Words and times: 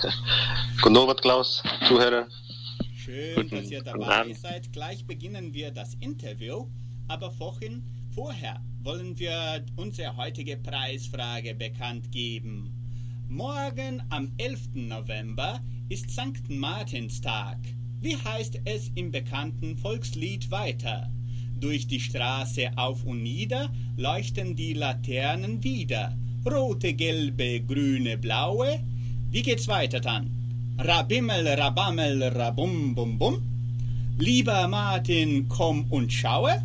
Guten 0.82 0.96
Abend, 0.96 1.20
Klaus, 1.20 1.62
Zuhörer. 1.86 2.26
Schön, 2.94 3.34
Guten- 3.36 3.56
dass 3.56 3.70
ihr 3.70 3.82
dabei 3.82 4.32
seid. 4.34 4.72
Gleich 4.72 5.06
beginnen 5.06 5.52
wir 5.52 5.70
das 5.70 5.94
Interview, 6.00 6.66
aber 7.08 7.30
vorhin, 7.30 7.82
vorher 8.14 8.62
wollen 8.82 9.18
wir 9.18 9.64
unsere 9.76 10.16
heutige 10.16 10.56
Preisfrage 10.56 11.54
bekannt 11.54 12.10
geben. 12.12 12.72
Morgen 13.28 14.02
am 14.10 14.32
11. 14.38 14.88
November 14.88 15.60
ist 15.88 16.10
St. 16.10 16.48
Martinstag. 16.48 17.58
Wie 18.00 18.16
heißt 18.16 18.60
es 18.64 18.90
im 18.94 19.10
bekannten 19.10 19.76
Volkslied 19.76 20.50
weiter? 20.50 21.10
Durch 21.56 21.86
die 21.86 22.00
Straße 22.00 22.70
auf 22.76 23.04
und 23.04 23.22
nieder 23.22 23.70
leuchten 23.96 24.56
die 24.56 24.72
Laternen 24.72 25.62
wieder. 25.62 26.16
Rote, 26.50 26.94
gelbe, 26.94 27.60
grüne, 27.60 28.16
blaue. 28.16 28.80
Wie 29.32 29.42
geht's 29.42 29.68
weiter 29.68 30.00
dann? 30.00 30.28
Rabimmel, 30.76 31.46
rabammel, 31.46 32.20
rabum, 32.36 32.96
bum, 32.96 33.16
bum. 33.16 33.40
Lieber 34.18 34.66
Martin, 34.66 35.48
komm 35.48 35.84
und 35.88 36.12
schaue, 36.12 36.60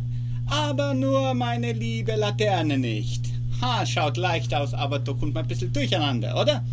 aber 0.46 0.92
nur 0.92 1.34
meine 1.34 1.72
liebe 1.72 2.16
Laterne 2.16 2.76
nicht. 2.76 3.24
Ha, 3.60 3.86
schaut 3.86 4.16
leicht 4.16 4.52
aus, 4.52 4.74
aber 4.74 4.98
da 4.98 5.12
kommt 5.12 5.34
man 5.34 5.44
ein 5.44 5.48
bisschen 5.48 5.72
durcheinander, 5.72 6.40
oder? 6.40 6.64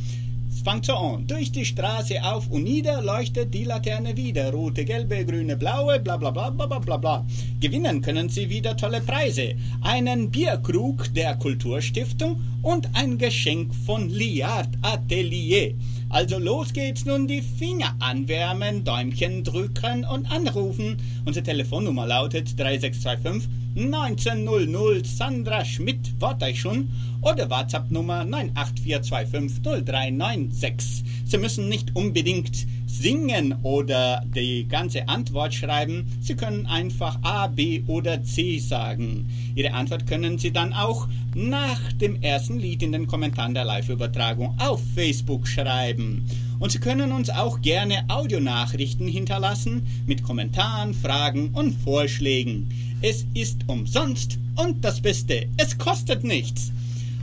Es 0.66 0.72
fängt 0.72 0.86
so 0.86 0.94
an. 0.94 1.28
Durch 1.28 1.52
die 1.52 1.66
Straße 1.66 2.24
auf 2.24 2.50
und 2.50 2.64
nieder 2.64 3.02
leuchtet 3.02 3.54
die 3.54 3.66
Laterne 3.66 4.16
wieder. 4.16 4.50
Rote, 4.54 4.86
gelbe, 4.86 5.26
grüne, 5.26 5.58
blaue, 5.58 6.00
bla 6.00 6.16
bla 6.16 6.32
bla 6.32 6.50
bla 6.52 6.66
bla 6.66 6.80
bla 6.80 6.96
bla. 6.96 7.26
Gewinnen 7.60 8.02
können 8.02 8.30
Sie 8.30 8.50
wieder 8.50 8.78
tolle 8.78 9.02
Preise. 9.02 9.56
Einen 9.82 10.32
Bierkrug 10.32 11.14
der 11.14 11.36
Kulturstiftung 11.36 12.40
und 12.62 12.88
ein 12.94 13.18
Geschenk 13.18 13.76
von 13.76 14.10
Liard 14.10 14.70
Atelier. 14.84 15.74
Also 16.08 16.40
los 16.40 16.72
geht's 16.72 17.04
nun, 17.04 17.28
die 17.28 17.42
Finger 17.42 17.94
anwärmen, 18.00 18.86
Däumchen 18.86 19.44
drücken 19.44 20.06
und 20.06 20.32
anrufen. 20.32 20.96
Unsere 21.26 21.44
Telefonnummer 21.44 22.08
lautet 22.08 22.58
3625 22.58 23.63
1900 23.76 25.08
Sandra 25.08 25.66
Schmidt, 25.66 26.14
schon, 26.54 26.90
oder 27.22 27.50
WhatsApp-Nummer 27.50 28.22
984250396. 28.22 31.04
Sie 31.26 31.40
müssen 31.40 31.70
nicht 31.70 31.96
unbedingt 31.96 32.68
singen 32.86 33.56
oder 33.64 34.24
die 34.36 34.68
ganze 34.68 35.08
Antwort 35.08 35.56
schreiben. 35.56 36.06
Sie 36.22 36.36
können 36.36 36.68
einfach 36.68 37.18
A, 37.24 37.48
B 37.48 37.82
oder 37.88 38.24
C 38.24 38.60
sagen. 38.60 39.28
Ihre 39.56 39.74
Antwort 39.74 40.06
können 40.06 40.38
Sie 40.38 40.52
dann 40.52 40.74
auch 40.74 41.08
nach 41.36 41.94
dem 41.94 42.22
ersten 42.22 42.60
Lied 42.60 42.84
in 42.84 42.92
den 42.92 43.08
Kommentaren 43.08 43.54
der 43.54 43.66
Live-Übertragung 43.66 44.56
auf 44.60 44.82
Facebook 44.96 45.48
schreiben. 45.48 46.26
Und 46.60 46.72
Sie 46.72 46.80
können 46.80 47.12
uns 47.12 47.30
auch 47.30 47.62
gerne 47.62 48.06
Audionachrichten 48.08 49.08
hinterlassen 49.08 49.86
mit 50.06 50.24
Kommentaren, 50.24 50.94
Fragen 50.94 51.50
und 51.50 51.74
Vorschlägen. 51.74 52.70
Es 53.02 53.26
ist 53.34 53.62
umsonst 53.68 54.38
und 54.56 54.84
das 54.86 55.02
Beste, 55.02 55.48
es 55.58 55.78
kostet 55.78 56.24
nichts. 56.24 56.72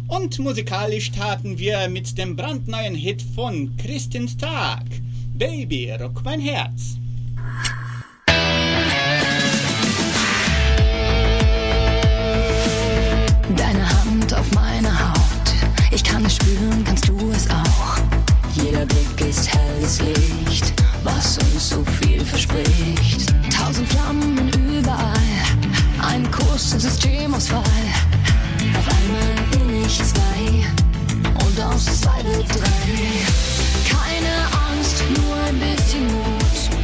Und 0.09 0.39
musikalisch 0.41 1.07
starten 1.07 1.59
wir 1.59 1.89
mit 1.89 2.19
dem 2.19 2.35
brandneuen 2.35 2.97
Hit 2.97 3.23
von 3.23 3.77
Christins 3.77 4.37
Tag. 4.37 4.85
Baby, 5.35 5.93
rock 5.93 6.23
mein 6.25 6.41
Herz. 6.41 6.99
Deine 13.57 14.00
spüren, 16.31 16.85
kannst 16.85 17.09
du 17.09 17.17
es 17.33 17.49
auch. 17.51 17.97
Jeder 18.55 18.87
Blick 18.87 19.29
ist 19.29 19.53
helles 19.53 20.01
Licht, 20.01 20.73
was 21.03 21.39
uns 21.39 21.71
so 21.71 21.85
viel 22.01 22.25
verspricht. 22.25 23.35
Tausend 23.51 23.89
Flammen 23.89 24.51
überall. 24.79 25.15
Ein 26.01 26.31
Kuss, 26.31 26.71
Systemausfall. 26.71 27.63
Auf 28.79 28.89
einmal 28.89 29.35
bin 29.51 29.83
ich 29.85 30.03
zwei. 30.03 30.67
Und 31.45 31.61
aus 31.61 31.85
zwei 32.01 32.25
wird 32.25 32.49
drei. 32.49 33.01
Keine 33.89 34.35
Angst, 34.69 35.03
nur 35.17 35.37
ein 35.49 35.59
bisschen 35.59 36.07
Mut. 36.07 36.80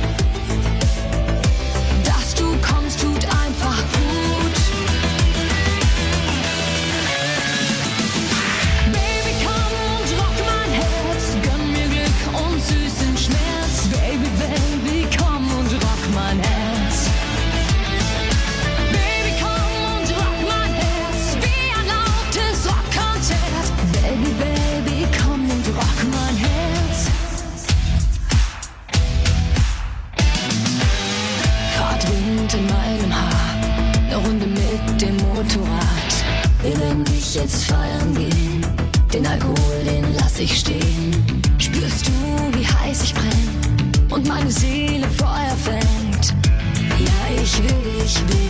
Jetzt 37.47 37.67
feiern 37.67 38.13
gehen. 38.15 38.67
Den 39.13 39.25
Alkohol, 39.25 39.85
den 39.85 40.05
lass 40.17 40.41
ich 40.41 40.59
stehen. 40.59 41.15
Spürst 41.59 42.09
du, 42.09 42.59
wie 42.59 42.67
heiß 42.67 43.05
ich 43.05 43.15
brenn? 43.15 44.11
Und 44.11 44.27
meine 44.27 44.51
Seele 44.51 45.07
Feuer 45.11 45.57
fängt. 45.65 46.35
Ja, 46.99 47.41
ich 47.41 47.57
will 47.63 48.03
dich, 48.03 48.17
will 48.29 48.46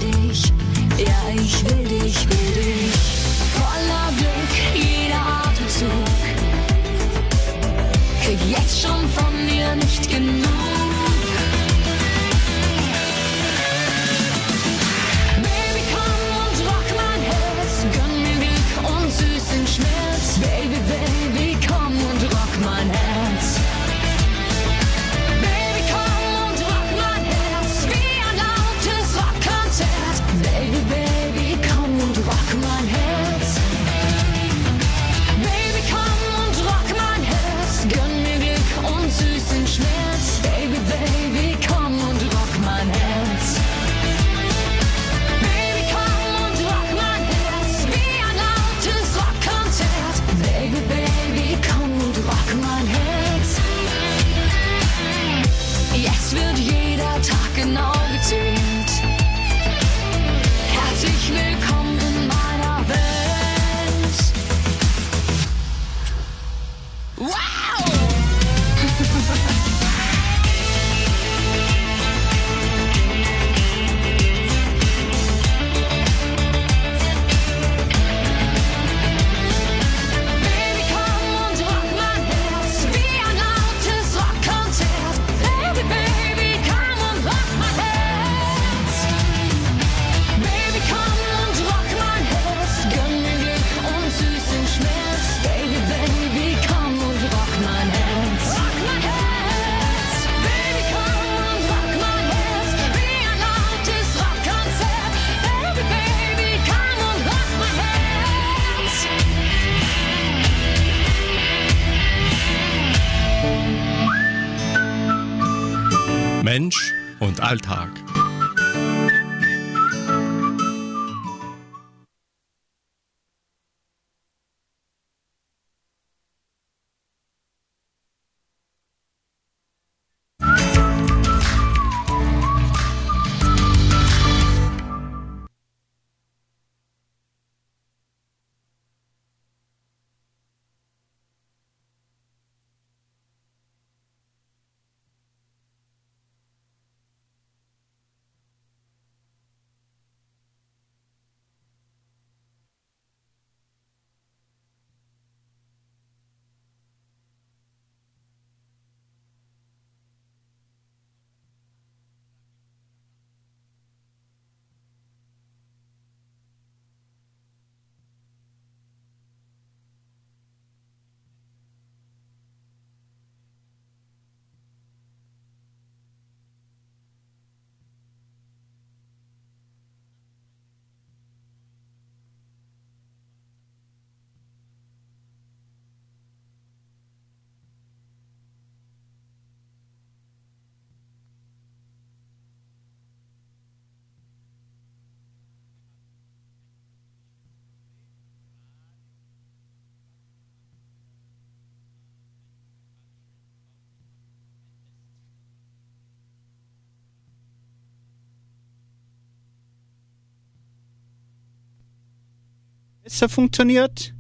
besser 213.07 213.29
funktioniert. 213.29 214.15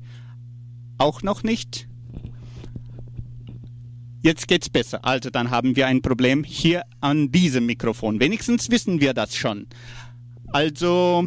Auch 0.97 1.23
noch 1.23 1.43
nicht. 1.43 1.89
Jetzt 4.23 4.47
geht's 4.47 4.69
besser. 4.69 5.05
Also 5.05 5.29
dann 5.29 5.51
haben 5.51 5.75
wir 5.75 5.89
ein 5.89 6.03
Problem 6.03 6.45
hier 6.45 6.85
an 7.01 7.33
diesem 7.33 7.67
Mikrofon. 7.67 8.21
Wenigstens 8.21 8.71
wissen 8.71 9.01
wir 9.01 9.13
das 9.13 9.35
schon. 9.35 9.67
Also 10.53 11.27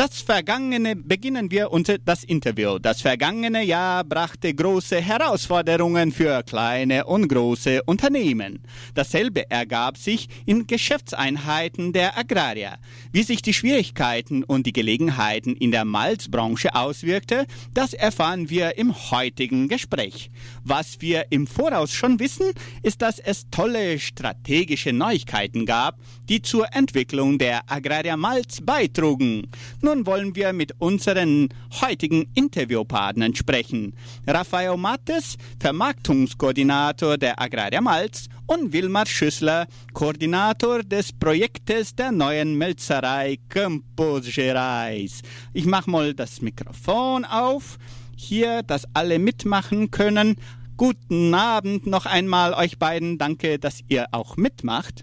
das 0.00 0.22
vergangene 0.22 0.96
beginnen 0.96 1.50
wir 1.50 1.70
unter 1.72 1.98
das 1.98 2.24
Interview. 2.24 2.78
Das 2.78 3.02
vergangene 3.02 3.62
Jahr 3.62 4.02
brachte 4.02 4.54
große 4.54 4.98
Herausforderungen 4.98 6.10
für 6.10 6.42
kleine 6.42 7.04
und 7.04 7.28
große 7.28 7.82
Unternehmen. 7.84 8.62
Dasselbe 8.94 9.50
ergab 9.50 9.98
sich 9.98 10.28
in 10.46 10.66
Geschäftseinheiten 10.66 11.92
der 11.92 12.16
Agrarier. 12.16 12.78
Wie 13.12 13.24
sich 13.24 13.42
die 13.42 13.52
Schwierigkeiten 13.52 14.42
und 14.42 14.64
die 14.64 14.72
Gelegenheiten 14.72 15.54
in 15.54 15.70
der 15.70 15.84
Malzbranche 15.84 16.74
auswirkte, 16.74 17.44
das 17.74 17.92
erfahren 17.92 18.48
wir 18.48 18.78
im 18.78 18.94
heutigen 19.10 19.68
Gespräch. 19.68 20.30
Was 20.64 21.02
wir 21.02 21.26
im 21.28 21.46
Voraus 21.46 21.92
schon 21.92 22.18
wissen, 22.20 22.52
ist, 22.82 23.02
dass 23.02 23.18
es 23.18 23.50
tolle 23.50 23.98
strategische 23.98 24.94
Neuigkeiten 24.94 25.66
gab, 25.66 25.98
die 26.30 26.40
zur 26.40 26.74
Entwicklung 26.74 27.36
der 27.36 27.70
Agraria 27.70 28.16
Malz 28.16 28.62
beitrugen. 28.62 29.46
Nun 29.90 30.06
wollen 30.06 30.36
wir 30.36 30.52
mit 30.52 30.72
unseren 30.78 31.48
heutigen 31.80 32.30
Interviewpartnern 32.36 33.34
sprechen. 33.34 33.96
Rafael 34.24 34.76
Mattes, 34.76 35.36
Vermarktungskoordinator 35.58 37.18
der 37.18 37.40
Agraria 37.40 37.80
Malz 37.80 38.28
und 38.46 38.72
Wilmar 38.72 39.06
Schüssler, 39.06 39.66
Koordinator 39.92 40.84
des 40.84 41.12
Projektes 41.12 41.96
der 41.96 42.12
neuen 42.12 42.56
Melzerei 42.56 43.38
Campos 43.48 44.32
Gerais. 44.32 45.22
Ich 45.54 45.66
mache 45.66 45.90
mal 45.90 46.14
das 46.14 46.40
Mikrofon 46.40 47.24
auf, 47.24 47.76
hier, 48.16 48.62
dass 48.62 48.86
alle 48.94 49.18
mitmachen 49.18 49.90
können. 49.90 50.36
Guten 50.76 51.34
Abend 51.34 51.88
noch 51.88 52.06
einmal 52.06 52.54
euch 52.54 52.78
beiden. 52.78 53.18
Danke, 53.18 53.58
dass 53.58 53.80
ihr 53.88 54.06
auch 54.12 54.36
mitmacht. 54.36 55.02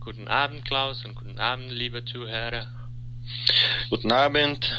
Guten 0.00 0.28
Abend, 0.28 0.66
Klaus, 0.66 1.02
und 1.06 1.14
guten 1.14 1.38
Abend, 1.38 1.70
liebe 1.70 2.04
Zuhörer. 2.04 2.73
Guten 3.90 4.12
Abend. 4.12 4.70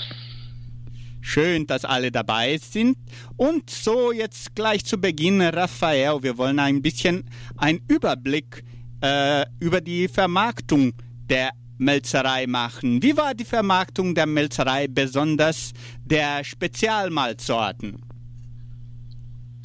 Schön, 1.22 1.66
dass 1.66 1.86
alle 1.86 2.12
dabei 2.12 2.58
sind. 2.58 2.98
Und 3.36 3.70
so 3.70 4.12
jetzt 4.12 4.56
gleich 4.56 4.86
zu 4.86 5.00
Beginn, 5.00 5.42
Raphael, 5.42 6.22
wir 6.22 6.38
wollen 6.38 6.60
ein 6.60 6.82
bisschen 6.82 7.30
einen 7.58 7.82
Überblick 7.88 8.64
äh, 9.02 9.46
über 9.60 9.82
die 9.82 10.08
Vermarktung 10.08 10.94
der 11.30 11.50
Melzerei 11.78 12.48
machen. 12.48 13.02
Wie 13.02 13.18
war 13.18 13.34
die 13.34 13.46
Vermarktung 13.46 14.16
der 14.16 14.28
Melzerei, 14.28 14.88
besonders 14.88 15.74
der 16.06 16.44
Spezialmalzsorten? 16.44 18.02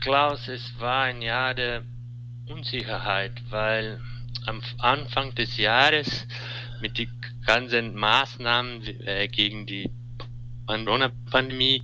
Klaus, 0.01 0.49
es 0.49 0.73
war 0.79 1.05
ein 1.05 1.21
Jahr 1.21 1.55
der 1.55 1.83
Unsicherheit, 2.49 3.33
weil 3.51 4.01
am 4.47 4.63
Anfang 4.79 5.35
des 5.35 5.57
Jahres 5.57 6.27
mit 6.81 6.99
den 6.99 7.11
ganzen 7.47 7.95
Maßnahmen 7.95 8.83
äh, 9.07 9.29
gegen 9.29 9.67
die 9.67 9.91
Corona-Pandemie, 10.67 11.83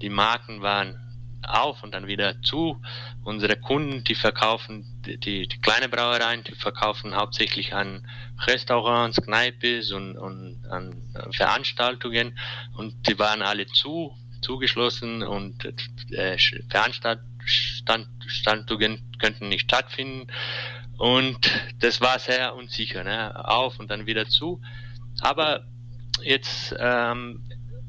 die 0.00 0.08
Marken 0.08 0.62
waren 0.62 0.98
auf 1.42 1.82
und 1.82 1.94
dann 1.94 2.06
wieder 2.06 2.40
zu. 2.42 2.80
Unsere 3.24 3.56
Kunden, 3.56 4.04
die 4.04 4.14
verkaufen, 4.14 5.02
die, 5.04 5.18
die, 5.18 5.48
kleine 5.60 5.88
Brauereien, 5.88 6.44
die 6.44 6.54
verkaufen 6.54 7.14
hauptsächlich 7.14 7.74
an 7.74 8.06
Restaurants, 8.46 9.20
Kneipes 9.20 9.92
und, 9.92 10.16
und 10.16 10.64
an 10.70 10.94
Veranstaltungen. 11.32 12.38
Und 12.76 13.08
die 13.08 13.18
waren 13.18 13.42
alle 13.42 13.66
zu, 13.66 14.16
zugeschlossen 14.40 15.22
und 15.22 15.64
äh, 16.10 16.38
Veranstaltungen 16.70 19.02
könnten 19.18 19.48
nicht 19.48 19.62
stattfinden 19.62 20.28
und 21.02 21.50
das 21.80 22.00
war 22.00 22.20
sehr 22.20 22.54
unsicher, 22.54 23.02
ne? 23.02 23.34
auf 23.48 23.80
und 23.80 23.90
dann 23.90 24.06
wieder 24.06 24.28
zu. 24.28 24.60
Aber 25.20 25.66
jetzt 26.22 26.72
ähm, 26.78 27.42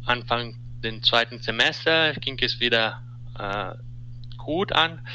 Anfang 0.03 0.55
den 0.83 1.03
zweiten 1.03 1.37
Semester 1.37 2.13
ging 2.13 2.39
es 2.41 2.59
wieder 2.59 3.03
äh, 3.37 3.75
gut 4.39 4.71
an. 4.71 5.07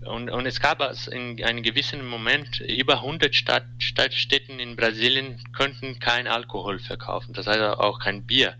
Und, 0.00 0.30
und 0.30 0.46
es 0.46 0.60
gab 0.60 0.80
in 1.08 1.44
einem 1.44 1.62
gewissen 1.62 2.08
Moment 2.08 2.60
über 2.60 3.02
100 3.02 3.34
Stadt, 3.34 3.66
Stadtstädten 3.76 4.58
in 4.58 4.74
Brasilien 4.74 5.38
könnten 5.52 5.98
kein 5.98 6.28
Alkohol 6.28 6.78
verkaufen, 6.78 7.34
das 7.34 7.46
heißt 7.46 7.60
auch 7.60 7.98
kein 7.98 8.24
Bier. 8.24 8.54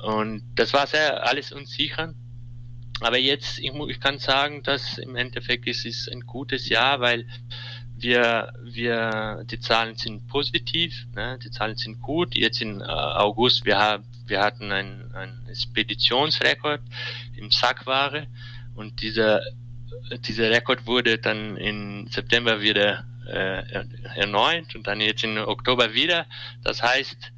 Und 0.00 0.44
das 0.54 0.72
war 0.72 0.86
sehr 0.86 1.26
alles 1.26 1.50
unsicher. 1.50 2.14
Aber 3.00 3.18
jetzt, 3.18 3.58
ich, 3.58 3.72
ich 3.88 3.98
kann 3.98 4.20
sagen, 4.20 4.62
dass 4.62 4.98
im 4.98 5.16
Endeffekt 5.16 5.66
es 5.66 5.84
ist 5.84 6.08
ein 6.08 6.20
gutes 6.20 6.68
Jahr, 6.68 7.00
weil 7.00 7.26
wir, 8.02 8.52
wir, 8.62 9.44
die 9.50 9.60
Zahlen 9.60 9.96
sind 9.96 10.26
positiv, 10.28 11.06
ne? 11.14 11.38
die 11.42 11.50
Zahlen 11.50 11.76
sind 11.76 12.00
gut. 12.00 12.34
Jetzt 12.36 12.60
in 12.60 12.80
äh, 12.80 12.84
August, 12.84 13.64
wir 13.64 13.78
haben, 13.78 14.04
wir 14.26 14.40
hatten 14.40 14.72
einen, 14.72 15.02
Speditionsrekord 15.54 16.80
im 17.36 17.50
Sackware 17.50 18.26
und 18.74 19.02
dieser, 19.02 19.42
dieser 20.26 20.50
Rekord 20.50 20.86
wurde 20.86 21.18
dann 21.18 21.58
im 21.58 22.06
September 22.08 22.60
wieder 22.62 23.04
äh, 23.28 23.84
erneut 24.16 24.74
und 24.74 24.86
dann 24.86 25.00
jetzt 25.00 25.24
im 25.24 25.36
Oktober 25.36 25.92
wieder. 25.92 26.26
Das 26.64 26.82
heißt, 26.82 27.32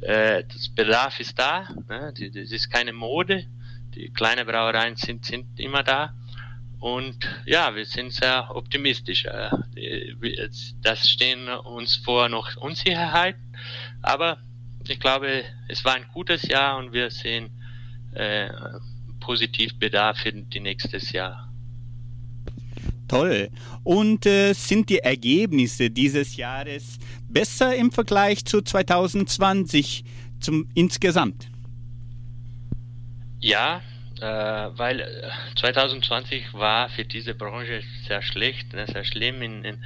äh, 0.00 0.44
das 0.44 0.70
Bedarf 0.70 1.20
ist 1.20 1.38
da, 1.38 1.68
ne? 1.88 2.14
das 2.16 2.50
ist 2.50 2.70
keine 2.70 2.94
Mode. 2.94 3.46
Die 3.94 4.10
kleinen 4.10 4.46
Brauereien 4.46 4.96
sind, 4.96 5.26
sind 5.26 5.60
immer 5.60 5.82
da 5.82 6.14
und 6.80 7.16
ja, 7.44 7.74
wir 7.74 7.84
sind 7.84 8.12
sehr 8.12 8.54
optimistisch. 8.54 9.26
Äh, 9.26 9.50
das 10.82 11.08
stehen 11.08 11.48
uns 11.48 11.96
vor 11.96 12.28
noch 12.28 12.56
Unsicherheiten, 12.56 13.54
aber 14.02 14.38
ich 14.88 14.98
glaube, 14.98 15.44
es 15.68 15.84
war 15.84 15.94
ein 15.94 16.06
gutes 16.12 16.48
Jahr 16.48 16.78
und 16.78 16.92
wir 16.92 17.10
sehen 17.10 17.50
äh, 18.12 18.48
positiv 19.20 19.78
Bedarf 19.78 20.18
für 20.18 20.32
die 20.32 20.60
nächstes 20.60 21.12
Jahr. 21.12 21.52
toll. 23.08 23.50
Und 23.84 24.24
äh, 24.24 24.52
sind 24.54 24.88
die 24.88 25.00
Ergebnisse 25.00 25.90
dieses 25.90 26.36
Jahres 26.36 26.98
besser 27.28 27.74
im 27.76 27.92
Vergleich 27.92 28.44
zu 28.44 28.62
2020 28.62 30.04
zum 30.40 30.68
insgesamt? 30.74 31.48
Ja, 33.40 33.82
weil 34.20 35.32
2020 35.56 36.52
war 36.54 36.88
für 36.90 37.04
diese 37.04 37.34
Branche 37.34 37.82
sehr 38.06 38.22
schlecht, 38.22 38.72
ne, 38.72 38.86
sehr 38.86 39.04
schlimm. 39.04 39.42
In, 39.42 39.64
in 39.64 39.84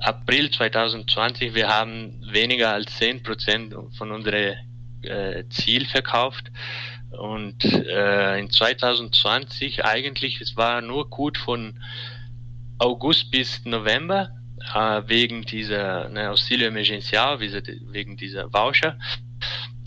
April 0.00 0.50
2020, 0.50 1.54
wir 1.54 1.68
haben 1.68 2.20
weniger 2.30 2.72
als 2.72 3.00
10% 3.00 3.96
von 3.96 4.10
unserem 4.10 4.54
äh, 5.02 5.44
Ziel 5.48 5.86
verkauft. 5.86 6.50
Und 7.10 7.64
äh, 7.64 8.38
in 8.38 8.50
2020 8.50 9.84
eigentlich, 9.84 10.40
es 10.40 10.56
war 10.56 10.80
nur 10.80 11.10
gut 11.10 11.36
von 11.36 11.78
August 12.78 13.30
bis 13.30 13.64
November 13.64 14.30
äh, 14.74 15.02
wegen 15.06 15.42
dieser 15.42 16.08
ne, 16.08 16.30
Auxilio 16.30 16.68
Emergencial, 16.68 17.40
wegen 17.40 18.16
dieser 18.16 18.52
Voucher. 18.52 18.98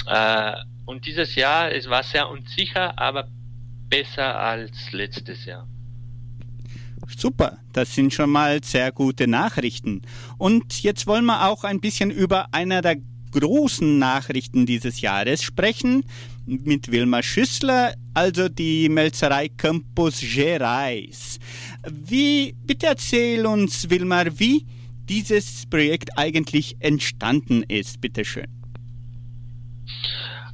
Äh, 0.08 0.54
und 0.86 1.06
dieses 1.06 1.36
Jahr, 1.36 1.72
es 1.72 1.89
war 1.89 2.04
sehr 2.04 2.30
unsicher, 2.30 2.98
aber 3.00 3.27
besser 3.89 4.39
als 4.39 4.92
letztes 4.92 5.46
Jahr. 5.46 5.68
Super, 7.18 7.60
das 7.74 7.94
sind 7.94 8.13
schon 8.13 8.30
mal 8.30 8.63
sehr 8.63 8.92
gute 8.92 9.27
Nachrichten. 9.27 10.01
Und 10.38 10.82
jetzt 10.82 11.08
wollen 11.08 11.25
wir 11.25 11.48
auch 11.48 11.63
ein 11.63 11.80
bisschen 11.80 12.10
über 12.12 12.54
einer 12.54 12.82
der 12.82 12.98
großen 13.32 14.00
Nachrichten 14.00 14.65
dieses 14.65 15.01
Jahres 15.01 15.44
sprechen 15.44 16.04
mit 16.46 16.92
Wilma 16.92 17.22
Schüssler, 17.22 17.94
also 18.13 18.50
die 18.50 18.88
Melzerei 18.88 19.50
Campus 19.50 20.22
Gerais. 20.22 21.39
Wie, 21.89 22.56
bitte 22.65 22.88
erzähl 22.88 23.46
uns, 23.46 23.89
Wilmar, 23.89 24.39
wie 24.39 24.65
dieses 25.10 25.65
Projekt 25.68 26.18
eigentlich 26.18 26.77
entstanden 26.80 27.63
ist, 27.63 28.00
bitteschön. 28.01 28.48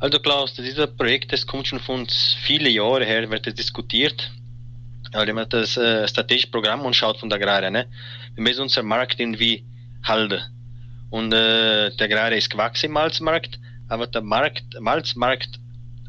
Also 0.02 0.18
Klaus, 0.18 0.56
dieses 0.56 0.88
Projekt, 0.98 1.32
das 1.32 1.46
kommt 1.46 1.68
schon 1.68 1.80
von 1.80 2.00
uns 2.00 2.36
viele 2.42 2.72
Jahre 2.72 3.06
her, 3.06 3.30
wird 3.30 3.46
das 3.46 3.54
diskutiert. 3.54 4.32
Also 5.12 5.28
wenn 5.28 5.36
man 5.36 5.48
das 5.48 5.78
äh, 5.78 6.08
strategische 6.08 6.50
Programm 6.50 6.82
anschaut 6.82 7.20
von 7.20 7.30
der 7.30 7.38
Agrare, 7.38 7.70
ne? 7.70 7.86
wir 8.34 8.42
müssen 8.42 8.64
unser 8.64 8.82
Markt 8.82 9.20
irgendwie 9.20 9.64
halten. 10.04 10.42
Und 11.12 11.32
äh, 11.32 11.96
der 11.96 12.06
Agrare 12.08 12.36
ist 12.36 12.50
gewachsen 12.50 12.88
im 12.88 12.94
Malzmarkt, 12.94 13.60
aber 13.90 14.08
der 14.08 14.24
Markt, 14.24 14.64
Malzmarkt 14.80 15.60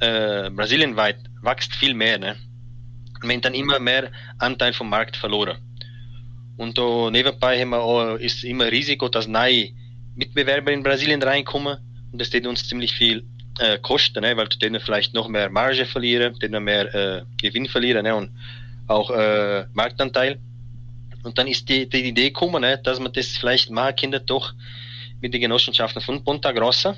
äh, 0.01 0.49
brasilienweit 0.49 1.19
wächst 1.43 1.75
viel 1.75 1.93
mehr. 1.93 2.19
Ne? 2.19 2.37
Wir 3.21 3.31
haben 3.31 3.41
dann 3.43 3.53
immer 3.53 3.79
mehr 3.79 4.11
Anteil 4.39 4.73
vom 4.73 4.89
Markt 4.89 5.19
verloren. 5.19 5.59
Und 6.57 6.79
da 6.79 7.11
nebenbei 7.11 7.61
haben 7.61 7.71
wir 7.71 7.83
auch, 7.83 8.15
ist 8.15 8.43
immer 8.43 8.73
Risiko, 8.73 9.11
dass 9.11 9.27
neue 9.27 9.69
Mitbewerber 10.17 10.73
in 10.73 10.83
Brasilien 10.83 11.23
reinkommen. 11.23 11.77
Und 12.11 12.19
das 12.19 12.29
steht 12.29 12.47
uns 12.47 12.67
ziemlich 12.67 12.95
viel 12.95 13.27
äh, 13.59 13.79
kosten, 13.79 14.23
ne? 14.23 14.37
weil 14.37 14.49
denen 14.49 14.81
vielleicht 14.81 15.15
noch 15.15 15.29
mehr 15.29 15.51
Marge 15.51 15.87
verlieren, 15.87 16.39
denen 16.39 16.65
mehr 16.65 16.95
äh, 16.95 17.23
Gewinn 17.41 17.69
verlieren 17.69 18.05
ne? 18.05 18.15
und 18.15 18.31
auch 18.89 19.11
äh, 19.11 19.67
Marktanteil. 19.73 20.39
Und 21.23 21.39
dann 21.39 21.47
ist 21.47 21.69
die, 21.69 21.89
die 21.89 22.09
Idee 22.09 22.31
gekommen, 22.31 22.63
ne? 22.63 22.79
dass 22.79 22.99
man 22.99 23.13
das 23.13 23.29
vielleicht 23.29 23.71
machen 23.71 23.97
könnte 23.97 24.21
doch 24.21 24.53
mit 25.21 25.33
den 25.33 25.41
Genossenschaften 25.41 26.03
von 26.03 26.25
Ponta 26.25 26.53
Grossa 26.53 26.97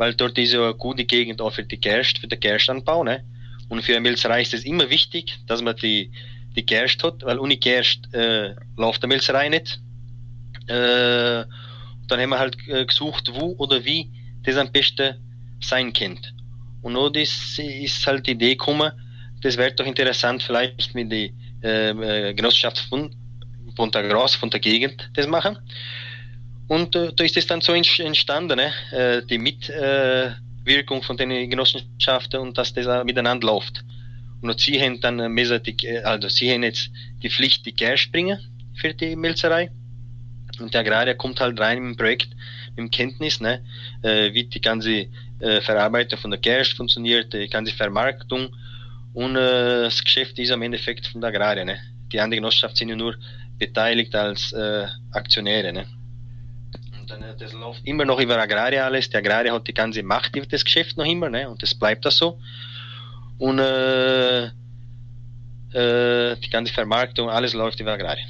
weil 0.00 0.14
dort 0.14 0.38
ist 0.38 0.54
ja 0.54 0.64
eine 0.64 0.74
gute 0.74 1.04
Gegend 1.04 1.42
auch 1.42 1.52
für 1.52 1.62
die 1.62 1.78
Gerst, 1.78 2.20
für 2.20 2.26
den 2.26 2.40
Gerstanbau. 2.40 3.04
Ne? 3.04 3.22
Und 3.68 3.82
für 3.82 3.92
eine 3.92 4.00
Milzerei 4.00 4.40
ist 4.40 4.54
es 4.54 4.64
immer 4.64 4.88
wichtig, 4.88 5.38
dass 5.46 5.60
man 5.60 5.76
die, 5.76 6.10
die 6.56 6.64
Gerst 6.64 7.04
hat, 7.04 7.22
weil 7.22 7.38
ohne 7.38 7.58
Gerst 7.58 8.08
äh, 8.14 8.54
läuft 8.78 9.02
der 9.02 9.08
Milzerei 9.10 9.50
nicht. 9.50 9.78
Äh, 10.68 11.44
dann 12.08 12.18
haben 12.18 12.30
wir 12.30 12.38
halt 12.38 12.56
äh, 12.66 12.86
gesucht, 12.86 13.30
wo 13.34 13.54
oder 13.58 13.84
wie 13.84 14.10
das 14.42 14.56
am 14.56 14.72
besten 14.72 15.16
sein 15.60 15.92
könnte. 15.92 16.30
Und 16.82 16.94
noch 16.94 17.10
das 17.10 17.58
ist 17.58 18.06
halt 18.06 18.26
die 18.26 18.32
Idee 18.32 18.50
gekommen, 18.50 18.92
das 19.42 19.56
wäre 19.56 19.72
doch 19.72 19.86
interessant, 19.86 20.42
vielleicht 20.42 20.94
mit 20.94 21.10
der 21.10 21.30
äh, 21.62 22.34
Genossenschaft 22.34 22.78
von 22.88 23.14
Ponta 23.74 24.02
Grossa, 24.02 24.38
von 24.38 24.50
der 24.50 24.60
Gegend, 24.60 25.10
das 25.14 25.26
machen. 25.26 25.58
Und 26.68 26.94
äh, 26.94 27.12
da 27.14 27.24
ist 27.24 27.36
es 27.36 27.46
dann 27.46 27.60
so 27.60 27.72
entstanden, 27.72 28.56
ne? 28.56 28.72
äh, 28.92 29.26
die 29.26 29.38
Mitwirkung 29.38 31.02
von 31.02 31.16
den 31.16 31.50
Genossenschaften 31.50 32.40
und 32.40 32.56
dass 32.58 32.72
das 32.72 33.04
miteinander 33.04 33.46
läuft. 33.46 33.84
Und 34.42 34.58
sie 34.58 34.80
haben 34.80 35.00
dann 35.00 35.18
äh, 35.18 35.60
die, 35.60 35.98
also 36.04 36.28
sie 36.28 36.52
haben 36.52 36.62
jetzt 36.62 36.90
die 37.22 37.30
Pflicht, 37.30 37.66
die 37.66 37.74
Gas 37.74 38.06
bringen 38.10 38.38
für 38.74 38.94
die 38.94 39.16
Melzerei. 39.16 39.70
Und 40.58 40.74
der 40.74 40.82
Agrarier 40.82 41.14
kommt 41.14 41.40
halt 41.40 41.58
rein 41.58 41.78
im 41.78 41.96
Projekt 41.96 42.28
dem 42.80 42.90
Kenntnis, 42.90 43.40
ne, 43.40 43.62
äh, 44.02 44.32
wie 44.32 44.44
die 44.44 44.60
ganze 44.60 45.06
äh, 45.40 45.60
Verarbeitung 45.60 46.18
von 46.18 46.30
der 46.30 46.40
Gerst 46.40 46.74
funktioniert, 46.74 47.32
die 47.32 47.48
ganze 47.48 47.72
Vermarktung 47.72 48.48
und 49.12 49.36
äh, 49.36 49.84
das 49.84 50.04
Geschäft 50.04 50.38
ist 50.38 50.50
am 50.50 50.62
Endeffekt 50.62 51.06
von 51.06 51.20
der 51.20 51.28
Agrarier. 51.30 51.64
Ne. 51.64 51.78
Die 52.12 52.20
andere 52.20 52.36
Genossenschaft 52.38 52.76
sind 52.76 52.88
ja 52.88 52.96
nur 52.96 53.14
beteiligt 53.58 54.14
als 54.14 54.52
äh, 54.52 54.86
Aktionäre. 55.12 55.72
Ne 55.72 55.86
dann, 57.10 57.22
äh, 57.22 57.34
das 57.38 57.52
läuft 57.52 57.86
immer 57.86 58.04
noch 58.04 58.20
über 58.20 58.38
Agraria 58.38 58.84
alles. 58.84 59.10
Der 59.10 59.18
Agraria 59.18 59.52
hat 59.52 59.66
die 59.66 59.74
ganze 59.74 60.02
Macht 60.02 60.34
über 60.36 60.46
das 60.46 60.64
Geschäft 60.64 60.96
noch 60.96 61.04
immer, 61.04 61.28
ne? 61.28 61.48
Und 61.48 61.62
das 61.62 61.74
bleibt 61.74 62.04
das 62.04 62.16
so. 62.16 62.38
Und 63.38 63.58
äh, 63.58 64.50
die 65.72 66.50
ganze 66.50 66.72
Vermarktung, 66.72 67.30
alles 67.30 67.52
läuft 67.52 67.80
über 67.80 67.92
Agraria. 67.92 68.24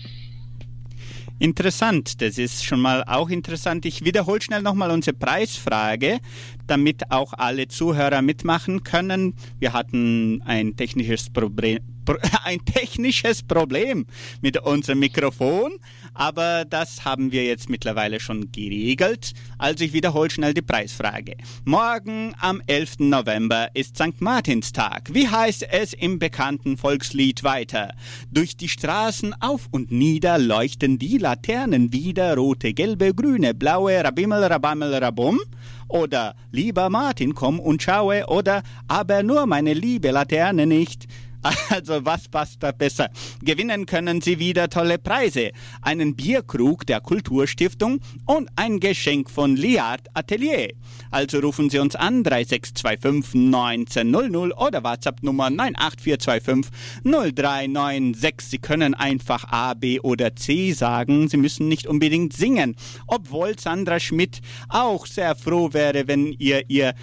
Interessant, 1.42 2.20
das 2.20 2.37
ist 2.37 2.66
schon 2.66 2.80
mal 2.80 3.02
auch 3.04 3.30
interessant. 3.30 3.87
Ich 3.87 4.04
wiederhole 4.04 4.42
schnell 4.42 4.61
nochmal 4.61 4.90
unsere 4.90 5.16
Preisfrage, 5.16 6.20
damit 6.66 7.11
auch 7.11 7.32
alle 7.32 7.66
Zuhörer 7.66 8.20
mitmachen 8.20 8.82
können. 8.82 9.32
Wir 9.59 9.73
hatten 9.73 10.42
ein 10.44 10.76
technisches 10.76 11.30
Problem, 11.30 11.78
ein 12.45 12.64
technisches 12.64 13.43
Problem 13.43 14.07
mit 14.40 14.59
unserem 14.59 15.00
Mikrofon, 15.00 15.73
aber 16.14 16.64
das 16.64 17.05
haben 17.05 17.33
wir 17.33 17.45
jetzt 17.45 17.69
mittlerweile 17.69 18.21
schon 18.21 18.50
geregelt. 18.52 19.33
Also 19.59 19.85
ich 19.85 19.93
wiederhole 19.93 20.31
schnell 20.31 20.55
die 20.55 20.62
Preisfrage. 20.62 21.37
Morgen 21.64 22.35
am 22.40 22.62
11. 22.67 23.00
November 23.00 23.69
ist 23.75 23.97
St. 23.97 24.21
Martinstag. 24.21 25.11
Wie 25.12 25.29
heißt 25.29 25.67
es 25.71 25.93
im 25.93 26.19
bekannten 26.19 26.76
Volkslied 26.76 27.45
weiter? 27.45 27.95
Durch 28.31 28.57
die 28.57 28.69
Straßen 28.69 29.35
auf 29.40 29.69
und 29.71 29.90
nieder 29.90 30.38
leuchten 30.38 30.99
die 30.99 31.19
Laternen 31.19 31.93
wieder, 31.93 32.35
rote, 32.37 32.73
gelbe, 32.75 33.14
grüne, 33.14 33.55
blaue, 33.55 34.02
Rabimmel, 34.02 34.45
Rabammel, 34.45 34.95
Rabum 34.95 35.40
oder 35.88 36.37
lieber 36.52 36.88
Martin, 36.88 37.35
komm 37.35 37.59
und 37.59 37.83
schaue 37.83 38.26
oder 38.29 38.62
aber 38.87 39.23
nur 39.23 39.47
meine 39.47 39.75
liebe 39.75 40.11
Laterne 40.11 40.67
nicht. 40.67 41.07
Also 41.70 42.04
was 42.04 42.28
passt 42.28 42.62
da 42.62 42.73
besser? 42.73 43.11
Gewinnen 43.42 43.87
können 43.87 44.20
Sie 44.20 44.38
wieder 44.38 44.68
tolle 44.68 44.99
Preise, 44.99 45.50
einen 45.82 46.14
Bierkrug 46.14 46.87
der 46.87 47.00
Kulturstiftung 47.00 48.00
und 48.26 48.49
ein 48.56 48.80
Geschenk 48.80 49.30
von 49.30 49.56
Liard 49.56 50.09
Atelier. 50.14 50.73
Also 51.11 51.38
rufen 51.38 51.70
Sie 51.70 51.78
uns 51.78 51.97
an 51.97 52.23
3625 52.23 53.35
1900 53.35 54.59
oder 54.59 54.85
WhatsApp 54.85 55.23
Nummer 55.23 55.50
98425 55.50 56.73
0396. 57.04 58.50
Sie 58.50 58.59
können 58.59 58.94
einfach 58.94 59.44
A, 59.50 59.75
B 59.75 60.00
oder 60.00 60.37
C 60.37 60.73
sagen. 60.73 61.28
Sie 61.28 61.37
müssen 61.37 61.68
nicht 61.68 61.87
unbedingt 61.87 62.32
singen. 62.32 62.76
Obwohl 63.06 63.59
Sandra 63.59 64.00
Schmidt 64.00 64.40
auch 64.68 65.06
sehr 65.06 65.35
froh 65.35 65.73
wäre, 65.73 66.06
wenn 66.06 66.32
ihr 66.38 66.68
ihr 66.68 66.94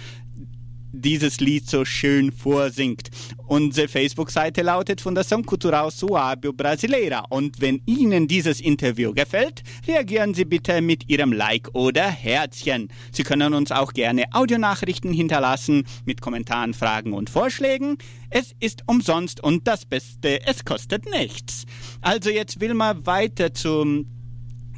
dieses 0.92 1.40
Lied 1.40 1.68
so 1.68 1.84
schön 1.84 2.32
vorsingt. 2.32 3.10
Unsere 3.46 3.88
Facebook-Seite 3.88 4.62
lautet 4.62 5.00
Fundação 5.00 5.44
Cultural 5.44 5.88
Suábio 5.88 6.52
Brasileira. 6.52 7.24
Und 7.28 7.60
wenn 7.60 7.82
Ihnen 7.86 8.28
dieses 8.28 8.60
Interview 8.60 9.12
gefällt, 9.12 9.62
reagieren 9.86 10.34
Sie 10.34 10.44
bitte 10.44 10.80
mit 10.80 11.08
Ihrem 11.08 11.32
Like 11.32 11.68
oder 11.74 12.08
Herzchen. 12.08 12.88
Sie 13.12 13.22
können 13.22 13.54
uns 13.54 13.72
auch 13.72 13.92
gerne 13.92 14.24
Audionachrichten 14.32 15.12
hinterlassen 15.12 15.84
mit 16.04 16.20
Kommentaren, 16.20 16.74
Fragen 16.74 17.12
und 17.12 17.30
Vorschlägen. 17.30 17.98
Es 18.30 18.54
ist 18.60 18.82
umsonst 18.86 19.42
und 19.42 19.66
das 19.66 19.86
Beste, 19.86 20.46
es 20.46 20.64
kostet 20.64 21.10
nichts. 21.10 21.64
Also 22.00 22.30
jetzt 22.30 22.60
will 22.60 22.74
man 22.74 23.06
weiter 23.06 23.54
zum, 23.54 24.06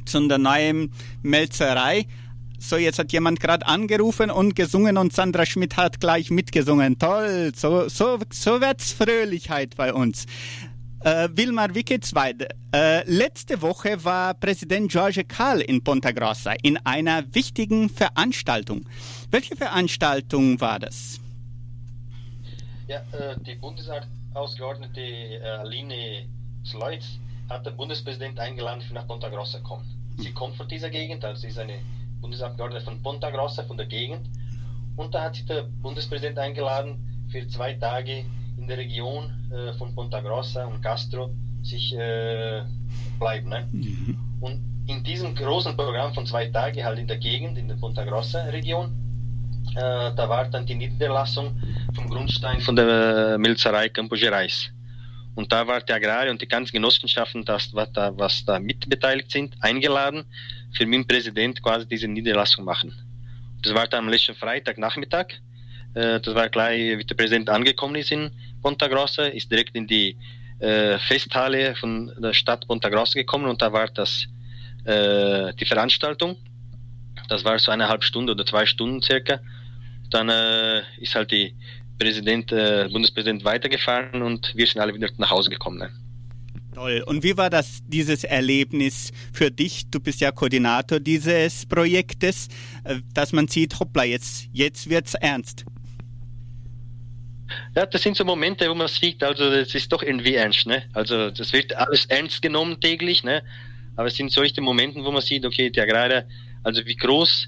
zu 0.05 0.27
der 0.27 0.37
neuen 0.37 0.91
Melzerei. 1.21 2.05
So, 2.61 2.77
jetzt 2.77 2.99
hat 2.99 3.11
jemand 3.11 3.39
gerade 3.39 3.65
angerufen 3.65 4.29
und 4.29 4.55
gesungen 4.55 4.95
und 4.97 5.13
Sandra 5.13 5.47
Schmidt 5.47 5.77
hat 5.77 5.99
gleich 5.99 6.29
mitgesungen. 6.29 6.99
Toll, 6.99 7.53
so, 7.55 7.89
so, 7.89 8.19
so 8.31 8.61
wird's 8.61 8.93
Fröhlichkeit 8.93 9.75
bei 9.75 9.91
uns. 9.91 10.27
Äh, 10.99 11.29
Wilmar, 11.31 11.73
wie 11.73 11.81
geht's 11.81 12.13
weiter? 12.13 12.49
Äh, 12.71 13.03
letzte 13.11 13.63
Woche 13.63 14.03
war 14.03 14.35
Präsident 14.35 14.91
George 14.91 15.23
Kahl 15.23 15.61
in 15.61 15.83
Ponta 15.83 16.11
Grossa 16.11 16.53
in 16.61 16.77
einer 16.85 17.23
wichtigen 17.33 17.89
Veranstaltung. 17.89 18.85
Welche 19.31 19.55
Veranstaltung 19.55 20.61
war 20.61 20.77
das? 20.77 21.19
Ja, 22.87 22.99
äh, 23.11 23.37
die 23.39 23.55
Bundesausgeordnete 23.55 25.01
äh, 25.01 25.41
Aline 25.41 26.27
Sleutz 26.63 27.05
hat 27.49 27.65
der 27.65 27.71
Bundespräsident 27.71 28.39
eingeladen, 28.39 28.83
für 28.83 28.93
nach 28.93 29.07
Ponta 29.07 29.29
Grossa 29.29 29.59
kommen. 29.61 29.83
Sie 30.19 30.31
kommt 30.31 30.55
von 30.57 30.67
dieser 30.67 30.91
Gegend, 30.91 31.25
also 31.25 31.41
sie 31.41 31.47
ist 31.47 31.57
eine 31.57 31.79
Bundesabgeordnete 32.21 32.85
von 32.85 33.01
Ponta 33.01 33.29
Grossa, 33.29 33.63
von 33.63 33.77
der 33.77 33.87
Gegend. 33.87 34.29
Und 34.95 35.13
da 35.13 35.23
hat 35.23 35.35
sich 35.35 35.45
der 35.45 35.63
Bundespräsident 35.63 36.37
eingeladen, 36.37 37.27
für 37.29 37.47
zwei 37.47 37.73
Tage 37.73 38.25
in 38.57 38.67
der 38.67 38.77
Region 38.77 39.31
äh, 39.51 39.73
von 39.73 39.95
Ponta 39.95 40.19
Grossa 40.21 40.65
und 40.65 40.81
Castro 40.81 41.31
sich 41.63 41.95
äh, 41.95 42.63
bleiben. 43.19 43.49
Ne? 43.49 43.67
Mhm. 43.71 44.17
Und 44.41 44.61
in 44.87 45.03
diesem 45.03 45.33
großen 45.35 45.75
Programm 45.75 46.13
von 46.13 46.25
zwei 46.25 46.47
Tagen 46.47 46.83
halt 46.83 46.99
in 46.99 47.07
der 47.07 47.17
Gegend, 47.17 47.57
in 47.57 47.67
der 47.67 47.75
Ponta 47.75 48.03
Grossa 48.03 48.43
Region, 48.45 48.95
äh, 49.75 50.13
da 50.15 50.27
war 50.27 50.45
dann 50.45 50.65
die 50.65 50.75
Niederlassung 50.75 51.55
vom 51.93 52.09
Grundstein 52.09 52.59
von 52.59 52.75
der 52.75 53.37
Milzerei 53.37 53.89
Campo 53.89 54.15
Gerais. 54.15 54.71
Und 55.35 55.51
da 55.51 55.65
war 55.65 55.81
die 55.81 55.93
Agrare 55.93 56.29
und 56.29 56.41
die 56.41 56.47
ganzen 56.47 56.73
Genossenschaften, 56.73 57.45
das, 57.45 57.73
was, 57.73 57.91
da, 57.93 58.17
was 58.17 58.43
da 58.45 58.59
mitbeteiligt 58.59 59.31
sind, 59.31 59.55
eingeladen, 59.61 60.25
für 60.73 60.85
meinen 60.85 61.07
Präsident 61.07 61.61
quasi 61.61 61.87
diese 61.87 62.07
Niederlassung 62.07 62.65
machen. 62.65 62.93
Das 63.61 63.73
war 63.73 63.87
dann 63.87 64.05
am 64.05 64.09
letzten 64.09 64.35
Freitagnachmittag. 64.35 65.27
Äh, 65.93 66.19
das 66.19 66.35
war 66.35 66.49
gleich, 66.49 66.97
wie 66.97 67.05
der 67.05 67.15
Präsident 67.15 67.49
angekommen 67.49 67.95
ist 67.95 68.11
in 68.11 68.31
Ponta 68.61 68.87
Grossa, 68.87 69.23
ist 69.23 69.51
direkt 69.51 69.75
in 69.75 69.87
die 69.87 70.17
äh, 70.59 70.97
Festhalle 70.99 71.75
von 71.75 72.11
der 72.21 72.33
Stadt 72.33 72.67
Ponta 72.67 72.89
Grossa 72.89 73.19
gekommen 73.19 73.45
und 73.45 73.61
da 73.61 73.71
war 73.71 73.87
das 73.87 74.25
äh, 74.85 75.53
die 75.53 75.65
Veranstaltung. 75.65 76.37
Das 77.29 77.45
war 77.45 77.57
so 77.59 77.71
eineinhalb 77.71 78.03
Stunden 78.03 78.31
oder 78.31 78.45
zwei 78.45 78.65
Stunden 78.65 79.01
circa. 79.01 79.39
Dann 80.09 80.29
ist 80.97 81.15
halt 81.15 81.31
die 81.31 81.55
Präsident, 82.01 82.51
äh, 82.51 82.89
Bundespräsident 82.91 83.43
weitergefahren 83.45 84.23
und 84.23 84.53
wir 84.55 84.65
sind 84.65 84.81
alle 84.81 84.91
wieder 84.95 85.07
nach 85.17 85.29
Hause 85.29 85.51
gekommen. 85.51 85.77
Ne? 85.77 85.89
Toll. 86.73 87.03
Und 87.05 87.23
wie 87.23 87.37
war 87.37 87.51
das, 87.51 87.81
dieses 87.85 88.23
Erlebnis 88.23 89.11
für 89.31 89.51
dich? 89.51 89.87
Du 89.91 89.99
bist 89.99 90.19
ja 90.19 90.31
Koordinator 90.31 90.99
dieses 90.99 91.63
Projektes, 91.67 92.47
äh, 92.85 92.95
dass 93.13 93.33
man 93.33 93.47
sieht, 93.47 93.79
hoppla, 93.79 94.03
jetzt, 94.03 94.47
jetzt 94.51 94.89
wird's 94.89 95.13
ernst. 95.13 95.63
Ja, 97.75 97.85
das 97.85 98.01
sind 98.01 98.17
so 98.17 98.25
Momente, 98.25 98.67
wo 98.67 98.73
man 98.73 98.87
sieht, 98.87 99.21
also 99.21 99.51
das 99.51 99.75
ist 99.75 99.91
doch 99.91 100.01
irgendwie 100.01 100.33
ernst, 100.33 100.65
ne? 100.65 100.83
Also 100.93 101.29
das 101.29 101.53
wird 101.53 101.75
alles 101.75 102.05
ernst 102.05 102.41
genommen 102.41 102.79
täglich, 102.81 103.23
ne? 103.23 103.43
Aber 103.95 104.07
es 104.07 104.15
sind 104.15 104.31
solche 104.31 104.61
Momente, 104.61 105.03
wo 105.03 105.11
man 105.11 105.21
sieht, 105.21 105.45
okay, 105.45 105.69
die 105.69 105.79
Agrarier, 105.79 106.25
also 106.63 106.83
wie 106.83 106.95
groß 106.95 107.47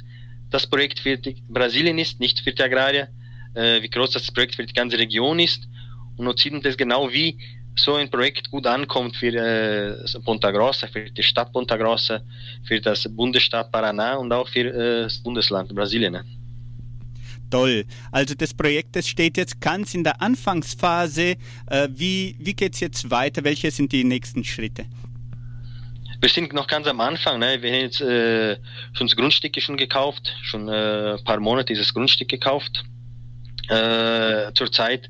das 0.51 0.67
Projekt 0.67 0.99
für 0.99 1.17
Brasilien 1.49 1.97
ist, 1.97 2.19
nicht 2.19 2.41
für 2.41 2.51
die 2.51 2.61
Agrarier, 2.61 3.07
äh, 3.53 3.81
wie 3.81 3.89
groß 3.89 4.11
das 4.11 4.31
Projekt 4.31 4.55
für 4.55 4.65
die 4.65 4.73
ganze 4.73 4.97
Region 4.97 5.39
ist. 5.39 5.67
Und 6.17 6.39
sieht 6.39 6.65
das 6.65 6.77
genau, 6.77 7.11
wie 7.11 7.37
so 7.75 7.95
ein 7.95 8.09
Projekt 8.09 8.51
gut 8.51 8.67
ankommt 8.67 9.15
für 9.15 9.33
äh, 9.33 10.19
Ponta 10.23 10.51
Grossa, 10.51 10.87
für 10.87 11.09
die 11.09 11.23
Stadt 11.23 11.51
Ponta 11.51 11.75
Grossa, 11.75 12.21
für 12.67 12.79
das 12.79 13.07
Bundesstaat 13.09 13.73
Paraná 13.73 14.15
und 14.15 14.31
auch 14.31 14.47
für 14.47 14.67
äh, 14.67 15.03
das 15.03 15.17
Bundesland 15.19 15.73
Brasilien. 15.73 16.13
Ne? 16.13 16.25
Toll. 17.49 17.85
Also 18.11 18.35
das 18.35 18.53
Projekt 18.53 18.95
das 18.95 19.07
steht 19.07 19.37
jetzt 19.37 19.59
ganz 19.59 19.93
in 19.93 20.03
der 20.03 20.21
Anfangsphase. 20.21 21.35
Äh, 21.67 21.87
wie 21.89 22.35
wie 22.39 22.53
geht 22.53 22.73
es 22.73 22.79
jetzt 22.79 23.09
weiter? 23.09 23.43
Welche 23.43 23.71
sind 23.71 23.91
die 23.91 24.03
nächsten 24.03 24.43
Schritte? 24.43 24.85
Wir 26.19 26.29
sind 26.29 26.53
noch 26.53 26.67
ganz 26.67 26.87
am 26.87 27.01
Anfang. 27.01 27.39
Ne? 27.39 27.61
Wir 27.61 27.71
haben 27.73 27.81
jetzt 27.81 28.01
äh, 28.01 28.55
schon 28.93 29.07
das 29.07 29.15
Grundstück 29.15 29.59
schon 29.61 29.77
gekauft, 29.77 30.33
schon 30.41 30.69
äh, 30.69 31.15
ein 31.17 31.23
paar 31.25 31.39
Monate 31.39 31.73
dieses 31.73 31.93
Grundstück 31.93 32.29
gekauft. 32.29 32.83
Äh, 33.73 34.53
Zurzeit, 34.53 35.09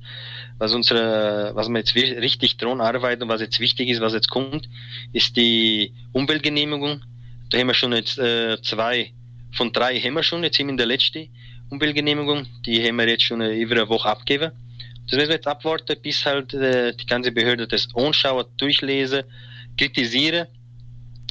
was 0.58 0.74
unsere, 0.74 1.52
was 1.54 1.70
wir 1.70 1.80
jetzt 1.80 1.96
richtig 1.96 2.58
dran 2.58 2.82
arbeiten 2.82 3.24
und 3.24 3.30
was 3.30 3.42
jetzt 3.42 3.60
wichtig 3.60 3.90
ist, 3.90 4.02
was 4.02 4.14
jetzt 4.14 4.30
kommt, 4.30 4.70
ist 5.12 5.36
die 5.36 5.94
Umweltgenehmigung. 6.12 7.02
Da 7.50 7.58
haben 7.60 7.68
wir 7.68 7.74
schon 7.74 7.94
jetzt 7.94 8.18
äh, 8.18 8.62
zwei 8.62 9.12
von 9.54 9.72
drei 9.72 10.00
haben 10.00 10.16
wir 10.16 10.24
schon, 10.24 10.44
jetzt 10.44 10.58
sind 10.58 10.68
wir 10.68 10.72
in 10.72 10.78
der 10.78 10.88
letzten 10.88 11.30
Umweltgenehmigung, 11.70 12.48
die 12.66 12.84
haben 12.86 12.96
wir 12.98 13.08
jetzt 13.08 13.24
schon 13.24 13.42
äh, 13.42 13.56
über 13.56 13.76
eine 13.76 13.90
Woche 13.90 14.10
abgegeben. 14.10 14.52
Das 15.06 15.18
müssen 15.18 15.30
wir 15.30 15.36
jetzt 15.36 15.48
abwarten, 15.48 15.96
bis 16.02 16.26
halt 16.26 16.54
äh, 16.54 16.96
die 16.96 17.06
ganze 17.06 17.32
Behörde 17.32 17.68
das 17.68 17.88
anschauen, 17.94 18.46
durchlesen, 18.58 19.24
kritisieren 19.78 20.48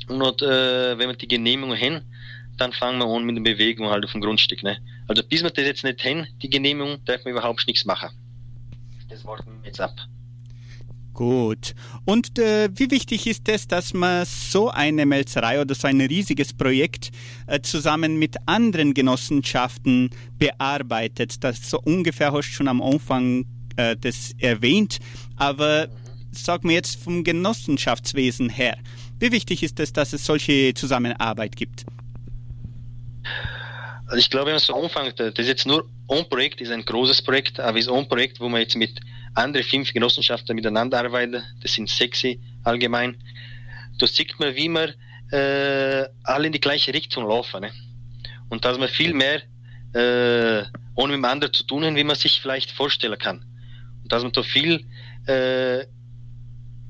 und 0.09 0.43
äh, 0.43 0.99
wenn 0.99 1.09
wir 1.09 1.17
die 1.17 1.29
Genehmigung 1.29 1.77
haben, 1.77 2.03
dann 2.59 2.73
fangen 2.73 2.99
wir 2.99 3.07
an 3.07 3.25
mit 3.25 3.37
der 3.37 3.43
Bewegung 3.43 3.89
halt 3.89 4.05
auf 4.05 4.13
dem 4.13 4.21
Grundstück. 4.21 4.63
Ne? 4.63 4.79
Also 5.13 5.25
bis 5.29 5.43
wir 5.43 5.51
das 5.51 5.67
jetzt 5.67 5.85
nicht 5.85 6.03
haben, 6.07 6.27
die 6.41 6.49
Genehmigung, 6.49 7.05
darf 7.05 7.23
man 7.27 7.33
überhaupt 7.33 7.67
nichts 7.67 7.85
machen. 7.85 8.09
Das 9.11 9.27
warten 9.27 9.61
wir 9.61 9.67
jetzt 9.67 9.79
ab. 9.79 9.95
Gut. 11.13 11.75
Und 12.07 12.39
äh, 12.39 12.71
wie 12.75 12.91
wichtig 12.91 13.27
ist 13.27 13.47
es, 13.47 13.69
dass 13.69 13.93
man 13.93 14.25
so 14.25 14.71
eine 14.71 15.05
Melzerei 15.05 15.61
oder 15.61 15.75
so 15.75 15.87
ein 15.87 16.01
riesiges 16.01 16.55
Projekt 16.55 17.11
äh, 17.47 17.61
zusammen 17.61 18.19
mit 18.19 18.37
anderen 18.47 18.95
Genossenschaften 18.95 20.09
bearbeitet? 20.39 21.45
Das 21.45 21.69
so 21.69 21.79
ungefähr 21.83 22.33
hast 22.33 22.49
du 22.49 22.55
schon 22.55 22.69
am 22.69 22.81
Anfang 22.81 23.45
äh, 23.77 23.95
das 24.01 24.33
erwähnt. 24.39 24.99
Aber 25.37 25.89
sag 26.31 26.65
mir 26.65 26.73
jetzt 26.73 26.99
vom 26.99 27.23
Genossenschaftswesen 27.23 28.49
her, 28.49 28.79
wie 29.21 29.31
wichtig 29.31 29.63
ist 29.63 29.79
es, 29.79 29.93
dass 29.93 30.15
es 30.15 30.25
solche 30.25 30.73
Zusammenarbeit 30.73 31.55
gibt? 31.55 31.85
Also 34.13 34.21
ich 34.21 34.29
glaube, 34.29 34.49
wenn 34.49 34.53
man 34.53 34.61
so 34.61 34.75
anfängt, 34.75 35.19
das 35.19 35.33
ist 35.39 35.49
jetzt 35.49 35.67
nur 35.67 35.89
ein 36.11 36.29
Projekt, 36.29 36.61
ist 36.61 36.71
ein 36.71 36.85
großes 36.85 37.23
Projekt, 37.23 37.59
aber 37.59 37.79
es 37.79 37.87
ist 37.87 37.91
ein 37.91 38.07
Projekt, 38.07 38.41
wo 38.41 38.49
man 38.51 38.61
jetzt 38.61 38.77
mit 38.77 39.01
anderen 39.33 39.67
fünf 39.67 39.91
Genossenschaften 39.91 40.55
miteinander 40.55 40.99
arbeitet. 40.99 41.43
Das 41.63 41.73
sind 41.73 41.89
sexy 41.89 42.39
allgemein. 42.63 43.17
Da 43.99 44.07
sieht 44.07 44.39
man, 44.39 44.55
wie 44.55 44.69
wir 44.69 44.95
äh, 45.33 46.07
alle 46.25 46.47
in 46.47 46.53
die 46.53 46.61
gleiche 46.61 46.93
Richtung 46.93 47.27
laufen. 47.27 47.63
Ne? 47.63 47.73
Und 48.51 48.67
dass 48.67 48.77
man 48.77 48.91
viel 48.91 49.15
mehr 49.15 49.41
äh, 49.95 50.67
ohne 50.95 51.13
mit 51.13 51.21
dem 51.21 51.25
anderen 51.25 51.55
zu 51.55 51.65
tun 51.65 51.83
haben, 51.83 51.97
wie 51.97 52.05
man 52.05 52.17
sich 52.17 52.39
vielleicht 52.39 52.71
vorstellen 52.71 53.19
kann. 53.19 53.43
Und 54.03 54.13
dass 54.13 54.23
man 54.23 54.33
da 54.33 54.43
viel 54.43 54.85
äh, 55.25 55.87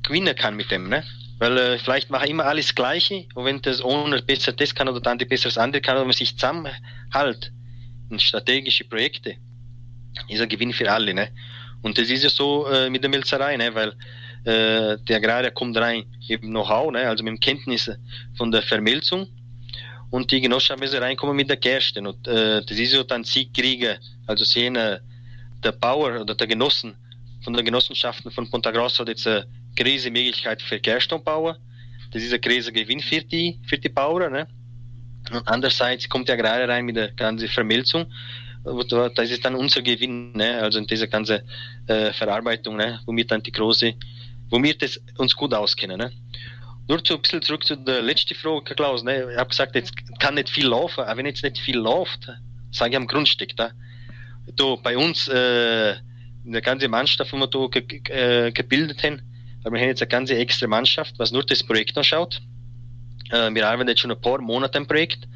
gewinnen 0.02 0.34
kann 0.34 0.56
mit 0.56 0.72
dem. 0.72 0.88
Ne? 0.88 1.04
Weil 1.42 1.58
äh, 1.58 1.78
vielleicht 1.78 2.08
machen 2.08 2.28
immer 2.28 2.44
alles 2.44 2.72
Gleiche 2.72 3.26
und 3.34 3.44
wenn 3.44 3.60
das 3.60 3.82
eine 3.82 4.22
besser 4.22 4.52
das 4.52 4.72
kann 4.72 4.88
oder 4.88 5.00
dann 5.00 5.18
die 5.18 5.24
besser 5.24 5.48
das 5.48 5.58
andere 5.58 5.82
kann, 5.82 5.96
wenn 5.96 6.04
man 6.04 6.12
sich 6.12 6.36
zusammenhält 6.36 7.50
in 8.10 8.20
strategische 8.20 8.84
Projekte, 8.84 9.34
ist 10.28 10.40
ein 10.40 10.48
Gewinn 10.48 10.72
für 10.72 10.88
alle. 10.88 11.12
Ne? 11.12 11.30
Und 11.82 11.98
das 11.98 12.10
ist 12.10 12.22
ja 12.22 12.30
so 12.30 12.68
äh, 12.68 12.88
mit 12.88 13.02
der 13.02 13.10
Milzerei, 13.10 13.56
ne? 13.56 13.74
weil 13.74 13.88
äh, 14.44 14.96
der 15.02 15.16
Agrarier 15.16 15.50
kommt 15.50 15.76
rein 15.76 16.04
mit 16.28 16.42
Know-how, 16.42 16.92
ne? 16.92 17.08
also 17.08 17.24
mit 17.24 17.40
Kenntnissen 17.40 17.96
von 18.36 18.52
der 18.52 18.62
Vermelzung 18.62 19.26
und 20.10 20.30
die 20.30 20.40
Genossenschaften 20.40 21.02
reinkommen 21.02 21.34
mit 21.34 21.48
der 21.48 21.56
Gerste. 21.56 22.02
Und 22.02 22.24
äh, 22.28 22.64
das 22.64 22.78
ist 22.78 22.92
ja 22.92 23.02
dann 23.02 23.24
Siegkrieger, 23.24 23.96
also 24.28 24.44
sehen 24.44 24.76
äh, 24.76 25.00
der 25.64 25.72
Bauer 25.72 26.20
oder 26.20 26.36
der 26.36 26.46
Genossen 26.46 26.94
von 27.42 27.52
den 27.52 27.64
Genossenschaften 27.64 28.30
von 28.30 28.48
Ponta 28.48 28.70
Grossa 28.70 29.00
hat 29.00 29.08
jetzt 29.08 29.26
eine 29.26 29.44
große 29.76 30.10
Möglichkeit 30.10 30.62
für 30.62 30.78
Gerstenbauer. 30.78 31.58
Das 32.12 32.22
ist 32.22 32.32
ein 32.32 32.40
großer 32.40 32.72
Gewinn 32.72 33.00
für 33.00 33.22
die, 33.22 33.58
für 33.66 33.78
die 33.78 33.88
Bauern. 33.88 34.32
Ne? 34.32 34.46
Und 35.30 35.46
andererseits 35.48 36.08
kommt 36.08 36.28
der 36.28 36.34
Agrarier 36.34 36.68
rein 36.68 36.84
mit 36.84 36.96
der 36.96 37.12
ganzen 37.12 37.48
Vermelzung. 37.48 38.06
Das 38.64 39.30
ist 39.30 39.44
dann 39.44 39.54
unser 39.54 39.82
Gewinn, 39.82 40.32
ne? 40.32 40.60
also 40.60 40.78
in 40.78 40.86
dieser 40.86 41.08
ganzen 41.08 41.40
äh, 41.86 42.12
Verarbeitung, 42.12 42.76
ne? 42.76 43.00
womit 43.06 43.30
dann 43.30 43.42
die 43.42 43.50
große, 43.50 43.94
womit 44.50 44.82
das 44.82 45.00
uns 45.16 45.34
gut 45.34 45.52
auskennen. 45.54 45.98
Ne? 45.98 46.12
Nur 46.88 47.00
so 47.04 47.14
ein 47.14 47.22
bisschen 47.22 47.42
zurück 47.42 47.64
zu 47.64 47.76
der 47.76 48.02
letzten 48.02 48.34
Frage, 48.34 48.74
Klaus. 48.74 49.02
Ne? 49.02 49.32
Ich 49.32 49.38
habe 49.38 49.48
gesagt, 49.48 49.74
jetzt 49.74 49.92
kann 50.18 50.34
nicht 50.34 50.50
viel 50.50 50.66
laufen, 50.66 51.00
aber 51.00 51.16
wenn 51.16 51.26
jetzt 51.26 51.42
nicht 51.42 51.58
viel 51.58 51.78
läuft, 51.78 52.28
sage 52.70 52.90
ich 52.90 52.96
am 52.96 53.06
Grundstück, 53.06 53.56
da, 53.56 53.70
da 54.56 54.76
bei 54.76 54.96
uns 54.96 55.28
äh, 55.28 55.96
der 56.44 56.60
ganzen 56.60 56.90
Mannschaft, 56.90 57.32
die 57.32 57.36
wir 57.36 57.46
da 57.46 57.66
ge 57.68 58.00
äh, 58.10 58.52
gebildet 58.52 59.02
haben, 59.02 59.22
wir 59.64 59.80
haben 59.80 59.88
jetzt 59.88 60.02
eine 60.02 60.08
ganze 60.08 60.36
extra 60.36 60.66
Mannschaft, 60.66 61.18
was 61.18 61.32
nur 61.32 61.44
das 61.44 61.62
Projekt 61.62 61.96
anschaut. 61.96 62.40
Äh, 63.30 63.54
wir 63.54 63.68
arbeiten 63.68 63.88
jetzt 63.88 64.00
schon 64.00 64.10
ein 64.10 64.20
paar 64.20 64.40
Monate 64.40 64.78
am 64.78 64.86
Projekt 64.86 65.28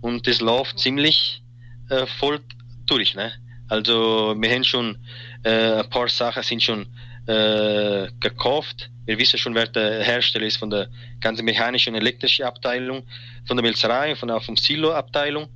und 0.00 0.26
das 0.26 0.40
läuft 0.40 0.78
ziemlich 0.78 1.42
äh, 1.90 2.06
voll 2.18 2.40
durch. 2.86 3.14
Ne? 3.14 3.32
Also 3.68 4.34
wir 4.38 4.50
haben 4.50 4.64
schon 4.64 4.98
äh, 5.42 5.80
ein 5.80 5.90
paar 5.90 6.08
Sachen 6.08 6.42
sind 6.42 6.62
schon 6.62 6.86
äh, 7.26 8.08
gekauft. 8.20 8.90
Wir 9.04 9.18
wissen 9.18 9.38
schon, 9.38 9.54
wer 9.54 9.66
der 9.66 10.02
Hersteller 10.02 10.46
ist 10.46 10.56
von 10.56 10.70
der 10.70 10.88
ganzen 11.20 11.44
mechanischen 11.44 11.94
und 11.94 12.00
elektrischen 12.00 12.44
Abteilung, 12.44 13.06
von 13.46 13.56
der 13.56 13.64
Melzerei, 13.64 14.16
von 14.16 14.28
der 14.28 14.40
vom 14.40 14.56
Silo-Abteilung. 14.56 15.48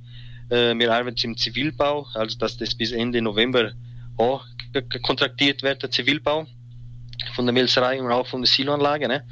Äh, 0.49 0.77
wir 0.77 0.93
arbeiten 0.93 1.19
im 1.23 1.37
Zivilbau, 1.37 2.07
also 2.13 2.37
dass 2.37 2.57
das 2.57 2.75
bis 2.75 2.91
Ende 2.91 3.21
November 3.21 3.71
auch 4.17 4.45
kontraktiert 5.01 5.63
wird, 5.63 5.81
der 5.83 5.91
Zivilbau 5.91 6.45
von 7.35 7.45
der 7.45 7.53
Milzerei 7.53 8.01
und 8.01 8.11
auch 8.11 8.27
von 8.27 8.41
der 8.41 8.47
Siloanlage. 8.47 9.07
Ne? 9.07 9.23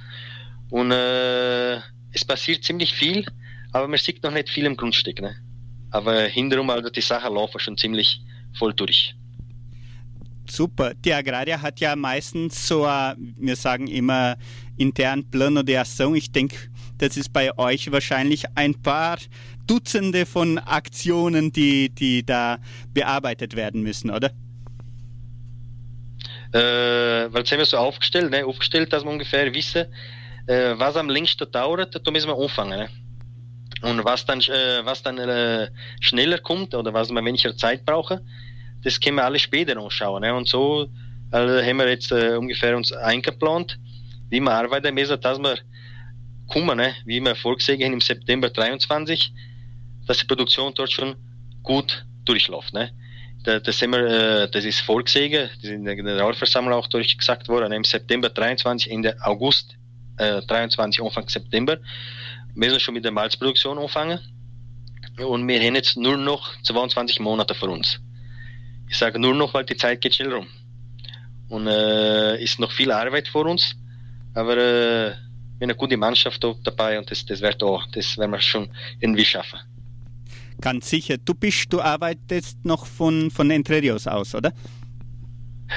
Und 0.70 0.92
äh, 0.92 1.78
es 2.12 2.26
passiert 2.26 2.64
ziemlich 2.64 2.94
viel, 2.94 3.26
aber 3.72 3.88
man 3.88 3.98
sieht 3.98 4.24
noch 4.24 4.32
nicht 4.32 4.50
viel 4.50 4.66
im 4.66 4.78
Grundstück. 4.78 5.22
Ne? 5.22 5.36
Aber 5.92 6.22
hinterher, 6.24 6.70
also 6.70 6.90
die 6.90 7.02
Sachen 7.02 7.34
laufen 7.34 7.60
schon 7.60 7.78
ziemlich 7.78 8.22
voll 8.58 8.74
durch. 8.74 9.16
Super. 10.50 10.94
Die 10.94 11.14
Agraria 11.14 11.62
hat 11.62 11.80
ja 11.80 11.96
meistens 11.96 12.68
so, 12.68 12.84
wir 12.84 13.56
sagen 13.56 13.88
immer 13.88 14.36
intern 14.78 15.24
Plano 15.30 15.64
de 15.64 15.78
Ação. 15.78 16.14
Ich 16.16 16.32
denke, 16.32 16.58
das 16.98 17.16
ist 17.16 17.32
bei 17.32 17.58
euch 17.58 17.92
wahrscheinlich 17.92 18.46
ein 18.56 18.74
paar 18.82 19.18
Dutzende 19.66 20.26
von 20.26 20.58
Aktionen, 20.58 21.52
die, 21.52 21.90
die 21.90 22.26
da 22.26 22.60
bearbeitet 22.94 23.56
werden 23.56 23.82
müssen, 23.82 24.12
oder? 24.12 24.32
Äh, 26.54 27.32
weil 27.32 27.44
es 27.44 27.52
haben 27.52 27.60
wir 27.60 27.66
so 27.66 27.78
aufgestellt, 27.78 28.30
ne? 28.32 28.46
aufgestellt, 28.46 28.92
dass 28.92 29.04
wir 29.04 29.12
ungefähr 29.12 29.54
wissen, 29.54 29.86
äh, 30.48 30.74
was 30.76 30.96
am 30.98 31.10
längsten 31.10 31.50
dauert, 31.52 31.96
da 31.96 32.12
müssen 32.12 32.28
wir 32.28 32.38
anfangen. 32.38 32.80
Ne? 32.80 32.90
Und 33.84 34.04
was 34.04 34.26
dann, 34.26 34.42
äh, 34.42 34.84
was 34.84 35.02
dann 35.02 35.18
äh, 35.18 35.70
schneller 36.02 36.40
kommt 36.40 36.76
oder 36.76 36.94
was 36.94 37.10
wir 37.10 37.24
weniger 37.24 37.56
Zeit 37.56 37.86
brauchen, 37.86 38.20
das 38.84 39.00
können 39.00 39.16
wir 39.18 39.26
alle 39.26 39.40
später 39.40 39.78
anschauen. 39.78 40.22
Ne? 40.22 40.34
Und 40.34 40.48
so 40.48 40.90
also 41.32 41.66
haben 41.66 41.78
wir 41.78 41.88
jetzt 41.88 42.12
äh, 42.12 42.36
ungefähr 42.36 42.76
uns 42.76 42.92
eingeplant, 42.92 43.80
wie 44.30 44.42
wir 44.42 44.52
arbeiten 44.52 44.94
müssen, 44.94 45.20
dass 45.22 45.40
wir 45.40 45.58
kommen, 46.48 46.78
ne? 46.78 46.96
wie 47.06 47.22
wir 47.22 47.36
vorgesehen 47.36 47.82
haben 47.82 47.94
im 47.94 48.02
September 48.02 48.50
23, 48.50 49.32
dass 50.06 50.18
die 50.18 50.26
Produktion 50.26 50.74
dort 50.76 50.92
schon 50.92 51.16
gut 51.64 52.06
durchläuft. 52.26 52.74
Ne? 52.74 52.92
Das, 53.44 53.82
haben 53.82 53.92
wir, 53.92 54.06
äh, 54.06 54.50
das 54.50 54.66
ist 54.66 54.82
vorgesehen, 54.82 55.50
das 55.56 55.64
ist 55.64 55.70
in 55.72 55.86
der 55.86 55.96
Generalversammlung 55.96 56.74
auch 56.74 56.88
durchgesagt 56.88 57.48
worden, 57.48 57.74
im 57.74 57.84
September 57.84 58.30
23, 58.30 58.92
Ende 58.92 59.16
August 59.22 59.76
äh, 60.18 60.42
23, 60.42 61.04
Anfang 61.04 61.28
September, 61.28 61.78
müssen 62.54 62.74
wir 62.74 62.80
schon 62.80 62.94
mit 62.94 63.06
der 63.06 63.12
Malzproduktion 63.12 63.78
anfangen. 63.78 64.20
Und 65.18 65.48
wir 65.48 65.62
haben 65.62 65.76
jetzt 65.76 65.98
nur 65.98 66.18
noch 66.18 66.52
22 66.64 67.20
Monate 67.20 67.54
vor 67.54 67.70
uns. 67.70 68.00
Ich 68.90 68.98
sage 68.98 69.20
nur 69.20 69.34
noch, 69.34 69.54
weil 69.54 69.66
die 69.66 69.78
Zeit 69.78 70.02
geht 70.02 70.16
schnell 70.16 70.34
rum. 70.34 70.48
Und 71.50 71.68
äh, 71.68 72.42
ist 72.42 72.60
noch 72.60 72.72
viel 72.72 72.92
Arbeit 72.92 73.28
vor 73.28 73.46
uns, 73.46 73.76
aber 74.34 74.58
äh, 74.58 75.14
eine 75.60 75.76
gute 75.76 75.98
Mannschaft 75.98 76.44
dabei 76.64 76.98
und 76.98 77.12
das, 77.12 77.26
das 77.26 77.42
wird 77.42 77.62
auch, 77.62 77.86
das 77.92 78.18
werden 78.18 78.32
wir 78.32 78.42
schon 78.42 78.70
irgendwie 79.00 79.26
schaffen. 79.26 79.60
Ganz 80.62 80.90
sicher. 80.90 81.18
Du 81.18 81.34
bist, 81.34 81.74
du 81.74 81.82
arbeitest 81.82 82.64
noch 82.64 82.86
von, 82.86 83.32
von 83.32 83.50
Entre 83.50 83.82
Rios 83.82 84.06
aus, 84.06 84.36
oder? 84.36 84.54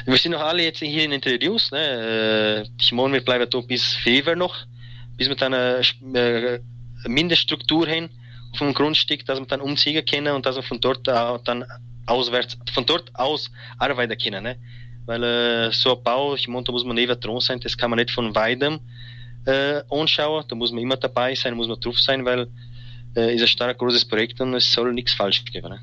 Wir 0.04 0.16
sind 0.18 0.32
noch 0.32 0.40
alle 0.40 0.62
jetzt 0.62 0.80
hier 0.80 1.04
in 1.04 1.12
Entre 1.12 1.40
Rios. 1.40 1.70
Ne? 1.70 2.66
Ich 2.78 2.92
äh, 2.92 2.94
meine, 2.94 3.14
wir 3.14 3.24
bleiben 3.24 3.48
da 3.48 3.60
bis 3.60 3.94
Februar 3.94 4.36
noch, 4.36 4.54
bis 5.16 5.28
wir 5.28 5.36
dann 5.36 5.54
eine, 5.54 5.80
eine 6.14 6.60
Mindeststruktur 7.06 7.88
haben 7.88 8.10
auf 8.52 8.58
dem 8.58 8.74
Grundstück, 8.74 9.24
dass 9.24 9.38
wir 9.38 9.46
dann 9.46 9.62
umziehen 9.62 10.04
können 10.04 10.34
und 10.34 10.44
dass 10.44 10.56
wir 10.56 10.62
von 10.62 10.80
dort 10.80 11.06
dann 11.06 11.64
auswärts, 12.06 12.58
von 12.72 12.84
dort 12.84 13.10
aus 13.14 13.50
arbeiten 13.78 14.18
können. 14.18 14.44
Ne? 14.44 14.56
Weil 15.06 15.22
äh, 15.22 15.72
so 15.72 15.96
ein 15.96 16.02
Bau, 16.02 16.34
ich 16.34 16.46
meine, 16.46 16.64
da 16.64 16.72
muss 16.72 16.84
man 16.84 16.96
neben 16.96 17.18
dran 17.18 17.40
sein, 17.40 17.60
das 17.60 17.76
kann 17.76 17.90
man 17.90 17.98
nicht 17.98 18.10
von 18.10 18.34
weitem 18.34 18.80
äh, 19.46 19.82
anschauen, 19.90 20.44
da 20.48 20.54
muss 20.54 20.72
man 20.72 20.82
immer 20.82 20.96
dabei 20.96 21.34
sein, 21.34 21.54
muss 21.54 21.68
man 21.68 21.80
drauf 21.80 21.98
sein, 21.98 22.24
weil 22.24 22.40
äh, 22.42 22.46
ist 23.14 23.42
ein 23.42 23.48
stark 23.48 23.78
großes 23.78 24.04
Projekt 24.06 24.40
und 24.40 24.54
es 24.54 24.70
soll 24.72 24.92
nichts 24.92 25.12
falsch 25.12 25.44
geben. 25.44 25.70
Ne? 25.70 25.80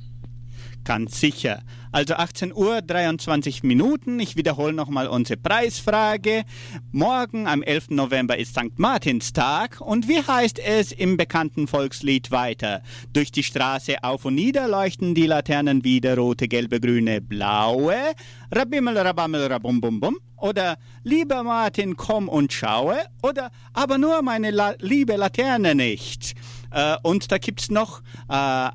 Ganz 0.84 1.20
sicher. 1.20 1.62
Also 1.92 2.16
18 2.16 2.54
Uhr 2.54 2.82
23 2.82 3.64
Minuten. 3.64 4.20
Ich 4.20 4.38
wiederhole 4.38 4.74
nochmal 4.74 5.08
unsere 5.08 5.40
Preisfrage. 5.40 6.44
Morgen 6.92 7.48
am 7.48 7.62
11. 7.62 7.90
November 7.90 8.38
ist 8.38 8.56
St. 8.56 8.78
Martinstag. 8.80 9.82
Und 9.82 10.08
wie 10.08 10.22
heißt 10.22 10.58
es 10.58 10.92
im 10.92 11.18
bekannten 11.18 11.68
Volkslied 11.68 12.32
weiter? 12.32 12.82
Durch 13.14 13.32
die 13.32 13.44
Straße 13.44 14.04
auf 14.04 14.26
und 14.26 14.36
nieder 14.36 14.68
leuchten 14.68 15.14
die 15.14 15.28
Laternen 15.28 15.84
wieder 15.84 16.18
rote, 16.18 16.48
gelbe, 16.48 16.80
grüne, 16.80 17.22
blaue. 17.22 18.14
Rabimmel, 18.54 18.98
rabammel, 18.98 19.48
rabum, 19.48 19.80
bum, 19.80 20.00
bum. 20.00 20.18
Oder 20.36 20.78
lieber 21.04 21.42
Martin, 21.44 21.96
komm 21.96 22.28
und 22.28 22.52
schaue. 22.52 22.98
Oder 23.24 23.50
aber 23.74 23.98
nur 23.98 24.22
meine 24.22 24.52
La 24.52 24.74
liebe 24.80 25.16
Laterne 25.16 25.74
nicht. 25.74 26.34
Äh, 26.72 26.98
und 27.04 27.32
da 27.32 27.38
gibt's 27.38 27.72
noch 27.72 28.02
äh, 28.28 28.70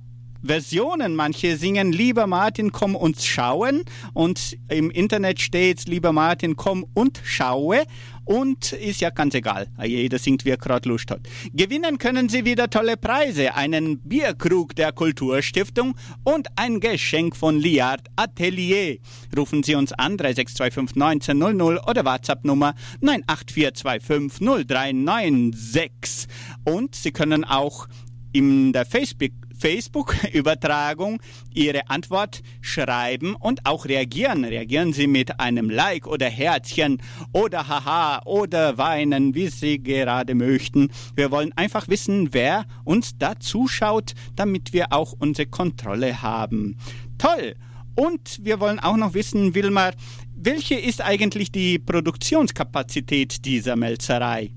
Versionen. 0.46 1.14
Manche 1.14 1.56
singen 1.56 1.92
Lieber 1.92 2.26
Martin, 2.26 2.72
komm 2.72 2.96
und 2.96 3.20
schauen. 3.20 3.84
Und 4.14 4.56
im 4.68 4.90
Internet 4.90 5.40
steht 5.40 5.86
Lieber 5.88 6.12
Martin, 6.12 6.56
komm 6.56 6.86
und 6.94 7.20
schaue. 7.24 7.84
Und 8.24 8.72
ist 8.72 9.00
ja 9.00 9.10
ganz 9.10 9.34
egal. 9.34 9.68
Jeder 9.84 10.18
singt, 10.18 10.44
wie 10.44 10.50
er 10.50 10.56
gerade 10.56 10.88
Lust 10.88 11.12
hat. 11.12 11.20
Gewinnen 11.52 11.98
können 11.98 12.28
Sie 12.28 12.44
wieder 12.44 12.68
tolle 12.68 12.96
Preise. 12.96 13.54
Einen 13.54 14.00
Bierkrug 14.00 14.74
der 14.74 14.90
Kulturstiftung 14.90 15.94
und 16.24 16.48
ein 16.56 16.80
Geschenk 16.80 17.36
von 17.36 17.60
Liard 17.60 18.02
Atelier. 18.16 18.98
Rufen 19.36 19.62
Sie 19.62 19.76
uns 19.76 19.92
an 19.92 20.16
3625 20.16 20.96
1900 21.30 21.88
oder 21.88 22.04
WhatsApp 22.04 22.44
Nummer 22.44 22.74
98425 23.00 24.66
0396. 24.66 26.26
Und 26.64 26.96
Sie 26.96 27.12
können 27.12 27.44
auch 27.44 27.86
in 28.32 28.72
der 28.72 28.84
Facebook 28.84 29.30
Facebook-Übertragung 29.58 31.20
Ihre 31.54 31.88
Antwort 31.88 32.42
schreiben 32.60 33.34
und 33.36 33.66
auch 33.66 33.86
reagieren. 33.86 34.44
Reagieren 34.44 34.92
Sie 34.92 35.06
mit 35.06 35.40
einem 35.40 35.70
Like 35.70 36.06
oder 36.06 36.28
Herzchen 36.28 37.02
oder 37.32 37.68
Haha 37.68 38.22
oder 38.24 38.78
Weinen, 38.78 39.34
wie 39.34 39.48
Sie 39.48 39.82
gerade 39.82 40.34
möchten. 40.34 40.90
Wir 41.14 41.30
wollen 41.30 41.52
einfach 41.56 41.88
wissen, 41.88 42.32
wer 42.32 42.66
uns 42.84 43.18
da 43.18 43.38
zuschaut, 43.38 44.12
damit 44.34 44.72
wir 44.72 44.92
auch 44.92 45.12
unsere 45.18 45.48
Kontrolle 45.48 46.22
haben. 46.22 46.76
Toll! 47.18 47.54
Und 47.94 48.44
wir 48.44 48.60
wollen 48.60 48.78
auch 48.78 48.98
noch 48.98 49.14
wissen, 49.14 49.54
Wilmar, 49.54 49.94
welche 50.34 50.74
ist 50.74 51.00
eigentlich 51.00 51.50
die 51.50 51.78
Produktionskapazität 51.78 53.46
dieser 53.46 53.74
Melzerei? 53.74 54.52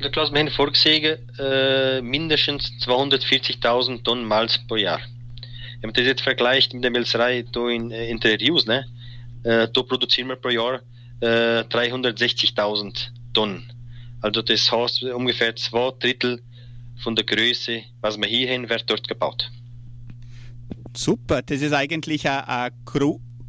Der 0.00 0.10
haben 0.10 0.50
vorgesehen, 0.50 1.18
äh, 1.38 2.00
mindestens 2.00 2.72
240.000 2.84 4.02
Tonnen 4.02 4.24
Malz 4.24 4.58
pro 4.66 4.76
Jahr. 4.76 5.00
Wenn 5.80 5.88
man 5.88 5.94
das 5.94 6.04
jetzt 6.04 6.22
vergleicht 6.22 6.74
mit 6.74 6.84
der 6.84 6.90
Melzerei 6.90 7.44
hier 7.52 7.68
in 7.68 7.90
äh, 7.90 8.08
Entre 8.08 8.38
Rios, 8.38 8.66
ne, 8.66 8.86
äh, 9.44 9.68
da 9.72 9.82
produzieren 9.82 10.28
wir 10.28 10.36
pro 10.36 10.48
Jahr 10.48 10.80
äh, 11.20 11.60
360.000 11.60 13.08
Tonnen. 13.34 13.72
Also 14.20 14.42
das 14.42 14.70
heißt 14.70 15.02
ungefähr 15.04 15.54
zwei 15.56 15.92
Drittel 15.98 16.42
von 17.02 17.14
der 17.14 17.24
Größe, 17.24 17.82
was 18.00 18.18
wir 18.18 18.26
hier 18.26 18.52
haben, 18.52 18.68
wird 18.68 18.88
dort 18.88 19.08
gebaut. 19.08 19.50
Super, 20.96 21.42
das 21.42 21.62
ist 21.62 21.72
eigentlich 21.72 22.28
ein 22.28 22.70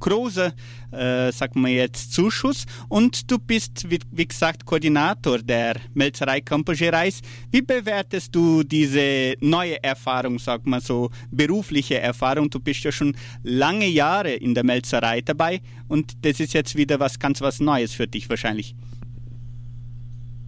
großer, 0.01 0.53
äh, 0.91 1.31
sagen 1.31 1.61
wir 1.61 1.71
jetzt, 1.73 2.11
Zuschuss. 2.11 2.65
Und 2.89 3.31
du 3.31 3.37
bist, 3.39 3.89
wie, 3.89 3.99
wie 4.11 4.27
gesagt, 4.27 4.65
Koordinator 4.65 5.39
der 5.39 5.77
Melzerei 5.93 6.41
Campogerais. 6.41 7.21
Wie 7.51 7.61
bewertest 7.61 8.35
du 8.35 8.63
diese 8.63 9.35
neue 9.39 9.81
Erfahrung, 9.81 10.37
sag 10.39 10.65
mal 10.65 10.81
so, 10.81 11.09
berufliche 11.31 11.99
Erfahrung? 11.99 12.49
Du 12.49 12.59
bist 12.59 12.83
ja 12.83 12.91
schon 12.91 13.15
lange 13.43 13.87
Jahre 13.87 14.33
in 14.33 14.53
der 14.53 14.65
Melzerei 14.65 15.21
dabei 15.21 15.61
und 15.87 16.25
das 16.25 16.39
ist 16.39 16.53
jetzt 16.53 16.75
wieder 16.75 16.99
was 16.99 17.17
ganz 17.17 17.39
was 17.39 17.59
Neues 17.59 17.93
für 17.93 18.07
dich 18.07 18.29
wahrscheinlich 18.29 18.75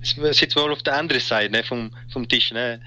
sitzt 0.03 0.55
mal 0.55 0.71
auf 0.71 0.83
der 0.83 0.97
anderen 0.97 1.21
Seite 1.21 1.51
ne, 1.51 1.63
vom, 1.63 1.91
vom 2.11 2.27
Tisch. 2.27 2.51
Ne. 2.51 2.81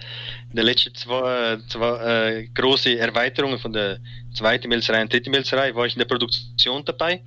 In 0.50 0.56
den 0.56 0.66
letzten 0.66 0.94
zwei, 0.94 1.58
zwei 1.68 2.38
äh, 2.38 2.46
große 2.54 2.98
Erweiterungen 2.98 3.58
von 3.58 3.72
der 3.72 3.98
zweiten 4.34 4.68
Melzerei 4.68 5.02
und 5.02 5.12
dritten 5.12 5.30
Melzerei 5.30 5.74
war 5.74 5.86
ich 5.86 5.94
in 5.94 6.00
der 6.00 6.06
Produktion 6.06 6.84
dabei. 6.84 7.22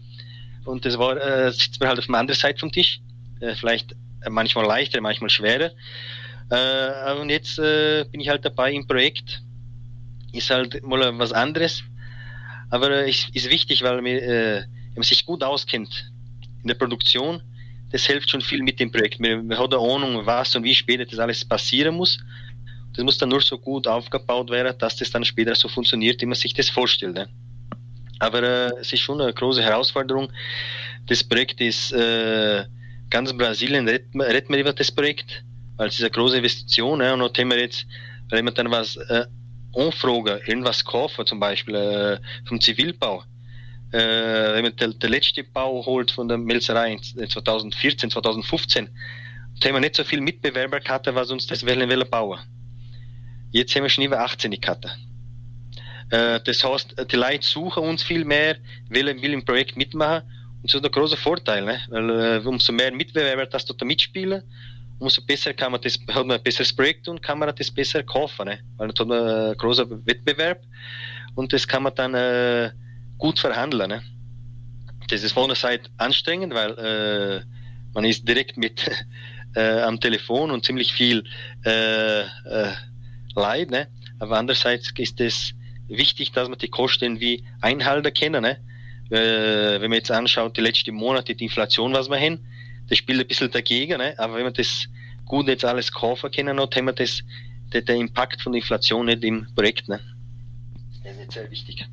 Und 0.66 0.86
das 0.86 0.98
war, 0.98 1.18
äh, 1.18 1.52
sitzt 1.52 1.80
man 1.80 1.90
halt 1.90 2.00
auf 2.00 2.06
der 2.06 2.16
anderen 2.16 2.40
Seite 2.40 2.60
vom 2.60 2.72
Tisch. 2.72 3.00
Äh, 3.40 3.56
vielleicht 3.56 3.96
manchmal 4.30 4.66
leichter, 4.66 5.02
manchmal 5.02 5.30
schwerer. 5.30 5.72
Äh, 6.50 7.14
und 7.20 7.30
jetzt 7.30 7.60
äh, 7.60 8.06
bin 8.12 8.22
ich 8.22 8.30
halt 8.30 8.46
dabei 8.46 8.72
im 8.72 8.88
Projekt. 8.88 9.42
Ist 10.34 10.50
halt 10.50 10.84
mal 10.84 11.18
was 11.18 11.32
anderes. 11.32 11.84
Aber 12.70 12.92
äh, 12.92 13.10
ist, 13.10 13.30
ist 13.36 13.50
wichtig, 13.50 13.82
weil 13.84 14.06
äh, 14.06 14.62
wenn 14.62 14.94
man 14.96 15.04
sich 15.04 15.26
gut 15.26 15.44
auskennt 15.44 16.12
in 16.62 16.68
der 16.68 16.76
Produktion, 16.76 17.42
das 17.92 18.06
hilft 18.06 18.30
schon 18.30 18.42
viel 18.42 18.62
mit 18.64 18.80
dem 18.80 18.92
Projekt. 18.92 19.20
Man, 19.20 19.48
man 19.48 19.58
hat 19.58 19.74
eine 19.74 19.82
Ahnung, 19.82 20.26
was 20.26 20.56
und 20.56 20.64
wie 20.64 20.76
später 20.76 21.06
das 21.06 21.20
alles 21.20 21.44
passieren 21.44 21.96
muss. 21.96 22.20
Das 22.94 23.04
muss 23.04 23.18
dann 23.18 23.30
nur 23.30 23.42
so 23.42 23.58
gut 23.58 23.88
aufgebaut 23.88 24.50
werden, 24.50 24.78
dass 24.78 24.98
das 24.98 25.12
dann 25.12 25.24
später 25.24 25.56
so 25.56 25.68
funktioniert, 25.68 26.22
wie 26.22 26.26
man 26.26 26.36
sich 26.36 26.54
das 26.54 26.70
vorstellt. 26.70 27.16
Ne? 27.16 27.28
Aber 28.20 28.44
äh, 28.44 28.72
es 28.80 28.92
ist 28.92 29.00
schon 29.00 29.22
eine 29.22 29.34
große 29.34 29.64
Herausforderung. 29.64 30.30
Das 31.08 31.24
Projekt 31.24 31.62
ist 31.62 31.92
äh, 31.94 32.66
ganz 33.10 33.34
Brasilien 33.34 33.88
retten 33.88 34.54
wir 34.54 34.60
über 34.60 34.74
das 34.74 34.92
Projekt, 34.92 35.44
weil 35.78 35.88
es 35.88 35.96
ist 35.96 36.02
eine 36.02 36.12
große 36.12 36.38
Investition. 36.38 37.00
Ne? 37.00 37.14
Und 37.14 37.20
dann 37.20 37.46
haben 37.46 37.52
wir 37.52 37.60
jetzt, 37.60 37.86
wenn 38.30 38.46
wir 38.46 38.52
dann 38.52 38.70
was 38.70 38.98
äh, 38.98 39.26
anfragen, 39.76 40.40
irgendwas 40.46 40.84
kaufen, 40.84 41.26
zum 41.26 41.40
Beispiel 41.40 41.76
äh, 41.76 42.20
vom 42.48 42.60
Zivilbau, 42.60 43.24
äh, 43.92 44.54
wenn 44.54 44.64
man 44.64 44.76
der, 44.76 44.90
der 44.90 45.10
letzte 45.10 45.44
Bau 45.44 45.86
holt 45.86 46.12
von 46.12 46.28
der 46.28 46.38
Melzerei 46.38 46.98
2014, 46.98 48.12
2015, 48.12 48.90
da 49.60 49.68
haben 49.68 49.76
wir 49.76 49.82
nicht 49.82 49.96
so 49.96 50.04
viel 50.04 50.22
Mitbewerber 50.22 50.80
gehabt, 50.80 51.08
was 51.14 51.32
uns 51.32 51.48
das 51.48 51.66
wollen, 51.66 51.90
wollen 51.90 52.10
bauen. 52.10 52.40
Jetzt 53.52 53.76
haben 53.76 53.84
wir 53.84 53.90
schon 53.90 54.06
über 54.06 54.20
18 54.20 54.52
gehabt. 54.52 54.86
Äh, 56.12 56.40
das 56.42 56.64
heißt, 56.64 56.96
die 57.12 57.16
Leute 57.16 57.46
suchen 57.46 57.84
uns 57.84 58.04
viel 58.04 58.26
mehr, 58.26 58.58
wollen, 58.90 59.22
will 59.22 59.34
im 59.34 59.44
Projekt 59.44 59.76
mitmachen. 59.76 60.24
Und 60.62 60.74
das 60.74 60.76
ist 60.76 60.86
ein 60.86 60.92
großer 60.92 61.18
Vorteil, 61.18 61.66
ne? 61.66 61.80
weil 61.90 62.10
äh, 62.10 62.48
umso 62.48 62.72
mehr 62.74 62.92
Mitbewerber 62.92 63.46
das 63.46 63.66
dort 63.66 63.82
mitspielen, 63.84 64.44
umso 65.00 65.22
besser 65.26 65.54
kann 65.54 65.72
man 65.72 65.82
das, 65.82 65.98
hat 66.10 66.26
man 66.26 66.38
ein 66.38 66.44
besseres 66.44 66.74
Projekt 66.74 67.08
und 67.08 67.22
kann 67.22 67.40
man 67.40 67.54
das 67.56 67.72
besser 67.72 68.04
kaufen, 68.04 68.46
ne? 68.46 68.60
weil 68.78 68.90
dann 68.90 69.00
hat 69.00 69.08
man 69.08 69.28
einen 69.28 69.58
großen 69.58 70.06
Wettbewerb 70.06 70.62
und 71.36 71.54
das 71.54 71.68
kann 71.68 71.84
man 71.84 71.96
dann 71.96 72.14
äh, 72.14 72.72
gut 73.20 73.38
verhandeln. 73.38 73.90
Ne? 73.90 74.04
Das 75.10 75.22
ist 75.22 75.36
Seite 75.56 75.90
anstrengend, 75.98 76.54
weil 76.56 76.72
äh, 76.80 77.42
man 77.94 78.06
ist 78.06 78.28
direkt 78.28 78.58
mit 78.58 78.90
äh, 79.56 79.82
am 79.82 80.00
Telefon 80.00 80.50
und 80.50 80.66
ziemlich 80.66 80.94
viel 80.94 81.24
äh, 81.66 82.22
äh, 82.22 82.74
Leid. 83.36 83.70
Ne? 83.70 83.88
Aber 84.18 84.40
andererseits 84.40 84.92
ist 84.98 85.22
es 85.22 85.54
wichtig, 85.88 86.32
dass 86.32 86.50
man 86.50 86.58
die 86.58 86.70
Kosten 86.70 87.20
wie 87.20 87.44
einhalten 87.62 88.14
können. 88.14 88.42
Ne? 88.42 88.58
Äh, 89.12 89.82
wenn 89.82 89.90
man 89.90 89.98
jetzt 89.98 90.12
anschaut, 90.12 90.58
die 90.58 90.62
letzten 90.62 90.96
Monate, 90.96 91.36
die 91.36 91.44
Inflation, 91.44 91.94
was 91.94 92.10
wir 92.10 92.20
haben, 92.20 92.40
das 92.88 92.98
spielt 92.98 93.20
ein 93.20 93.28
bisschen 93.28 93.52
dagegen. 93.52 93.98
Ne? 93.98 94.16
Aber 94.18 94.36
wenn 94.36 94.44
man 94.44 94.54
das 94.54 94.88
gut 95.26 95.48
jetzt 95.48 95.66
alles 95.66 95.92
kaufen 95.92 96.32
können, 96.32 96.60
hat, 96.60 96.76
haben 96.76 96.86
wir 96.86 96.94
das, 96.94 97.22
der, 97.74 97.82
der 97.82 97.96
Impact 97.96 98.42
von 98.42 98.54
Inflation 98.54 99.08
nicht 99.08 99.24
im 99.24 99.48
Projekt. 99.56 99.90
Ne? 99.90 100.00
Das 101.04 101.18
ist 101.18 101.32
sehr 101.32 101.50
wichtig. 101.50 101.86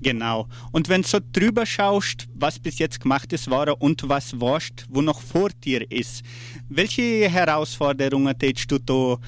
Genau. 0.00 0.46
Und 0.70 0.88
wenn 0.88 1.02
du 1.02 1.08
so 1.08 1.18
drüber 1.32 1.66
schaust, 1.66 2.28
was 2.34 2.58
bis 2.58 2.78
jetzt 2.78 3.00
gemacht 3.00 3.32
ist, 3.32 3.50
war 3.50 3.80
und 3.80 4.08
was 4.08 4.40
warst, 4.40 4.86
wo 4.88 5.02
noch 5.02 5.20
vor 5.20 5.50
dir 5.64 5.90
ist, 5.90 6.22
welche 6.68 7.28
Herausforderungen 7.28 8.38
tätst 8.38 8.70
du 8.70 8.78
da 8.78 9.18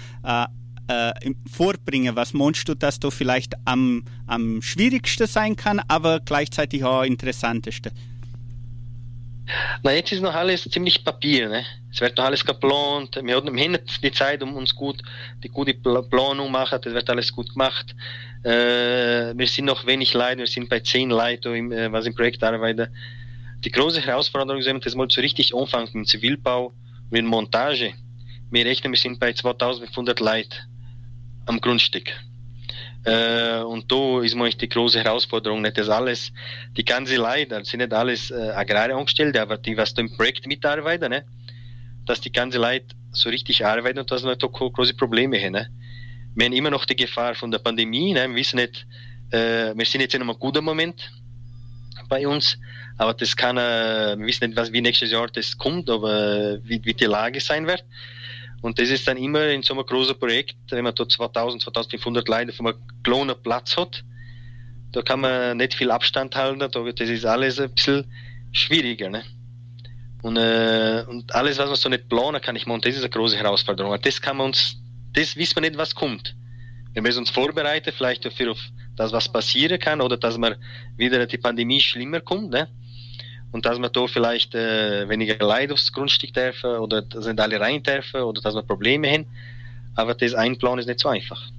äh, 0.91 1.33
vorbringen? 1.51 2.17
Was 2.17 2.33
meinst 2.33 2.69
du, 2.69 2.75
dass 2.75 2.99
du 2.99 3.11
vielleicht 3.11 3.55
am, 3.65 4.05
am 4.27 4.61
schwierigsten 4.63 5.27
sein 5.27 5.57
kann, 5.57 5.81
aber 5.89 6.21
gleichzeitig 6.21 6.85
auch 6.85 7.03
interessanteste? 7.03 7.93
Na, 9.83 9.93
jetzt 9.93 10.13
ist 10.13 10.23
noch 10.23 10.35
alles 10.35 10.65
ziemlich 10.65 11.05
Papier, 11.05 11.49
ne? 11.49 11.65
Es 11.93 12.01
wird 12.01 12.17
noch 12.17 12.25
alles 12.25 12.45
geplant. 12.45 13.19
Wir 13.23 13.37
haben 13.37 13.55
nicht 13.55 14.03
die 14.03 14.13
Zeit, 14.13 14.43
um 14.43 14.55
uns 14.55 14.75
gut, 14.75 15.03
die 15.43 15.49
gute 15.49 15.75
Planung 15.75 16.51
machen. 16.51 16.81
Das 16.83 16.95
wird 16.95 17.11
alles 17.11 17.33
gut 17.33 17.51
gemacht. 17.53 17.95
Äh, 18.45 19.37
wir 19.37 19.47
sind 19.47 19.65
noch 19.65 19.87
wenig 19.87 20.15
Leute. 20.15 20.39
Wir 20.39 20.47
sind 20.47 20.69
bei 20.69 20.81
zehn 20.81 21.11
Leuten, 21.11 21.73
äh, 21.73 21.91
was 21.91 22.07
im 22.07 22.15
Projekt 22.15 22.43
arbeiten. 22.45 22.89
Die 23.65 23.71
große 23.71 24.01
Herausforderung 24.01 24.61
ist, 24.61 24.87
das 24.87 24.95
mal 24.95 25.11
so 25.11 25.21
richtig 25.21 25.55
anfangen 25.55 25.89
im 25.93 26.07
Zivilbau, 26.07 26.73
mit 27.11 27.25
Montage. 27.25 27.93
Wir 28.51 28.65
rechnen, 28.65 28.93
wir 28.93 28.99
sind 28.99 29.19
bei 29.21 29.33
2500 29.33 30.21
Leuten 30.21 30.55
am 31.47 31.61
Grundstück. 31.61 32.13
Äh, 33.05 33.61
und 33.61 33.91
da 33.91 34.21
ist 34.21 34.35
manchmal 34.35 34.61
die 34.61 34.69
große 34.69 35.03
Herausforderung, 35.03 35.63
nicht 35.63 35.79
das 35.79 35.89
alles, 35.89 36.33
die 36.77 36.85
ganze 36.85 37.17
Leute, 37.17 37.65
sind 37.65 37.81
nicht 37.81 37.93
alles 37.95 38.31
äh, 38.31 38.51
Agrarangestellte, 38.51 39.41
aber 39.41 39.57
die, 39.57 39.77
was 39.77 39.93
im 39.93 40.15
Projekt 40.15 40.47
mitarbeiten, 40.47 41.11
ne? 41.11 41.25
dass 42.05 42.21
die 42.21 42.33
ganze 42.33 42.59
Leute 42.59 42.95
so 43.13 43.31
richtig 43.31 43.65
arbeiten 43.65 44.01
und 44.01 44.11
dass 44.11 44.23
wir 44.23 44.37
da 44.37 44.47
große 44.47 44.95
Probleme 44.95 45.41
haben. 45.41 45.53
Ne? 45.53 45.71
Wir 46.35 46.47
haben 46.47 46.53
immer 46.53 46.71
noch 46.71 46.85
die 46.85 46.97
Gefahr 46.97 47.35
von 47.35 47.51
der 47.51 47.59
Pandemie, 47.59 48.13
ne? 48.13 48.29
wir 48.29 48.37
wissen 48.37 48.57
nicht, 48.57 48.87
äh, 49.31 49.75
wir 49.75 49.87
sind 49.87 50.03
jetzt 50.03 50.15
in 50.15 50.23
einem 50.23 50.39
guten 50.39 50.65
Moment 50.65 51.11
bei 52.09 52.29
uns, 52.29 52.59
aber 52.99 53.15
das 53.15 53.35
kann, 53.35 53.57
äh, 53.57 54.19
wir 54.19 54.27
wissen 54.27 54.49
nicht, 54.49 54.59
was, 54.59 54.73
wie 54.73 54.83
nächstes 54.83 55.11
Jahr 55.11 55.29
das 55.29 55.57
kommt, 55.57 55.89
aber 55.89 56.59
wie, 56.65 56.85
wie 56.85 56.93
die 56.93 57.07
Lage 57.07 57.41
sein 57.41 57.67
wird. 57.67 57.83
Und 58.63 58.79
das 58.79 58.91
ist 58.91 59.09
dann 59.09 59.17
immer 59.17 59.49
in 59.49 59.63
so 59.63 59.75
einem 59.75 59.87
großen 59.87 60.19
Projekt, 60.19 60.57
wenn 60.71 60.85
man 60.85 60.95
da 60.95 61.09
2000, 61.09 61.63
2500 61.63 62.29
Leute 62.29 62.53
auf 62.53 62.61
einem 62.61 62.75
kleinen 63.03 63.43
Platz 63.43 63.77
hat, 63.77 64.05
da 64.93 65.03
kann 65.03 65.21
man 65.21 65.57
nicht 65.57 65.75
viel 65.75 65.91
Abstand 65.91 66.35
halten, 66.37 66.59
das 66.59 67.09
ist 67.09 67.25
alles 67.25 67.61
ein 67.61 67.73
bisschen 67.73 68.05
schwieriger. 68.53 69.09
Ne? 69.09 69.25
Und, 70.23 70.37
äh, 70.37 71.05
und 71.09 71.35
alles, 71.35 71.59
was 71.59 71.69
man 71.69 71.77
so 71.77 71.89
nicht 71.89 72.09
planen 72.09 72.41
kann, 72.41 72.57
ich 72.57 72.67
meine, 72.67 72.81
das 72.81 72.95
ist 72.95 73.03
eine 73.03 73.11
große 73.11 73.37
Herausforderung. 73.37 73.97
Das 74.03 74.21
kann 74.21 74.37
man 74.37 74.49
uns, 74.49 74.77
das 75.15 75.37
wissen 75.37 75.57
wir 75.57 75.63
nicht, 75.63 75.79
was 75.79 75.95
kommt. 75.95 76.35
Wir 76.93 77.03
müssen 77.03 77.21
uns 77.21 77.31
vorbereiten, 77.31 77.93
vielleicht 77.97 78.25
dafür 78.25 78.51
auf 78.51 78.61
das, 78.97 79.13
was 79.13 79.31
passieren 79.31 79.79
kann, 79.79 80.01
oder 80.01 80.17
dass 80.17 80.37
man 80.37 80.57
wieder 80.97 81.25
die 81.27 81.39
Pandemie 81.39 81.81
schlimmer 81.81 82.21
kommt. 82.21 82.51
Ne? 82.51 82.69
Und 83.53 83.67
dass 83.67 83.79
wir 83.79 83.89
da 83.89 84.07
vielleicht 84.07 84.55
äh, 84.55 85.09
weniger 85.09 85.39
Leute 85.39 85.75
aufs 85.75 85.93
Grundstück 85.93 86.33
dürfen 86.33 86.71
oder 86.77 87.03
dass 87.03 87.27
nicht 87.27 87.41
alle 87.41 87.61
rein 87.61 87.83
dürfen 87.83 88.21
oder 88.21 88.41
dass 88.41 88.55
wir 88.55 88.63
Probleme 88.63 89.11
haben. 89.11 89.27
Aber 89.97 90.15
das 90.15 90.35
Einplanen 90.35 90.81
ist 90.81 90.87
nicht 90.87 91.01
so 91.01 91.09
einfach. 91.09 91.51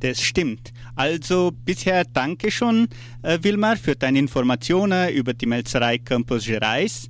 Das 0.00 0.20
stimmt. 0.20 0.72
Also 0.96 1.52
bisher 1.64 2.04
danke 2.04 2.50
schon, 2.50 2.88
äh, 3.22 3.38
Wilmar, 3.40 3.76
für 3.76 3.94
deine 3.94 4.18
Informationen 4.18 5.10
über 5.10 5.32
die 5.32 5.46
Melzerei 5.46 5.98
Campus 5.98 6.46
Gerais. 6.46 7.08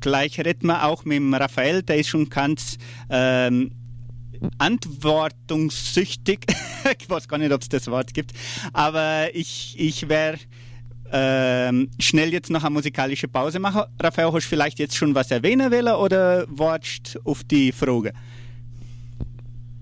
Gleich 0.00 0.38
reden 0.38 0.66
wir 0.66 0.84
auch 0.84 1.04
mit 1.04 1.16
dem 1.16 1.32
Raphael, 1.34 1.82
der 1.82 1.96
ist 1.96 2.08
schon 2.08 2.28
ganz 2.28 2.76
ähm, 3.08 3.72
antwortungssüchtig. 4.58 6.40
ich 7.00 7.08
weiß 7.08 7.26
gar 7.26 7.38
nicht, 7.38 7.52
ob 7.52 7.62
es 7.62 7.68
das 7.68 7.88
Wort 7.88 8.12
gibt. 8.14 8.32
Aber 8.72 9.34
ich, 9.34 9.74
ich 9.78 10.08
wäre 10.08 10.38
ähm, 11.12 11.90
schnell 11.98 12.32
jetzt 12.32 12.50
noch 12.50 12.62
eine 12.62 12.70
musikalische 12.70 13.28
Pause 13.28 13.58
machen. 13.58 13.82
Raphael, 14.00 14.32
hast 14.32 14.44
du 14.44 14.48
vielleicht 14.50 14.78
jetzt 14.78 14.96
schon 14.96 15.14
was 15.14 15.30
erwähnen 15.30 15.70
wollen 15.70 15.94
oder 15.94 16.44
wartest 16.48 17.18
auf 17.24 17.44
die 17.44 17.72
Frage? 17.72 18.12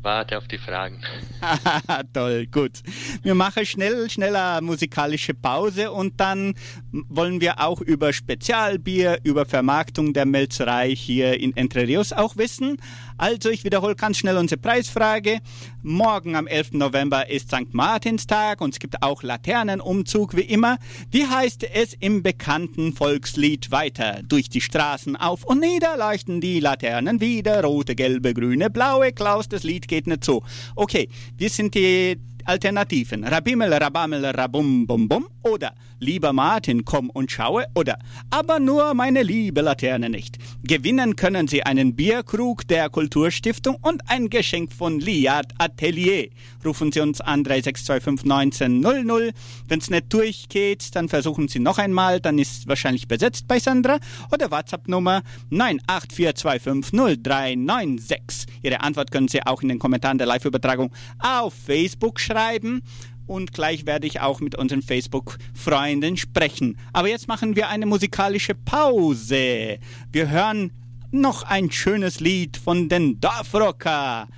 Warte 0.05 0.37
auf 0.37 0.47
die 0.47 0.59
Fragen. 0.59 1.01
Toll, 2.13 2.47
gut. 2.49 2.83
Wir 3.23 3.35
machen 3.35 3.65
schnell, 3.65 4.11
schnell 4.11 4.37
eine 4.37 4.61
musikalische 4.61 5.33
Pause 5.33 5.91
und 5.93 6.21
dann 6.21 6.53
wollen 6.93 7.41
wir 7.41 7.59
auch 7.61 7.81
über 7.81 8.13
Spezialbier, 8.13 9.21
über 9.25 9.47
Vermarktung 9.47 10.13
der 10.13 10.27
Melzerei 10.27 10.95
hier 10.95 11.41
in 11.41 11.57
Entre 11.57 11.89
Rios 11.89 12.13
auch 12.13 12.37
wissen. 12.37 12.77
Also 13.17 13.49
ich 13.51 13.65
wiederhole 13.65 13.95
ganz 13.95 14.19
schnell 14.19 14.37
unsere 14.37 14.61
Preisfrage. 14.61 15.39
Morgen 15.83 16.35
am 16.35 16.47
11. 16.47 16.73
November 16.73 17.31
ist 17.31 17.49
St. 17.49 17.73
Martinstag 17.73 18.61
und 18.61 18.75
es 18.75 18.81
gibt 18.81 19.03
auch 19.03 19.23
Laternenumzug 19.23 20.37
wie 20.37 20.43
immer. 20.43 20.79
Wie 21.11 21.27
heißt 21.27 21.65
es 21.73 21.95
im 21.95 22.23
bekannten 22.23 22.93
Volkslied 22.93 23.71
weiter? 23.71 24.21
Durch 24.25 24.49
die 24.49 24.61
Straßen 24.61 25.15
auf 25.15 25.45
und 25.45 25.61
nieder 25.61 25.97
leuchten 25.97 26.41
die 26.41 26.59
Laternen 26.59 27.21
wieder. 27.21 27.63
Rote, 27.63 27.95
gelbe, 27.95 28.35
grüne, 28.35 28.69
blaue. 28.69 29.13
Klaus, 29.13 29.49
das 29.49 29.63
Lied 29.63 29.87
geht 29.87 30.07
nicht 30.09 30.25
so. 30.25 30.43
Okay, 30.75 31.09
wir 31.37 31.51
sind 31.51 31.75
die 31.75 32.19
Alternativen. 32.45 33.25
Rabimmel, 33.25 33.73
Rabammel, 33.73 34.25
Rabum, 34.27 34.87
Bum, 34.87 35.09
Bum 35.09 35.29
oder 35.43 35.75
Lieber 35.99 36.33
Martin, 36.33 36.85
komm 36.85 37.11
und 37.11 37.31
schaue 37.31 37.67
oder 37.75 37.99
Aber 38.31 38.59
nur 38.59 38.95
meine 38.95 39.23
liebe 39.23 39.61
Laterne 39.61 40.11
nicht. 40.11 40.39
Gewinnen 40.63 41.17
können 41.17 41.49
Sie 41.49 41.63
einen 41.63 41.97
Bierkrug 41.97 42.67
der 42.69 42.91
Kulturstiftung 42.91 43.77
und 43.81 44.03
ein 44.09 44.31
Geschenk 44.31 44.73
von 44.73 45.01
Liat 45.01 45.53
Atelier. 45.59 46.29
Rufen 46.65 46.93
Sie 46.93 47.01
uns 47.01 47.21
an 47.21 47.45
3625 47.45 48.65
1900. 48.65 49.35
Wenn 49.69 49.79
es 49.79 49.91
nicht 49.91 50.11
durchgeht, 50.13 50.95
dann 50.95 51.09
versuchen 51.09 51.49
Sie 51.49 51.59
noch 51.59 51.79
einmal, 51.79 52.21
dann 52.21 52.39
ist 52.39 52.59
es 52.59 52.69
wahrscheinlich 52.69 53.09
besetzt 53.09 53.49
bei 53.49 53.59
Sandra 53.59 53.99
oder 54.33 54.51
WhatsApp-Nummer 54.51 55.23
984250396. 55.51 58.47
Ihre 58.63 58.81
Antwort 58.81 59.11
können 59.11 59.29
Sie 59.29 59.43
auch 59.45 59.61
in 59.63 59.69
den 59.69 59.79
Kommentaren 59.79 60.19
der 60.19 60.27
Live-Übertragung 60.27 60.93
auf 61.19 61.55
Facebook 61.55 62.21
schreiben 62.21 62.83
und 63.27 63.53
gleich 63.53 63.87
werde 63.87 64.07
ich 64.07 64.21
auch 64.21 64.41
mit 64.41 64.55
unseren 64.55 64.83
Facebook-Freunden 64.83 66.17
sprechen. 66.17 66.79
Aber 66.93 67.09
jetzt 67.09 67.29
machen 67.29 67.57
wir 67.57 67.69
eine 67.69 67.87
musikalische 67.87 68.55
Pause. 68.55 69.79
Wir 70.13 70.31
hören 70.31 70.73
noch 71.11 71.43
ein 71.45 71.71
schönes 71.71 72.21
Lied 72.21 72.57
von 72.57 72.89
den 72.89 73.21
Dorfrocker, 73.21 74.29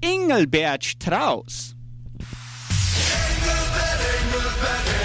Engelbert 0.00 0.84
Strauß. 0.84 1.74
Scheißegal, 2.80 3.98
wir 4.32 4.40
sind 4.40 4.95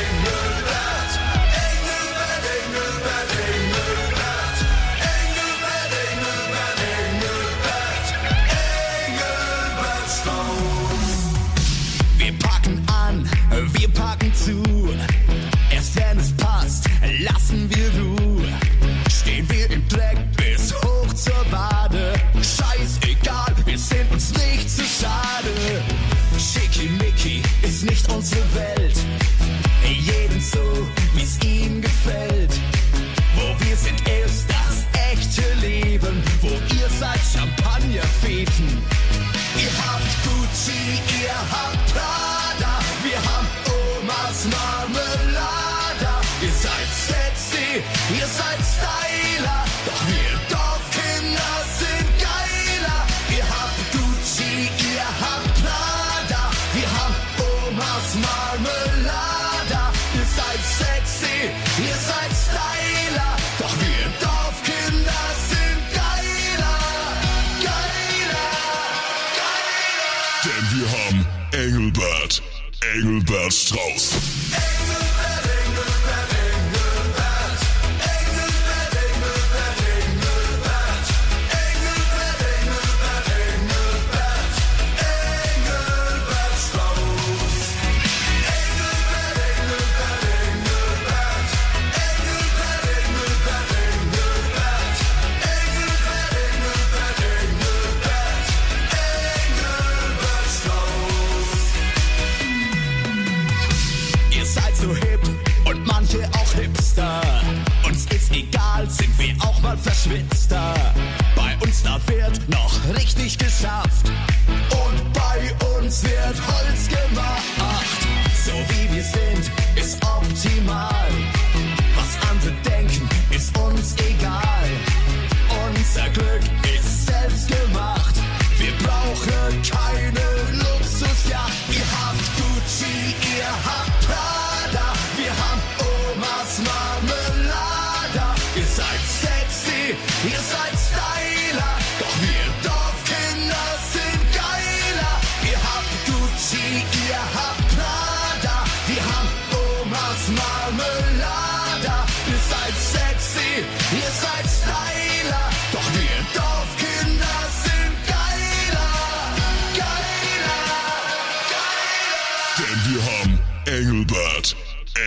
sind, 119.02 119.52
ist 119.76 119.98
optimal. 120.06 121.01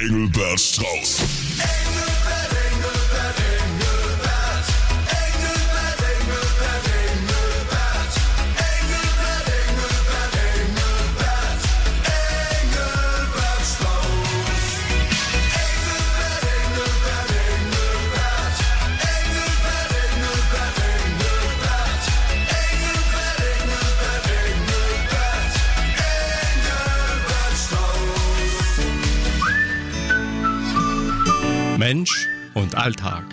Engelbert 0.05 0.61
Strauß. 0.61 1.24
Mensch 31.85 32.31
und 32.55 32.77
Alltag. 32.77 33.25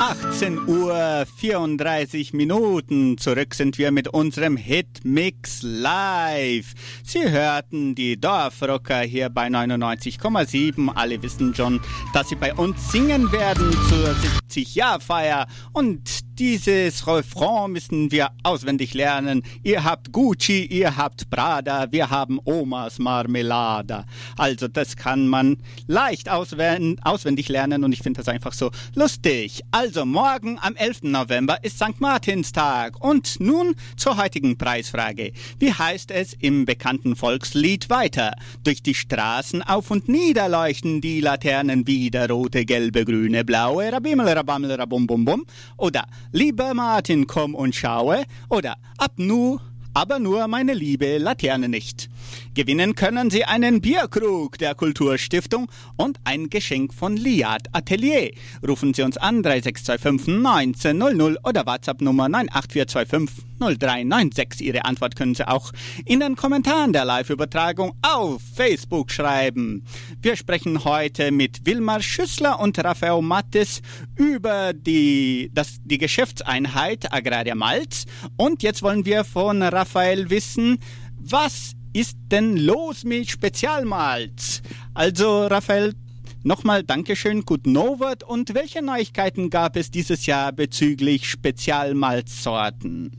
18 0.00 0.66
Uhr 0.66 1.26
34 1.36 2.32
Minuten. 2.32 3.18
Zurück 3.18 3.54
sind 3.54 3.76
wir 3.76 3.92
mit 3.92 4.08
unserem 4.08 4.56
Hit 4.56 5.04
Mix 5.04 5.60
Live. 5.62 6.72
Sie 7.04 7.30
hörten 7.30 7.94
die 7.94 8.18
Dorfrocker 8.18 9.00
hier 9.00 9.28
bei 9.28 9.48
99,7. 9.48 10.88
Alle 10.94 11.22
wissen 11.22 11.54
schon, 11.54 11.82
dass 12.14 12.30
sie 12.30 12.36
bei 12.36 12.54
uns 12.54 12.90
singen 12.90 13.30
werden 13.30 13.70
zur 13.90 14.16
70-Jahr-Feier. 14.48 15.46
Und 15.74 16.33
dieses 16.38 17.06
Refrain 17.06 17.72
müssen 17.72 18.10
wir 18.10 18.30
auswendig 18.42 18.94
lernen. 18.94 19.42
Ihr 19.62 19.84
habt 19.84 20.12
Gucci, 20.12 20.64
ihr 20.64 20.96
habt 20.96 21.30
Prada, 21.30 21.92
wir 21.92 22.10
haben 22.10 22.40
Omas 22.44 22.98
Marmelada. 22.98 24.04
Also 24.36 24.68
das 24.68 24.96
kann 24.96 25.28
man 25.28 25.58
leicht 25.86 26.28
auswendig 26.28 27.48
lernen 27.48 27.84
und 27.84 27.92
ich 27.92 28.00
finde 28.00 28.18
das 28.18 28.28
einfach 28.28 28.52
so 28.52 28.70
lustig. 28.94 29.62
Also 29.70 30.04
morgen 30.04 30.58
am 30.60 30.76
11. 30.76 31.04
November 31.04 31.62
ist 31.62 31.76
St. 31.78 32.00
Martinstag. 32.00 33.02
Und 33.04 33.40
nun 33.40 33.74
zur 33.96 34.16
heutigen 34.16 34.58
Preisfrage. 34.58 35.32
Wie 35.58 35.72
heißt 35.72 36.10
es 36.10 36.34
im 36.34 36.64
bekannten 36.64 37.16
Volkslied 37.16 37.90
weiter? 37.90 38.32
Durch 38.64 38.82
die 38.82 38.94
Straßen 38.94 39.62
auf 39.62 39.90
und 39.90 40.08
nieder 40.08 40.48
leuchten 40.48 41.00
die 41.00 41.20
Laternen 41.20 41.86
wieder. 41.86 42.28
Rote, 42.28 42.64
gelbe, 42.64 43.04
grüne, 43.04 43.44
blaue. 43.44 43.92
Rabimmel, 43.92 44.28
rabammel, 44.28 44.72
rabum, 44.72 45.06
bum, 45.06 45.24
bum. 45.24 45.44
Oder 45.76 46.04
Lieber 46.36 46.74
Martin, 46.74 47.28
komm 47.28 47.54
und 47.54 47.76
schaue. 47.76 48.24
Oder 48.48 48.74
ab 48.98 49.12
nu 49.18 49.60
aber 49.94 50.18
nur 50.18 50.48
meine 50.48 50.74
liebe 50.74 51.18
Laterne 51.18 51.68
nicht. 51.68 52.10
Gewinnen 52.54 52.94
können 52.94 53.30
Sie 53.30 53.44
einen 53.44 53.80
Bierkrug 53.80 54.58
der 54.58 54.74
Kulturstiftung 54.74 55.70
und 55.96 56.18
ein 56.24 56.50
Geschenk 56.50 56.94
von 56.94 57.16
Liat 57.16 57.68
Atelier. 57.72 58.30
Rufen 58.66 58.94
Sie 58.94 59.02
uns 59.02 59.16
an 59.16 59.42
3625 59.42 60.46
1900 60.46 61.44
oder 61.44 61.66
WhatsApp 61.66 62.00
Nummer 62.00 62.28
98425 62.28 63.44
0396. 63.58 64.66
Ihre 64.66 64.84
Antwort 64.84 65.16
können 65.16 65.34
Sie 65.34 65.46
auch 65.46 65.72
in 66.04 66.20
den 66.20 66.36
Kommentaren 66.36 66.92
der 66.92 67.04
Live-Übertragung 67.04 67.94
auf 68.02 68.42
Facebook 68.54 69.10
schreiben. 69.10 69.84
Wir 70.20 70.36
sprechen 70.36 70.84
heute 70.84 71.30
mit 71.30 71.66
Wilmar 71.66 72.02
Schüssler 72.02 72.60
und 72.60 72.78
Raphael 72.82 73.22
Mattes 73.22 73.80
über 74.16 74.72
die, 74.72 75.50
das, 75.52 75.78
die 75.84 75.98
Geschäftseinheit 75.98 77.12
Agraria 77.12 77.54
Malz. 77.54 78.04
Und 78.36 78.62
jetzt 78.62 78.82
wollen 78.82 79.04
wir 79.04 79.24
von 79.24 79.62
Raphael 79.62 80.30
wissen, 80.30 80.78
was 81.16 81.72
ist 81.94 82.18
denn 82.30 82.56
los 82.56 83.04
mit 83.04 83.30
Spezialmalz? 83.30 84.62
Also, 84.94 85.46
Raphael, 85.46 85.94
nochmal 86.42 86.82
Dankeschön, 86.82 87.42
gut 87.42 87.66
Novert. 87.66 88.24
Und 88.24 88.54
welche 88.54 88.82
Neuigkeiten 88.82 89.48
gab 89.48 89.76
es 89.76 89.90
dieses 89.90 90.26
Jahr 90.26 90.52
bezüglich 90.52 91.30
Spezialmalzsorten? 91.30 93.12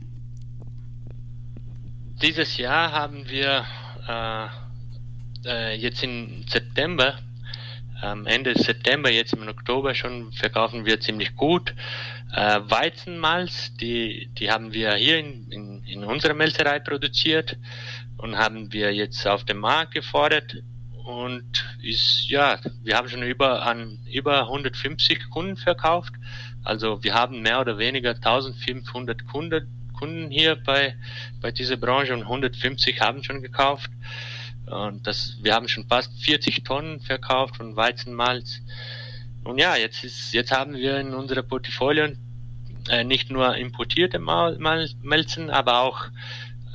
Dieses 2.20 2.58
Jahr 2.58 2.92
haben 2.92 3.28
wir 3.28 3.64
äh, 4.06 4.46
äh, 5.46 5.74
jetzt 5.76 6.02
im 6.02 6.44
September, 6.46 7.18
am 8.02 8.26
Ende 8.26 8.54
September, 8.58 9.10
jetzt 9.10 9.32
im 9.32 9.48
Oktober 9.48 9.94
schon 9.94 10.32
verkaufen 10.32 10.84
wir 10.84 11.00
ziemlich 11.00 11.34
gut. 11.34 11.74
Äh, 12.34 12.60
Weizenmalz, 12.64 13.74
die, 13.76 14.28
die 14.38 14.50
haben 14.50 14.72
wir 14.72 14.94
hier 14.96 15.18
in, 15.18 15.50
in, 15.50 15.84
in 15.84 16.04
unserer 16.04 16.34
Melzerei 16.34 16.78
produziert 16.78 17.56
und 18.18 18.36
haben 18.36 18.72
wir 18.72 18.94
jetzt 18.94 19.26
auf 19.26 19.44
dem 19.44 19.58
Markt 19.58 19.94
gefordert 19.94 20.56
und 21.04 21.64
ist 21.82 22.28
ja, 22.28 22.58
wir 22.82 22.96
haben 22.96 23.08
schon 23.08 23.22
über 23.22 23.64
an 23.64 24.00
über 24.12 24.42
150 24.42 25.30
Kunden 25.30 25.56
verkauft. 25.56 26.12
Also 26.64 27.02
wir 27.04 27.14
haben 27.14 27.42
mehr 27.42 27.60
oder 27.60 27.78
weniger 27.78 28.10
1500 28.10 29.26
Kunden 29.26 29.72
Kunden 29.96 30.30
hier 30.30 30.56
bei 30.56 30.96
bei 31.40 31.52
dieser 31.52 31.76
Branche 31.76 32.12
und 32.12 32.22
150 32.22 33.00
haben 33.00 33.22
schon 33.22 33.40
gekauft. 33.40 33.90
Und 34.66 35.06
das 35.06 35.38
wir 35.42 35.54
haben 35.54 35.68
schon 35.68 35.86
fast 35.86 36.12
40 36.22 36.64
Tonnen 36.64 37.00
verkauft 37.00 37.56
von 37.56 37.76
Weizenmalz. 37.76 38.60
Und 39.44 39.58
ja, 39.58 39.76
jetzt 39.76 40.02
ist 40.02 40.32
jetzt 40.32 40.50
haben 40.50 40.74
wir 40.74 40.98
in 40.98 41.14
unserer 41.14 41.44
Portfolio 41.44 42.08
äh, 42.88 43.04
nicht 43.04 43.30
nur 43.30 43.56
importierte 43.56 44.18
Mal, 44.18 44.58
Mal, 44.58 44.88
Melzen, 45.02 45.50
aber 45.50 45.80
auch 45.82 46.06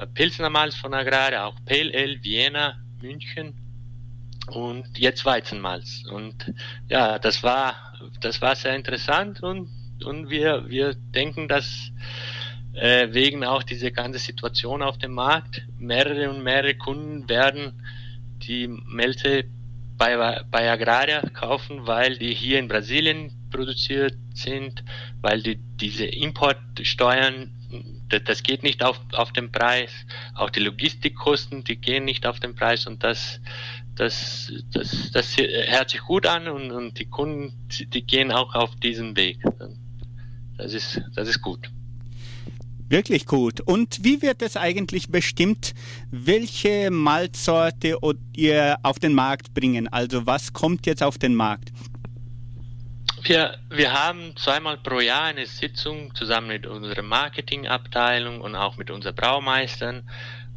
Pilsner 0.06 0.50
Malz 0.50 0.76
von 0.76 0.94
Agrare, 0.94 1.44
auch 1.44 1.56
Ale, 1.70 2.24
Vienna, 2.24 2.76
München 3.02 3.54
und 4.48 4.98
jetzt 4.98 5.26
Weizenmalz. 5.26 6.04
Und 6.12 6.54
ja, 6.90 7.20
das 7.20 7.44
war, 7.44 7.76
das 8.22 8.42
war 8.42 8.56
sehr 8.56 8.76
interessant 8.76 9.42
und, 9.44 9.70
und 10.04 10.30
wir, 10.30 10.68
wir 10.68 10.96
denken, 10.96 11.48
dass 11.48 11.92
äh, 12.74 13.10
wegen 13.12 13.44
auch 13.44 13.64
dieser 13.64 13.92
ganzen 13.92 14.20
Situation 14.20 14.82
auf 14.82 14.98
dem 14.98 15.14
Markt 15.14 15.62
mehrere 15.78 16.30
und 16.30 16.44
mehrere 16.44 16.76
Kunden 16.76 17.28
werden 17.30 17.84
die 18.48 18.68
Melze 18.68 19.44
bei, 19.98 20.44
bei 20.50 20.72
Agraria 20.72 21.22
kaufen, 21.34 21.86
weil 21.86 22.18
die 22.18 22.34
hier 22.34 22.60
in 22.60 22.68
Brasilien 22.68 23.32
produziert 23.52 24.16
sind, 24.34 24.84
weil 25.22 25.44
die 25.44 25.58
diese 25.76 26.06
Importsteuern 26.06 27.52
das, 28.20 28.44
geht 28.44 28.64
nicht 28.64 28.84
auf, 28.84 29.00
auf 29.14 29.32
den 29.32 29.52
Preis. 29.52 29.92
Auch 30.36 30.50
die 30.50 30.60
Logistikkosten, 30.60 31.64
die 31.64 31.78
gehen 31.78 32.06
nicht 32.06 32.26
auf 32.26 32.40
den 32.40 32.56
Preis 32.56 32.88
und 32.88 33.04
das, 33.04 33.40
das, 33.96 34.52
das, 34.72 35.12
das 35.12 35.38
hört 35.38 35.90
sich 35.90 36.02
gut 36.02 36.26
an 36.26 36.48
und, 36.48 36.72
und 36.72 37.00
die 37.00 37.06
Kunden, 37.06 37.54
die 37.70 38.04
gehen 38.04 38.32
auch 38.32 38.54
auf 38.56 38.76
diesen 38.78 39.16
Weg. 39.16 39.40
Das 40.58 40.74
ist, 40.74 41.02
das 41.16 41.28
ist 41.28 41.42
gut. 41.42 41.70
Wirklich 42.92 43.26
gut. 43.26 43.62
Und 43.62 44.04
wie 44.04 44.22
wird 44.22 44.42
es 44.42 44.58
eigentlich 44.58 45.08
bestimmt, 45.08 45.74
welche 46.12 46.92
Malzsorte 46.92 47.98
ihr 48.36 48.78
auf 48.84 49.00
den 49.00 49.14
Markt 49.14 49.54
bringen? 49.54 49.88
Also 49.88 50.26
was 50.26 50.52
kommt 50.52 50.86
jetzt 50.86 51.02
auf 51.02 51.18
den 51.18 51.34
Markt? 51.34 51.72
Wir, 53.24 53.58
wir 53.70 53.94
haben 53.94 54.36
zweimal 54.36 54.78
pro 54.78 55.00
Jahr 55.00 55.26
eine 55.26 55.46
Sitzung 55.46 56.16
zusammen 56.16 56.48
mit 56.48 56.66
unserer 56.66 57.04
Marketingabteilung 57.04 58.42
und 58.42 58.56
auch 58.56 58.78
mit 58.78 58.90
unseren 58.90 59.16
Braumeistern. 59.16 60.10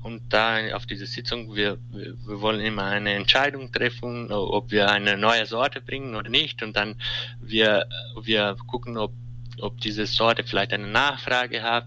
Und 0.02 0.32
da 0.32 0.74
auf 0.74 0.86
dieser 0.86 1.06
Sitzung, 1.06 1.54
wir, 1.54 1.78
wir 1.90 2.40
wollen 2.40 2.60
immer 2.60 2.84
eine 2.84 3.14
Entscheidung 3.14 3.70
treffen, 3.70 4.32
ob 4.32 4.70
wir 4.70 4.90
eine 4.90 5.16
neue 5.16 5.44
Sorte 5.46 5.80
bringen 5.80 6.14
oder 6.14 6.30
nicht. 6.30 6.62
Und 6.62 6.76
dann 6.76 6.96
wir, 7.40 7.86
wir 8.22 8.56
gucken, 8.66 8.96
ob, 8.96 9.12
ob 9.60 9.80
diese 9.80 10.06
Sorte 10.06 10.42
vielleicht 10.44 10.72
eine 10.72 10.86
Nachfrage 10.86 11.62
hat 11.62 11.86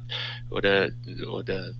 oder, 0.50 0.90
oder 1.28 1.74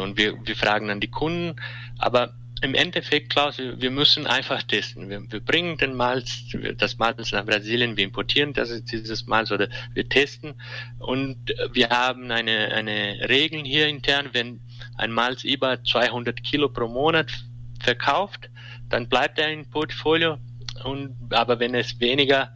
und 0.00 0.16
wir, 0.16 0.38
wir 0.46 0.56
fragen 0.56 0.88
dann 0.88 1.00
die 1.00 1.10
Kunden. 1.10 1.56
Aber 1.98 2.34
im 2.62 2.74
Endeffekt, 2.74 3.30
Klaus, 3.30 3.58
wir, 3.58 3.80
wir 3.80 3.90
müssen 3.90 4.26
einfach 4.26 4.62
testen. 4.62 5.10
Wir, 5.10 5.20
wir, 5.30 5.40
bringen 5.40 5.76
den 5.78 5.94
Malz, 5.94 6.44
das 6.78 6.96
Malz 6.96 7.32
nach 7.32 7.44
Brasilien, 7.44 7.96
wir 7.96 8.04
importieren 8.04 8.52
das, 8.52 8.84
dieses 8.84 9.26
Malz 9.26 9.50
oder 9.50 9.68
wir 9.94 10.08
testen 10.08 10.54
und 10.98 11.52
wir 11.72 11.90
haben 11.90 12.30
eine, 12.30 12.72
eine 12.72 13.28
Regel 13.28 13.64
hier 13.64 13.88
intern, 13.88 14.28
wenn 14.32 14.60
ein 14.96 15.10
Malz 15.10 15.42
über 15.42 15.82
200 15.82 16.42
Kilo 16.44 16.68
pro 16.68 16.86
Monat 16.86 17.32
verkauft, 17.80 18.48
dann 18.88 19.08
bleibt 19.08 19.40
er 19.40 19.52
im 19.52 19.68
Portfolio 19.68 20.38
und, 20.84 21.16
aber 21.30 21.58
wenn 21.58 21.74
es 21.74 21.98
weniger 21.98 22.54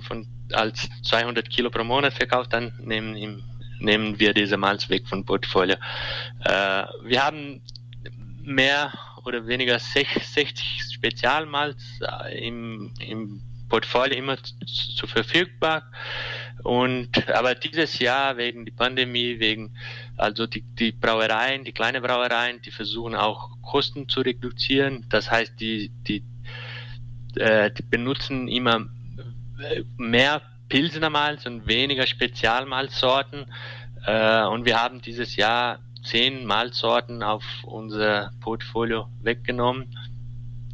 von, 0.00 0.26
als 0.52 0.88
200 1.04 1.50
Kilo 1.50 1.68
pro 1.68 1.84
Monat 1.84 2.14
verkauft, 2.14 2.54
dann 2.54 2.72
nehmen, 2.80 3.16
ihm, 3.16 3.42
nehmen 3.80 4.18
wir 4.18 4.32
diese 4.32 4.56
Malz 4.56 4.88
weg 4.88 5.06
vom 5.06 5.26
Portfolio. 5.26 5.76
Äh, 6.40 6.84
wir 7.04 7.22
haben 7.22 7.60
mehr 8.44 8.92
oder 9.24 9.46
weniger 9.46 9.78
60 9.78 10.82
Spezialmalz 10.92 11.82
äh, 12.00 12.46
im, 12.46 12.92
im 13.00 13.42
Portfolio 13.72 14.18
immer 14.18 14.36
zu, 14.36 15.06
verfügbar. 15.06 15.90
Und 16.62 17.26
aber 17.30 17.54
dieses 17.54 17.98
Jahr 17.98 18.36
wegen 18.36 18.66
der 18.66 18.72
Pandemie, 18.72 19.40
wegen 19.40 19.74
also 20.18 20.46
die, 20.46 20.60
die 20.60 20.92
Brauereien, 20.92 21.64
die 21.64 21.72
kleinen 21.72 22.02
Brauereien, 22.02 22.60
die 22.60 22.70
versuchen 22.70 23.14
auch 23.14 23.50
Kosten 23.62 24.10
zu 24.10 24.20
reduzieren. 24.20 25.06
Das 25.08 25.30
heißt, 25.30 25.58
die, 25.58 25.90
die, 26.06 26.22
äh, 27.36 27.70
die 27.70 27.82
benutzen 27.82 28.46
immer 28.48 28.88
äh, 29.58 29.84
mehr 29.96 30.42
Pilsener 30.68 31.10
Malz 31.10 31.46
und 31.46 31.66
weniger 31.66 32.06
Spezialmalzsorten. 32.06 33.46
Äh, 34.04 34.44
und 34.44 34.66
wir 34.66 34.82
haben 34.82 35.00
dieses 35.00 35.36
Jahr 35.36 35.78
zehn 36.02 36.44
Malzsorten 36.44 37.22
auf 37.22 37.44
unser 37.64 38.32
Portfolio 38.40 39.08
weggenommen. 39.22 39.96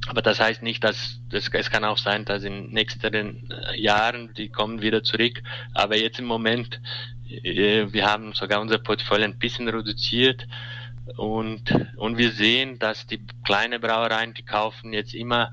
Aber 0.06 0.22
das 0.22 0.40
heißt 0.40 0.62
nicht, 0.62 0.82
dass 0.84 1.20
das, 1.28 1.50
es 1.52 1.70
kann 1.70 1.84
auch 1.84 1.98
sein, 1.98 2.24
dass 2.24 2.42
in 2.42 2.70
nächsten 2.70 3.50
äh, 3.50 3.78
Jahren 3.78 4.32
die 4.34 4.48
kommen 4.48 4.80
wieder 4.80 5.02
zurück. 5.02 5.42
Aber 5.74 5.96
jetzt 5.96 6.18
im 6.18 6.24
Moment, 6.24 6.80
äh, 7.28 7.86
wir 7.92 8.06
haben 8.06 8.32
sogar 8.32 8.60
unser 8.60 8.78
Portfolio 8.78 9.24
ein 9.24 9.38
bisschen 9.38 9.68
reduziert 9.68 10.46
und 11.16 11.62
und 11.96 12.18
wir 12.18 12.32
sehen, 12.32 12.78
dass 12.78 13.06
die 13.06 13.20
kleinen 13.44 13.80
Brauereien, 13.80 14.34
die 14.34 14.44
kaufen 14.44 14.92
jetzt 14.92 15.14
immer 15.14 15.50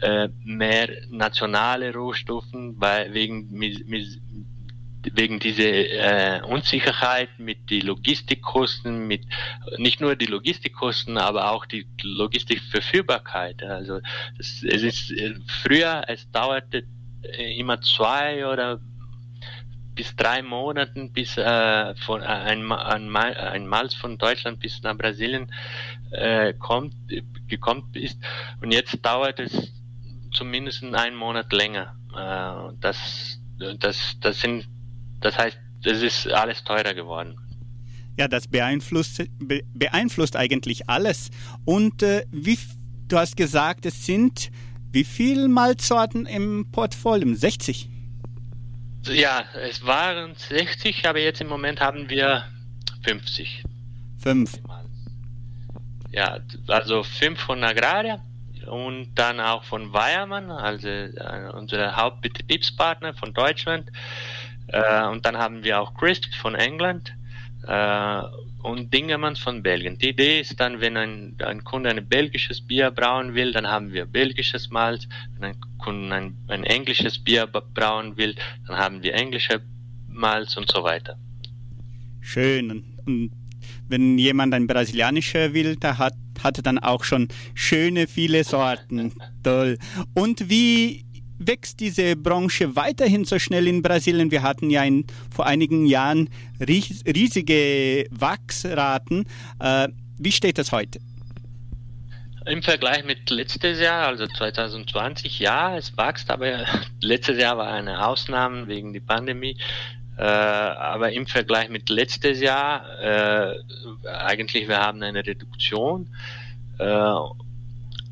äh, 0.00 0.28
mehr 0.44 0.88
nationale 1.10 1.92
Rohstoffen, 1.92 2.74
weil 2.78 3.12
wegen 3.14 3.48
wegen 5.12 5.38
dieser 5.38 5.64
äh, 5.64 6.42
Unsicherheit 6.42 7.38
mit 7.38 7.70
die 7.70 7.80
Logistikkosten, 7.80 9.06
mit 9.06 9.24
nicht 9.78 10.00
nur 10.00 10.16
die 10.16 10.26
Logistikkosten, 10.26 11.18
aber 11.18 11.52
auch 11.52 11.66
die 11.66 11.86
Logistikverfügbarkeit. 12.02 13.62
Also 13.62 14.00
es, 14.38 14.62
es 14.62 14.82
ist 14.82 15.10
äh, 15.12 15.34
früher, 15.62 16.04
es 16.08 16.30
dauerte 16.30 16.84
äh, 17.22 17.58
immer 17.58 17.80
zwei 17.80 18.46
oder 18.46 18.80
bis 19.94 20.14
drei 20.14 20.42
Monaten, 20.42 21.12
bis 21.12 21.36
äh, 21.38 21.94
von 21.96 22.22
äh, 22.22 22.26
ein, 22.26 22.70
ein, 22.70 23.16
ein 23.16 23.66
Malz 23.66 23.94
von 23.94 24.18
Deutschland 24.18 24.60
bis 24.60 24.82
nach 24.82 24.96
Brasilien 24.96 25.50
äh, 26.10 26.52
kommt, 26.52 26.94
gekommen 27.48 27.88
ist. 27.94 28.18
Und 28.60 28.72
jetzt 28.72 29.04
dauert 29.04 29.40
es 29.40 29.72
zumindest 30.32 30.84
einen 30.84 31.16
Monat 31.16 31.50
länger. 31.52 31.96
Äh, 32.14 32.76
das, 32.80 33.40
das, 33.78 34.18
das 34.20 34.40
sind 34.40 34.68
das 35.20 35.36
heißt, 35.36 35.58
es 35.84 36.02
ist 36.02 36.28
alles 36.28 36.62
teurer 36.64 36.94
geworden. 36.94 37.36
Ja, 38.18 38.28
das 38.28 38.48
beeinflusst, 38.48 39.24
be 39.38 39.62
beeinflusst 39.74 40.36
eigentlich 40.36 40.88
alles. 40.88 41.30
Und 41.64 42.02
äh, 42.02 42.24
wie 42.30 42.58
du 43.08 43.18
hast 43.18 43.36
gesagt, 43.36 43.86
es 43.86 44.06
sind 44.06 44.50
wie 44.96 45.04
viele 45.04 45.48
Malzsorten 45.48 46.24
im 46.24 46.70
Portfolio? 46.72 47.34
60? 47.34 47.86
Ja, 49.08 49.44
es 49.54 49.84
waren 49.84 50.34
60, 50.34 51.06
aber 51.06 51.20
jetzt 51.20 51.42
im 51.42 51.48
Moment 51.48 51.80
haben 51.80 52.08
wir 52.08 52.44
50. 53.04 53.62
Fünf. 54.18 54.52
Ja, 56.12 56.38
also 56.68 57.02
fünf 57.02 57.38
von 57.40 57.62
Agraria 57.62 58.22
und 58.66 59.14
dann 59.16 59.38
auch 59.38 59.64
von 59.64 59.92
Weiermann, 59.92 60.50
also 60.50 60.88
äh, 60.88 61.50
unser 61.52 61.94
Hauptbetriebspartner 61.94 63.12
von 63.12 63.34
Deutschland. 63.34 63.90
Äh, 64.68 65.06
und 65.06 65.24
dann 65.26 65.36
haben 65.36 65.64
wir 65.64 65.80
auch 65.80 65.94
Crisp 65.94 66.34
von 66.34 66.54
England 66.54 67.14
äh, 67.66 68.22
und 68.62 68.92
Dingemanns 68.92 69.38
von 69.38 69.62
Belgien. 69.62 69.98
Die 69.98 70.08
Idee 70.10 70.40
ist 70.40 70.58
dann, 70.58 70.80
wenn 70.80 70.96
ein, 70.96 71.36
ein 71.44 71.62
Kunde 71.62 71.90
ein 71.90 72.08
belgisches 72.08 72.60
Bier 72.60 72.90
brauen 72.90 73.34
will, 73.34 73.52
dann 73.52 73.66
haben 73.66 73.92
wir 73.92 74.06
belgisches 74.06 74.70
Malz. 74.70 75.06
Wenn 75.34 75.50
ein 75.50 75.56
Kunde 75.78 76.14
ein, 76.14 76.36
ein 76.48 76.64
englisches 76.64 77.18
Bier 77.18 77.46
brauen 77.46 78.16
will, 78.16 78.34
dann 78.66 78.76
haben 78.76 79.02
wir 79.02 79.14
englische 79.14 79.62
Malz 80.08 80.56
und 80.56 80.70
so 80.70 80.82
weiter. 80.82 81.16
Schön. 82.20 82.84
Und 83.06 83.30
wenn 83.88 84.18
jemand 84.18 84.52
ein 84.54 84.66
brasilianischer 84.66 85.54
will, 85.54 85.76
da 85.76 85.98
hat, 85.98 86.14
hat 86.42 86.58
er 86.58 86.62
dann 86.62 86.78
auch 86.78 87.04
schon 87.04 87.28
schöne 87.54 88.06
viele 88.08 88.42
Sorten. 88.42 89.12
Toll. 89.42 89.78
Und 90.14 90.50
wie 90.50 91.05
wächst 91.38 91.80
diese 91.80 92.16
Branche 92.16 92.76
weiterhin 92.76 93.24
so 93.24 93.38
schnell 93.38 93.66
in 93.66 93.82
Brasilien? 93.82 94.30
Wir 94.30 94.42
hatten 94.42 94.70
ja 94.70 94.82
in, 94.84 95.06
vor 95.34 95.46
einigen 95.46 95.86
Jahren 95.86 96.30
ries, 96.60 97.02
riesige 97.06 98.06
Wachsraten. 98.10 99.24
Äh, 99.60 99.88
wie 100.18 100.32
steht 100.32 100.58
das 100.58 100.72
heute? 100.72 100.98
Im 102.46 102.62
Vergleich 102.62 103.04
mit 103.04 103.28
letztes 103.28 103.80
Jahr, 103.80 104.06
also 104.06 104.26
2020, 104.26 105.40
ja, 105.40 105.76
es 105.76 105.96
wächst, 105.96 106.30
aber 106.30 106.64
letztes 107.00 107.38
Jahr 107.38 107.58
war 107.58 107.72
eine 107.72 108.06
Ausnahme 108.06 108.68
wegen 108.68 108.92
der 108.92 109.00
Pandemie. 109.00 109.56
Äh, 110.16 110.22
aber 110.22 111.12
im 111.12 111.26
Vergleich 111.26 111.68
mit 111.68 111.90
letztes 111.90 112.40
Jahr, 112.40 112.88
äh, 113.00 113.54
eigentlich 114.08 114.68
wir 114.68 114.78
haben 114.78 115.02
eine 115.02 115.26
Reduktion. 115.26 116.08
Äh, 116.78 117.14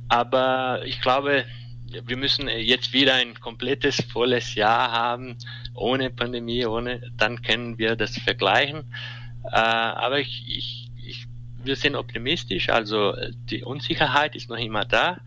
aber 0.08 0.82
ich 0.84 1.00
glaube, 1.00 1.44
wir 2.04 2.16
müssen 2.16 2.48
jetzt 2.48 2.92
wieder 2.92 3.14
ein 3.14 3.38
komplettes 3.40 4.02
volles 4.12 4.54
Jahr 4.54 4.90
haben, 4.92 5.36
ohne 5.74 6.10
Pandemie, 6.10 6.66
ohne, 6.66 7.00
dann 7.16 7.42
können 7.42 7.78
wir 7.78 7.96
das 7.96 8.16
vergleichen. 8.18 8.84
Äh, 9.44 9.56
aber 9.56 10.20
ich, 10.20 10.44
ich, 10.46 10.90
ich, 10.96 11.26
wir 11.62 11.76
sind 11.76 11.96
optimistisch, 11.96 12.68
also 12.68 13.14
die 13.50 13.62
Unsicherheit 13.62 14.34
ist 14.36 14.48
noch 14.48 14.58
immer 14.58 14.84
da, 14.84 15.20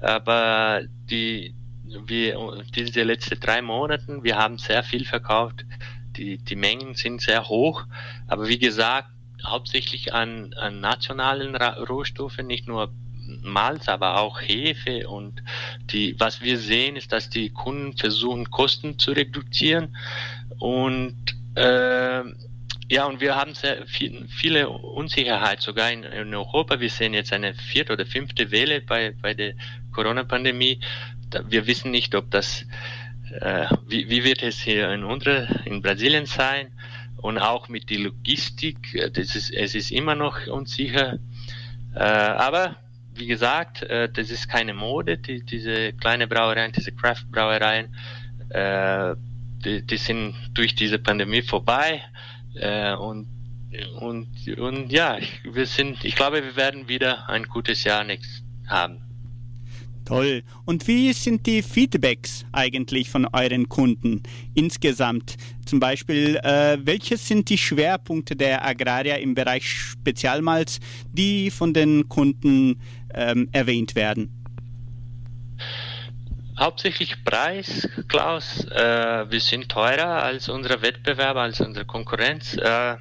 aber 0.00 0.82
die, 1.10 1.54
wir, 1.84 2.64
diese 2.74 3.02
letzten 3.02 3.40
drei 3.40 3.62
Monaten, 3.62 4.24
wir 4.24 4.36
haben 4.36 4.58
sehr 4.58 4.82
viel 4.82 5.04
verkauft, 5.04 5.64
die, 6.16 6.38
die 6.38 6.56
Mengen 6.56 6.94
sind 6.94 7.20
sehr 7.20 7.48
hoch, 7.48 7.84
aber 8.26 8.48
wie 8.48 8.58
gesagt, 8.58 9.08
hauptsächlich 9.44 10.14
an, 10.14 10.54
an 10.54 10.80
nationalen 10.80 11.54
Rohstoffen, 11.56 12.46
nicht 12.46 12.66
nur 12.66 12.92
Malz, 13.46 13.88
aber 13.88 14.20
auch 14.20 14.40
Hefe 14.40 15.08
und 15.08 15.42
die, 15.90 16.14
was 16.18 16.40
wir 16.42 16.58
sehen, 16.58 16.96
ist, 16.96 17.12
dass 17.12 17.30
die 17.30 17.50
Kunden 17.50 17.96
versuchen, 17.96 18.50
Kosten 18.50 18.98
zu 18.98 19.12
reduzieren 19.12 19.96
und 20.58 21.16
äh, 21.54 22.22
ja, 22.88 23.04
und 23.06 23.20
wir 23.20 23.34
haben 23.34 23.54
sehr 23.54 23.84
viel, 23.86 24.28
viele 24.28 24.68
Unsicherheit 24.68 25.60
sogar 25.60 25.90
in, 25.90 26.04
in, 26.04 26.32
Europa. 26.34 26.78
Wir 26.78 26.90
sehen 26.90 27.14
jetzt 27.14 27.32
eine 27.32 27.52
vierte 27.54 27.92
oder 27.92 28.06
fünfte 28.06 28.52
Welle 28.52 28.80
bei, 28.80 29.12
bei 29.20 29.34
der 29.34 29.54
Corona-Pandemie. 29.92 30.78
Wir 31.48 31.66
wissen 31.66 31.90
nicht, 31.90 32.14
ob 32.14 32.30
das, 32.30 32.64
äh, 33.40 33.66
wie, 33.88 34.08
wie 34.08 34.22
wird 34.22 34.44
es 34.44 34.60
hier 34.60 34.92
in, 34.92 35.02
unsere, 35.02 35.48
in 35.64 35.82
Brasilien 35.82 36.26
sein. 36.26 36.68
und 37.16 37.38
auch 37.38 37.68
mit 37.68 37.90
der 37.90 37.98
Logistik. 37.98 38.94
Äh, 38.94 39.10
das 39.10 39.34
ist, 39.34 39.50
es 39.52 39.74
ist 39.74 39.90
immer 39.90 40.14
noch 40.14 40.46
unsicher. 40.46 41.18
Äh, 41.94 41.98
aber 41.98 42.76
wie 43.18 43.26
gesagt, 43.26 43.82
äh, 43.82 44.08
das 44.08 44.30
ist 44.30 44.48
keine 44.48 44.74
Mode. 44.74 45.18
Die, 45.18 45.42
diese 45.42 45.92
kleine 45.92 46.26
Brauereien, 46.26 46.72
diese 46.72 46.92
Craft-Brauereien, 46.92 47.88
äh, 48.50 49.14
die, 49.64 49.82
die, 49.82 49.96
sind 49.96 50.34
durch 50.54 50.74
diese 50.74 50.98
Pandemie 50.98 51.42
vorbei. 51.42 52.02
Äh, 52.54 52.94
und, 52.94 53.28
und, 54.00 54.28
und 54.58 54.92
ja, 54.92 55.18
wir 55.44 55.66
sind, 55.66 56.04
ich 56.04 56.14
glaube, 56.14 56.42
wir 56.42 56.56
werden 56.56 56.88
wieder 56.88 57.28
ein 57.28 57.44
gutes 57.44 57.84
Jahr 57.84 58.04
nächstes 58.04 58.42
haben. 58.66 59.05
Toll. 60.06 60.44
Und 60.64 60.86
wie 60.86 61.12
sind 61.12 61.46
die 61.46 61.62
Feedbacks 61.62 62.46
eigentlich 62.52 63.10
von 63.10 63.26
euren 63.32 63.68
Kunden 63.68 64.22
insgesamt? 64.54 65.34
Zum 65.66 65.80
Beispiel, 65.80 66.36
äh, 66.36 66.78
welche 66.80 67.16
sind 67.16 67.48
die 67.50 67.58
Schwerpunkte 67.58 68.36
der 68.36 68.64
Agraria 68.64 69.16
im 69.16 69.34
Bereich 69.34 69.68
Spezialmalz, 69.68 70.78
die 71.12 71.50
von 71.50 71.74
den 71.74 72.08
Kunden 72.08 72.80
ähm, 73.14 73.48
erwähnt 73.50 73.96
werden? 73.96 74.30
Hauptsächlich 76.56 77.24
Preis, 77.24 77.88
Klaus. 78.06 78.64
Äh, 78.70 79.28
wir 79.28 79.40
sind 79.40 79.68
teurer 79.68 80.22
als 80.22 80.48
unsere 80.48 80.82
Wettbewerber, 80.82 81.42
als 81.42 81.60
unsere 81.60 81.84
Konkurrenz. 81.84 82.56
Äh, 82.56 82.96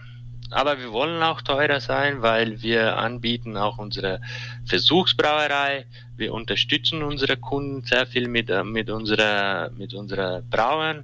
aber 0.51 0.79
wir 0.79 0.91
wollen 0.91 1.21
auch 1.23 1.41
teurer 1.41 1.79
sein, 1.79 2.21
weil 2.21 2.61
wir 2.61 2.97
anbieten 2.97 3.57
auch 3.57 3.77
unsere 3.77 4.21
Versuchsbrauerei. 4.65 5.85
Wir 6.15 6.33
unterstützen 6.33 7.03
unsere 7.03 7.37
Kunden 7.37 7.83
sehr 7.83 8.05
viel 8.05 8.27
mit, 8.27 8.49
äh, 8.49 8.63
mit 8.63 8.89
unserer, 8.89 9.71
mit 9.71 9.93
unserer 9.93 10.41
Brauern, 10.43 11.03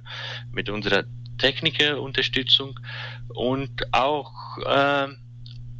mit 0.52 0.68
unserer 0.68 1.04
Technikerunterstützung 1.38 2.78
und 3.28 3.92
auch 3.92 4.32
äh, 4.64 5.08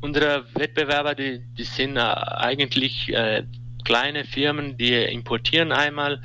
unsere 0.00 0.44
Wettbewerber, 0.54 1.14
die, 1.14 1.40
die 1.56 1.64
sind 1.64 1.96
äh, 1.96 2.00
eigentlich 2.00 3.08
äh, 3.12 3.44
kleine 3.84 4.24
Firmen, 4.24 4.76
die 4.76 4.94
importieren 4.94 5.72
einmal 5.72 6.20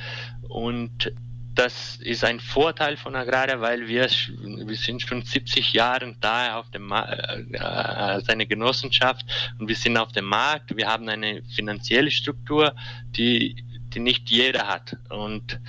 und 0.50 1.12
das 1.58 1.97
ist 1.97 2.24
ein 2.24 2.39
Vorteil 2.39 2.97
von 2.97 3.16
Agraria, 3.16 3.60
weil 3.60 3.88
wir, 3.88 4.08
wir 4.08 4.76
sind 4.76 5.01
schon 5.01 5.24
70 5.24 5.74
Jahre 5.74 6.16
da 6.20 6.58
auf 6.60 6.70
dem 6.70 6.91
äh, 6.91 7.58
als 7.58 8.30
eine 8.30 8.45
Genossenschaft 8.45 9.26
und 9.58 9.68
wir 9.68 9.76
sind 9.76 9.97
auf 9.97 10.12
dem 10.12 10.26
Markt. 10.26 10.76
Wir 10.78 10.88
haben 10.88 11.10
eine 11.10 11.41
finanzielle 11.55 12.12
Struktur, 12.12 12.76
die, 13.10 13.55
die 13.93 13.99
nicht 13.99 14.30
jeder 14.30 14.68
hat. 14.68 14.97
Und 15.10 15.60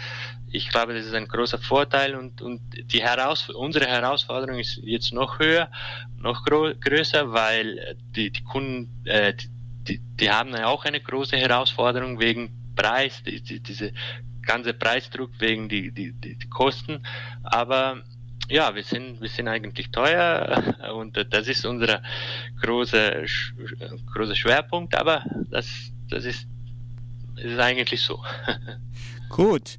ich 0.50 0.68
glaube, 0.68 0.94
das 0.94 1.06
ist 1.06 1.14
ein 1.14 1.26
großer 1.26 1.58
Vorteil 1.58 2.14
und, 2.14 2.42
und 2.42 2.60
die 2.92 3.02
Heraus 3.02 3.48
unsere 3.48 3.86
Herausforderung 3.86 4.58
ist 4.58 4.80
jetzt 4.82 5.12
noch 5.12 5.38
höher, 5.38 5.70
noch 6.18 6.44
größer, 6.44 7.32
weil 7.32 7.96
die, 8.14 8.30
die 8.30 8.44
Kunden, 8.44 9.06
äh, 9.06 9.34
die, 9.88 10.00
die 10.20 10.30
haben 10.30 10.54
auch 10.54 10.84
eine 10.84 11.00
große 11.00 11.36
Herausforderung 11.36 12.20
wegen 12.20 12.74
Preis, 12.76 13.22
die, 13.24 13.40
die, 13.42 13.60
diese 13.60 13.92
ganze 14.48 14.72
Preisdruck 14.72 15.30
wegen 15.38 15.68
die, 15.68 15.92
die, 15.92 16.12
die, 16.12 16.34
die 16.36 16.48
Kosten. 16.48 17.06
Aber 17.44 18.02
ja, 18.48 18.74
wir 18.74 18.82
sind, 18.82 19.20
wir 19.20 19.28
sind 19.28 19.46
eigentlich 19.46 19.90
teuer 19.90 20.74
und 20.94 21.16
das 21.30 21.46
ist 21.48 21.66
unser 21.66 22.02
großer, 22.62 23.24
großer 24.12 24.34
Schwerpunkt, 24.34 24.94
aber 24.96 25.22
das, 25.50 25.92
das 26.08 26.24
ist, 26.24 26.48
ist 27.36 27.58
eigentlich 27.58 28.00
so. 28.00 28.18
Gut. 29.28 29.78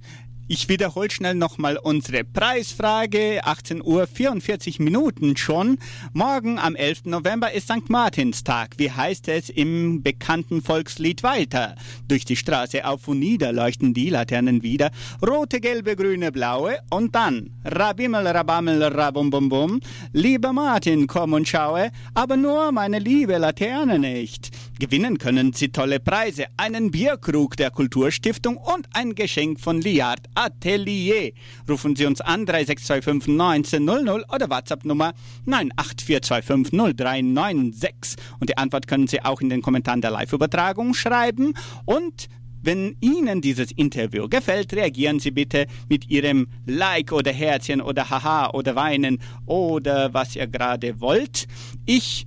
Ich 0.52 0.68
wiederhole 0.68 1.12
schnell 1.12 1.36
nochmal 1.36 1.78
unsere 1.78 2.24
Preisfrage. 2.24 3.42
18 3.44 3.84
Uhr 3.84 4.08
44 4.08 4.80
Minuten 4.80 5.38
schon. 5.38 5.78
Morgen 6.12 6.58
am 6.58 6.76
11. 6.76 7.06
November 7.06 7.52
ist 7.52 7.66
St. 7.66 7.88
Martinstag. 7.88 8.72
Wie 8.78 8.90
heißt 8.90 9.28
es 9.28 9.52
im 9.52 10.02
bekannten 10.02 10.64
Volkslied 10.64 11.22
weiter? 11.22 11.76
Durch 12.08 12.26
die 12.26 12.36
Straße 12.36 12.84
auf 12.84 13.08
und 13.08 13.20
nieder 13.20 13.54
leuchten 13.54 13.94
die 13.94 14.10
Laternen 14.10 14.64
wieder. 14.64 14.90
Rote, 15.24 15.60
gelbe, 15.60 15.96
grüne, 15.96 16.32
blaue. 16.32 16.80
Und 16.90 17.14
dann 17.14 17.52
Rabimmel, 17.64 18.26
Rabammel, 18.26 18.82
Rabumbum, 18.82 19.82
Lieber 20.14 20.52
Martin, 20.52 21.06
komm 21.06 21.34
und 21.34 21.48
schaue. 21.48 21.92
Aber 22.16 22.38
nur 22.38 22.72
meine 22.72 22.98
liebe 22.98 23.38
Laterne 23.38 24.00
nicht. 24.00 24.50
Gewinnen 24.80 25.18
können 25.18 25.52
Sie 25.52 25.74
tolle 25.74 26.00
Preise, 26.00 26.46
einen 26.56 26.90
Bierkrug 26.90 27.58
der 27.58 27.70
Kulturstiftung 27.70 28.56
und 28.56 28.88
ein 28.94 29.14
Geschenk 29.14 29.60
von 29.60 29.82
Liard 29.82 30.22
Atelier. 30.36 31.34
Rufen 31.68 31.98
Sie 31.98 32.06
uns 32.06 32.22
an 32.22 32.46
3625 32.46 33.82
1900 33.82 34.34
oder 34.34 34.50
WhatsApp 34.50 34.86
Nummer 34.86 35.14
984250396. 35.48 38.16
Und 38.40 38.50
die 38.50 38.58
Antwort 38.58 38.88
können 38.88 39.08
Sie 39.08 39.22
auch 39.22 39.42
in 39.42 39.50
den 39.50 39.62
Kommentaren 39.62 40.00
der 40.00 40.12
Live-Übertragung 40.12 40.94
schreiben. 40.94 41.56
Und 41.84 42.30
wenn 42.62 42.96
Ihnen 43.02 43.42
dieses 43.42 43.74
Interview 43.74 44.30
gefällt, 44.30 44.72
reagieren 44.72 45.20
Sie 45.20 45.32
bitte 45.32 45.68
mit 45.90 46.10
Ihrem 46.10 46.48
Like 46.66 47.12
oder 47.12 47.34
Herzchen 47.34 47.82
oder 47.82 48.10
Haha 48.10 48.52
oder 48.52 48.78
Weinen 48.78 49.20
oder 49.46 50.14
was 50.14 50.38
ihr 50.38 50.48
gerade 50.48 51.02
wollt. 51.02 51.48
Ich 51.86 52.26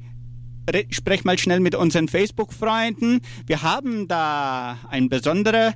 spreche 0.90 1.24
mal 1.24 1.38
schnell 1.38 1.60
mit 1.60 1.74
unseren 1.74 2.08
Facebook-Freunden. 2.08 3.20
Wir 3.46 3.62
haben 3.62 4.08
da 4.08 4.78
einen 4.88 5.08
besonderen 5.08 5.74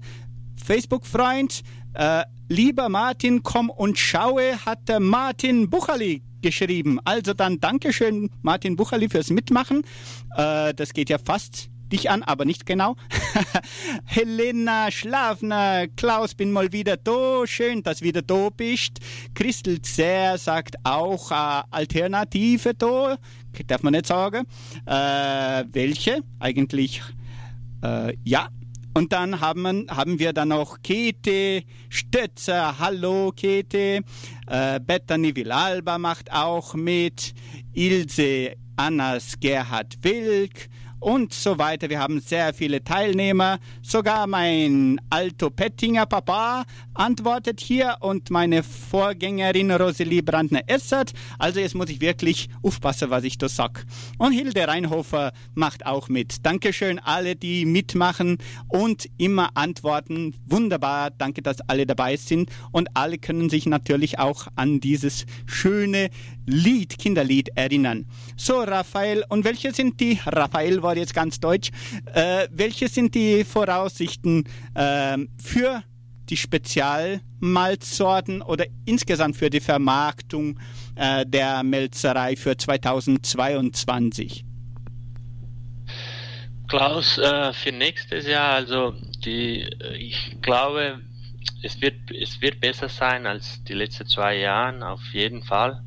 Facebook-Freund. 0.65 1.63
Äh, 1.95 2.25
lieber 2.49 2.89
Martin, 2.89 3.43
komm 3.43 3.71
und 3.71 3.99
schaue, 3.99 4.65
hat 4.65 4.89
der 4.89 5.01
Martin 5.01 5.71
Buchali 5.71 6.23
geschrieben. 6.43 7.01
Also 7.05 7.35
dann 7.35 7.59
Dankeschön, 7.59 8.31
Martin 8.43 8.77
Buchali, 8.77 9.09
fürs 9.09 9.31
Mitmachen. 9.31 9.83
Äh, 10.37 10.75
das 10.75 10.93
geht 10.93 11.11
ja 11.11 11.19
fast 11.19 11.71
dich 11.93 12.11
an, 12.11 12.23
aber 12.23 12.45
nicht 12.45 12.67
genau. 12.67 12.97
Helena 14.05 14.91
Schlafner, 14.91 15.87
Klaus, 15.89 16.35
bin 16.35 16.53
mal 16.53 16.73
wieder 16.73 16.97
da. 16.97 17.47
Schön, 17.47 17.83
dass 17.83 18.03
wieder 18.03 18.23
da 18.23 18.49
bist. 18.51 18.99
Christel 19.35 19.81
Zer 19.83 20.39
sagt 20.39 20.77
auch 20.85 21.31
äh, 21.31 21.63
Alternative 21.71 22.75
da. 22.75 23.19
Darf 23.65 23.83
man 23.83 23.93
nicht 23.93 24.07
sagen. 24.07 24.45
Äh, 24.87 25.65
welche? 25.73 26.21
Eigentlich, 26.39 27.03
äh, 27.83 28.15
ja. 28.25 28.49
Und 28.95 29.13
dann 29.13 29.41
haben, 29.41 29.87
haben 29.91 30.19
wir 30.19 30.33
dann 30.33 30.49
noch 30.49 30.81
Kete 30.83 31.63
Stötzer. 31.91 32.79
Hallo 32.79 33.31
Kete. 33.37 34.01
Äh, 34.47 34.81
Bethany 34.81 35.37
Villalba 35.37 35.99
macht 35.99 36.33
auch 36.33 36.75
mit. 36.75 37.35
Ilse 37.75 38.57
Annas 38.77 39.39
Gerhard 39.39 39.99
Wilk 40.03 40.71
und 40.99 41.33
so 41.33 41.59
weiter. 41.59 41.89
Wir 41.91 42.01
haben 42.01 42.21
sehr 42.21 42.53
viele 42.55 42.83
Teilnehmer. 42.83 43.59
Sogar 43.83 44.27
mein 44.27 45.01
Alto 45.11 45.51
Pettinger 45.51 46.07
Papa 46.07 46.65
antwortet 46.97 47.61
hier 47.61 47.97
und 48.01 48.31
meine 48.31 48.63
Vorgängerin 48.63 49.71
Rosalie 49.71 50.23
Brandner-Essert. 50.23 51.13
Also 51.39 51.61
jetzt 51.61 51.75
muss 51.75 51.91
ich 51.91 52.01
wirklich 52.01 52.49
aufpassen, 52.63 53.11
was 53.11 53.25
ich 53.25 53.39
da 53.39 53.49
sag. 53.49 53.85
Und 54.19 54.33
Hilde 54.33 54.67
Reinhofer 54.67 55.33
macht 55.55 55.87
auch 55.87 56.09
mit. 56.09 56.45
Dankeschön 56.45 56.99
alle, 56.99 57.37
die 57.37 57.65
mitmachen 57.65 58.39
und 58.69 59.07
immer 59.19 59.51
antworten. 59.55 60.35
Wunderbar. 60.47 61.11
Danke, 61.11 61.43
dass 61.43 61.61
alle 61.69 61.87
dabei 61.87 62.17
sind. 62.17 62.51
Und 62.73 62.89
alle 62.95 63.19
können 63.19 63.51
sich 63.51 63.67
natürlich 63.67 64.19
auch 64.19 64.47
an 64.57 64.81
dieses 64.81 65.27
schöne 65.47 66.11
Lied, 66.47 66.99
Kinderlied 66.99 67.51
erinnern. 67.57 68.07
So, 68.37 68.61
Raphael, 68.61 69.25
und 69.29 69.45
welche 69.45 69.73
sind 69.73 70.01
die, 70.01 70.21
Raphael 70.25 70.83
war 70.83 70.97
jetzt 70.97 71.15
ganz 71.15 71.41
deutsch, 71.41 71.71
äh, 72.15 72.47
welche 72.51 72.89
sind 72.89 73.15
die 73.15 73.45
Voraussichten 73.45 74.45
äh, 74.75 75.19
für 75.43 75.83
die 76.29 76.37
Spezialmalzsorten 76.37 78.43
oder 78.43 78.67
insgesamt 78.85 79.37
für 79.37 79.49
die 79.51 79.61
Vermarktung 79.61 80.59
äh, 80.95 81.25
der 81.27 81.63
Melzerei 81.63 82.37
für 82.37 82.57
2022? 82.57 84.45
Klaus, 86.69 87.19
äh, 87.19 87.53
für 87.53 87.73
nächstes 87.73 88.27
Jahr, 88.27 88.55
also 88.55 88.95
die, 89.25 89.63
äh, 89.63 89.97
ich 89.97 90.37
glaube, 90.43 91.01
es 91.63 91.81
wird, 91.81 92.11
es 92.11 92.41
wird 92.41 92.61
besser 92.61 92.89
sein 92.89 93.27
als 93.27 93.63
die 93.65 93.75
letzten 93.75 94.07
zwei 94.07 94.39
Jahre, 94.39 94.89
auf 94.89 95.03
jeden 95.13 95.45
Fall. 95.45 95.81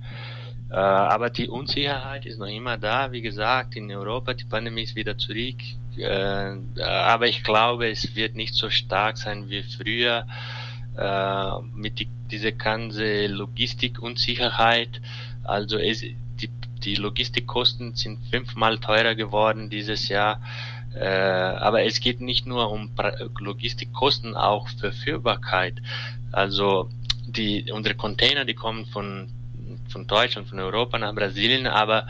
Äh, 0.71 0.75
aber 0.75 1.29
die 1.29 1.47
Unsicherheit 1.47 2.25
ist 2.25 2.39
noch 2.39 2.47
immer 2.47 2.77
da. 2.77 3.11
Wie 3.11 3.21
gesagt, 3.21 3.75
in 3.75 3.91
Europa, 3.91 4.33
die 4.33 4.45
Pandemie 4.45 4.83
ist 4.83 4.95
wieder 4.95 5.17
zurück. 5.17 5.57
Äh, 5.97 6.57
aber 6.81 7.27
ich 7.27 7.43
glaube, 7.43 7.89
es 7.89 8.15
wird 8.15 8.35
nicht 8.35 8.53
so 8.53 8.69
stark 8.69 9.17
sein 9.17 9.49
wie 9.49 9.63
früher. 9.63 10.25
Äh, 10.97 11.61
mit 11.73 11.99
die, 11.99 12.09
dieser 12.29 12.51
ganze 12.51 13.27
Logistikunsicherheit. 13.27 15.01
Also 15.43 15.77
es, 15.77 16.01
die, 16.01 16.49
die 16.83 16.95
Logistikkosten 16.95 17.95
sind 17.95 18.19
fünfmal 18.29 18.79
teurer 18.79 19.15
geworden 19.15 19.69
dieses 19.69 20.09
Jahr. 20.09 20.41
Äh, 20.93 21.05
aber 21.05 21.83
es 21.83 22.01
geht 22.01 22.19
nicht 22.19 22.45
nur 22.45 22.69
um 22.69 22.91
Logistikkosten, 23.39 24.35
auch 24.35 24.67
Verführbarkeit. 24.69 25.75
Also 26.31 26.89
die, 27.25 27.71
unsere 27.71 27.95
Container, 27.95 28.43
die 28.43 28.55
kommen 28.55 28.85
von 28.85 29.31
von 29.89 30.07
Deutschland, 30.07 30.47
von 30.47 30.59
Europa 30.59 30.97
nach 30.97 31.13
Brasilien, 31.13 31.67
aber 31.67 32.07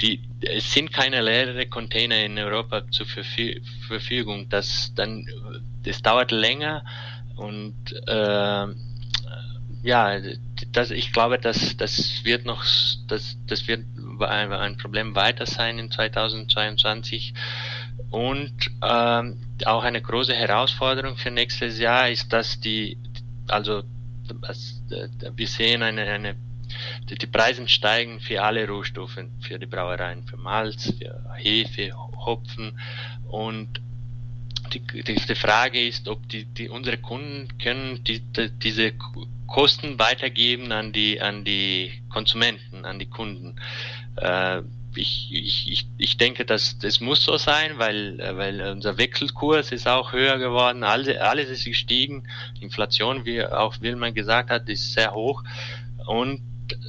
die, 0.00 0.20
es 0.40 0.72
sind 0.72 0.92
keine 0.92 1.22
leeren 1.22 1.68
Container 1.70 2.24
in 2.24 2.38
Europa 2.38 2.88
zur 2.90 3.06
Verfügung. 3.06 4.48
Das 4.48 4.92
dann, 4.94 5.26
das 5.82 6.02
dauert 6.02 6.30
länger 6.30 6.84
und 7.36 7.74
äh, 8.06 8.66
ja, 9.82 10.18
das, 10.72 10.90
ich 10.90 11.12
glaube, 11.12 11.38
dass 11.38 11.76
das 11.76 12.24
wird 12.24 12.46
noch, 12.46 12.64
das, 13.06 13.36
das 13.46 13.68
wird 13.68 13.84
ein, 14.20 14.52
ein 14.52 14.76
Problem 14.78 15.14
weiter 15.14 15.44
sein 15.44 15.78
in 15.78 15.90
2022 15.90 17.34
und 18.10 18.54
ähm, 18.82 19.38
auch 19.66 19.84
eine 19.84 20.00
große 20.00 20.34
Herausforderung 20.34 21.16
für 21.16 21.30
nächstes 21.30 21.78
Jahr 21.78 22.08
ist, 22.08 22.32
dass 22.32 22.60
die, 22.60 22.96
also 23.46 23.82
wir 25.36 25.46
sehen 25.46 25.82
eine, 25.82 26.02
eine 26.02 26.36
die 27.10 27.26
Preise 27.26 27.66
steigen 27.68 28.20
für 28.20 28.42
alle 28.42 28.66
Rohstoffe, 28.66 29.18
für 29.40 29.58
die 29.58 29.66
Brauereien, 29.66 30.26
für 30.26 30.36
Malz, 30.36 30.92
für 30.98 31.24
Hefe, 31.36 31.92
Hopfen. 31.96 32.78
Und 33.28 33.80
die, 34.72 34.80
die, 34.80 35.14
die 35.14 35.34
Frage 35.34 35.86
ist, 35.86 36.08
ob 36.08 36.28
die, 36.28 36.44
die 36.44 36.68
unsere 36.68 36.98
Kunden 36.98 37.48
können 37.58 38.02
die, 38.04 38.20
die, 38.20 38.50
diese 38.50 38.92
Kosten 39.46 39.98
weitergeben 39.98 40.72
an 40.72 40.92
die 40.92 41.20
an 41.20 41.44
die 41.44 41.92
Konsumenten, 42.08 42.84
an 42.84 42.98
die 42.98 43.06
Kunden. 43.06 43.56
Äh, 44.16 44.62
ich, 44.96 45.28
ich, 45.32 45.70
ich, 45.70 45.86
ich 45.98 46.16
denke, 46.16 46.44
dass 46.44 46.78
das 46.78 47.00
muss 47.00 47.24
so 47.24 47.36
sein, 47.36 47.78
weil, 47.78 48.18
weil 48.18 48.60
unser 48.62 48.96
Wechselkurs 48.96 49.72
ist 49.72 49.88
auch 49.88 50.12
höher 50.12 50.38
geworden, 50.38 50.84
alles, 50.84 51.18
alles 51.18 51.50
ist 51.50 51.64
gestiegen, 51.64 52.28
Inflation, 52.60 53.24
wie 53.24 53.44
auch 53.44 53.80
Wilman 53.80 54.14
gesagt 54.14 54.50
hat, 54.50 54.68
ist 54.68 54.92
sehr 54.92 55.12
hoch. 55.12 55.42
Und 56.06 56.42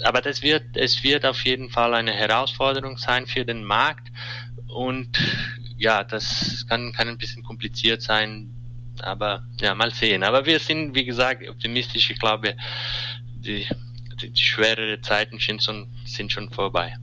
aber 0.03 0.21
das 0.21 0.41
wird, 0.41 0.76
es 0.76 1.03
wird 1.03 1.26
auf 1.26 1.43
jeden 1.45 1.69
Fall 1.69 1.93
eine 1.93 2.13
Herausforderung 2.13 2.97
sein 2.97 3.28
für 3.28 3.45
den 3.45 3.63
Markt 3.63 4.11
und 4.67 5.17
ja, 5.78 6.03
das 6.03 6.65
kann, 6.67 6.93
kann 6.93 7.07
ein 7.07 7.17
bisschen 7.17 7.43
kompliziert 7.43 8.01
sein, 8.01 8.53
aber 9.01 9.45
ja, 9.59 9.76
mal 9.76 9.91
sehen. 9.91 10.23
Aber 10.23 10.45
wir 10.45 10.59
sind, 10.59 10.95
wie 10.95 11.05
gesagt, 11.05 11.47
optimistisch. 11.47 12.09
Ich 12.09 12.19
glaube, 12.19 12.55
die, 13.38 13.67
die, 14.21 14.32
die 14.32 14.41
schwerere 14.41 15.01
Zeiten 15.01 15.39
sind 15.39 15.63
schon, 15.63 15.88
sind 16.05 16.32
schon 16.32 16.49
vorbei. 16.49 16.95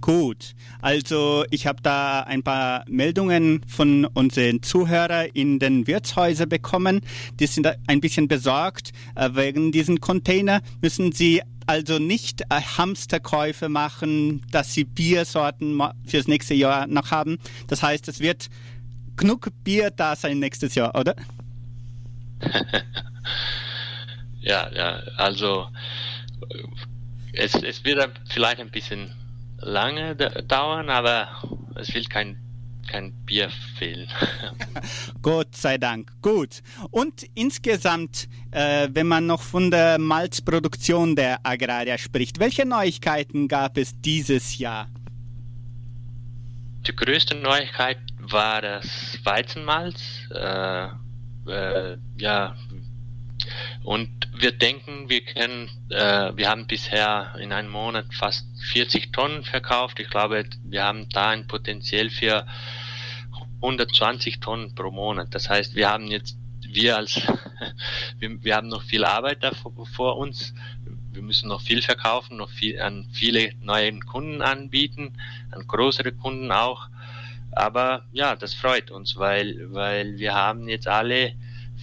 Gut, 0.00 0.54
also 0.80 1.44
ich 1.50 1.66
habe 1.66 1.82
da 1.82 2.22
ein 2.22 2.42
paar 2.42 2.84
Meldungen 2.88 3.60
von 3.66 4.06
unseren 4.06 4.62
Zuhörern 4.62 5.28
in 5.34 5.58
den 5.58 5.86
Wirtshäusern 5.86 6.48
bekommen. 6.48 7.02
Die 7.38 7.46
sind 7.46 7.68
ein 7.86 8.00
bisschen 8.00 8.26
besorgt. 8.26 8.92
Äh, 9.14 9.30
wegen 9.34 9.72
diesen 9.72 10.00
Container 10.00 10.62
müssen 10.80 11.12
sie 11.12 11.42
also 11.70 12.00
nicht 12.00 12.42
äh, 12.42 12.60
Hamsterkäufe 12.60 13.68
machen, 13.68 14.44
dass 14.50 14.74
sie 14.74 14.82
Biersorten 14.82 15.80
fürs 16.04 16.26
nächste 16.26 16.54
Jahr 16.54 16.88
noch 16.88 17.12
haben. 17.12 17.38
Das 17.68 17.80
heißt, 17.84 18.08
es 18.08 18.18
wird 18.18 18.48
genug 19.16 19.48
Bier 19.62 19.92
da 19.92 20.16
sein 20.16 20.40
nächstes 20.40 20.74
Jahr, 20.74 20.92
oder? 20.98 21.14
ja, 24.40 24.68
ja, 24.72 25.00
also 25.16 25.68
es, 27.32 27.54
es 27.54 27.84
wird 27.84 28.20
vielleicht 28.30 28.60
ein 28.60 28.70
bisschen 28.70 29.14
lange 29.58 30.16
dauern, 30.16 30.90
aber 30.90 31.28
es 31.76 31.94
will 31.94 32.04
kein 32.06 32.36
kein 32.88 33.12
Bier 33.26 33.50
fehlen. 33.78 34.08
Gott 35.22 35.56
sei 35.56 35.78
Dank. 35.78 36.10
Gut. 36.22 36.62
Und 36.90 37.24
insgesamt, 37.34 38.28
äh, 38.50 38.88
wenn 38.92 39.06
man 39.06 39.26
noch 39.26 39.42
von 39.42 39.70
der 39.70 39.98
Malzproduktion 39.98 41.16
der 41.16 41.40
Agraria 41.44 41.98
spricht, 41.98 42.38
welche 42.38 42.66
Neuigkeiten 42.66 43.48
gab 43.48 43.76
es 43.76 44.00
dieses 44.00 44.58
Jahr? 44.58 44.88
Die 46.86 46.96
größte 46.96 47.34
Neuigkeit 47.36 47.98
war 48.18 48.62
das 48.62 49.18
Weizenmalz. 49.24 50.02
Äh, 50.30 50.88
äh, 51.46 51.96
ja, 52.16 52.54
und 53.82 54.08
wir 54.34 54.52
denken, 54.52 55.08
wir 55.08 55.22
können, 55.22 55.70
äh, 55.90 56.36
wir 56.36 56.48
haben 56.48 56.66
bisher 56.66 57.34
in 57.40 57.52
einem 57.52 57.70
Monat 57.70 58.06
fast 58.12 58.46
40 58.72 59.12
Tonnen 59.12 59.44
verkauft. 59.44 60.00
Ich 60.00 60.08
glaube, 60.10 60.44
wir 60.64 60.84
haben 60.84 61.08
da 61.08 61.30
ein 61.30 61.46
Potenzial 61.46 62.10
für 62.10 62.46
120 63.62 64.40
Tonnen 64.40 64.74
pro 64.74 64.90
Monat. 64.90 65.34
Das 65.34 65.48
heißt, 65.48 65.74
wir 65.74 65.90
haben 65.90 66.06
jetzt, 66.06 66.38
wir 66.66 66.96
als, 66.96 67.16
wir, 68.18 68.42
wir 68.42 68.56
haben 68.56 68.68
noch 68.68 68.82
viel 68.82 69.04
Arbeit 69.04 69.42
da 69.42 69.52
vor, 69.52 69.86
vor 69.86 70.16
uns. 70.16 70.54
Wir 71.12 71.22
müssen 71.22 71.48
noch 71.48 71.60
viel 71.60 71.82
verkaufen, 71.82 72.36
noch 72.36 72.50
viel 72.50 72.80
an 72.80 73.06
viele 73.12 73.52
neue 73.60 73.98
Kunden 74.00 74.42
anbieten, 74.42 75.12
an 75.50 75.66
größere 75.66 76.12
Kunden 76.12 76.52
auch. 76.52 76.88
Aber 77.52 78.04
ja, 78.12 78.36
das 78.36 78.54
freut 78.54 78.90
uns, 78.90 79.16
weil, 79.16 79.72
weil 79.72 80.18
wir 80.18 80.34
haben 80.34 80.68
jetzt 80.68 80.86
alle 80.86 81.34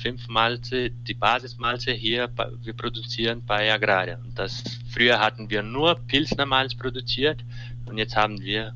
fünf 0.01 0.27
Malze, 0.27 0.91
die 0.91 1.13
Basismalze 1.13 1.91
hier, 1.91 2.29
wir 2.61 2.73
produzieren 2.73 3.43
bei 3.45 3.71
Agraria. 3.71 4.17
Und 4.17 4.37
das, 4.37 4.63
früher 4.89 5.19
hatten 5.19 5.49
wir 5.49 5.63
nur 5.63 5.95
Pilsner 6.07 6.45
Malz 6.45 6.75
produziert 6.75 7.43
und 7.85 7.97
jetzt 7.97 8.15
haben 8.15 8.39
wir 8.41 8.73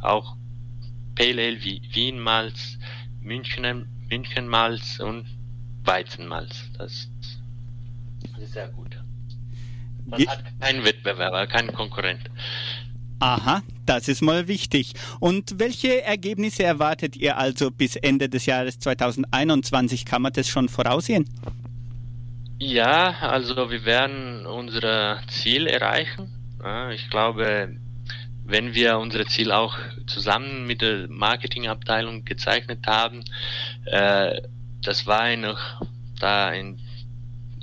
auch 0.00 0.36
Pale 1.14 1.42
Ale 1.42 1.64
wie 1.64 1.82
Wien 1.92 2.20
Malz, 2.20 2.78
München, 3.20 3.88
München 4.08 4.46
Malz 4.46 5.00
und 5.00 5.26
Weizenmalz. 5.84 6.70
Das, 6.78 7.08
das 8.22 8.42
ist 8.42 8.52
sehr 8.52 8.68
gut. 8.68 8.96
Man 10.04 10.26
hat 10.26 10.44
keinen 10.60 10.84
Wettbewerber, 10.84 11.46
keinen 11.46 11.72
Konkurrent. 11.72 12.30
Aha, 13.20 13.62
das 13.84 14.06
ist 14.06 14.22
mal 14.22 14.46
wichtig. 14.46 14.92
Und 15.18 15.58
welche 15.58 16.02
Ergebnisse 16.02 16.62
erwartet 16.62 17.16
ihr 17.16 17.36
also 17.36 17.70
bis 17.70 17.96
Ende 17.96 18.28
des 18.28 18.46
Jahres 18.46 18.78
2021? 18.78 20.04
Kann 20.04 20.22
man 20.22 20.32
das 20.32 20.48
schon 20.48 20.68
voraussehen? 20.68 21.28
Ja, 22.60 23.10
also 23.20 23.70
wir 23.70 23.84
werden 23.84 24.46
unser 24.46 25.20
Ziel 25.28 25.66
erreichen. 25.66 26.32
Ich 26.92 27.08
glaube, 27.10 27.76
wenn 28.44 28.74
wir 28.74 28.98
unser 28.98 29.26
Ziel 29.26 29.52
auch 29.52 29.76
zusammen 30.06 30.66
mit 30.66 30.80
der 30.80 31.08
Marketingabteilung 31.08 32.24
gezeichnet 32.24 32.86
haben, 32.86 33.22
äh, 33.84 34.42
das 34.82 35.06
war 35.06 35.36
noch 35.36 35.58
da 36.18 36.52
in 36.52 36.80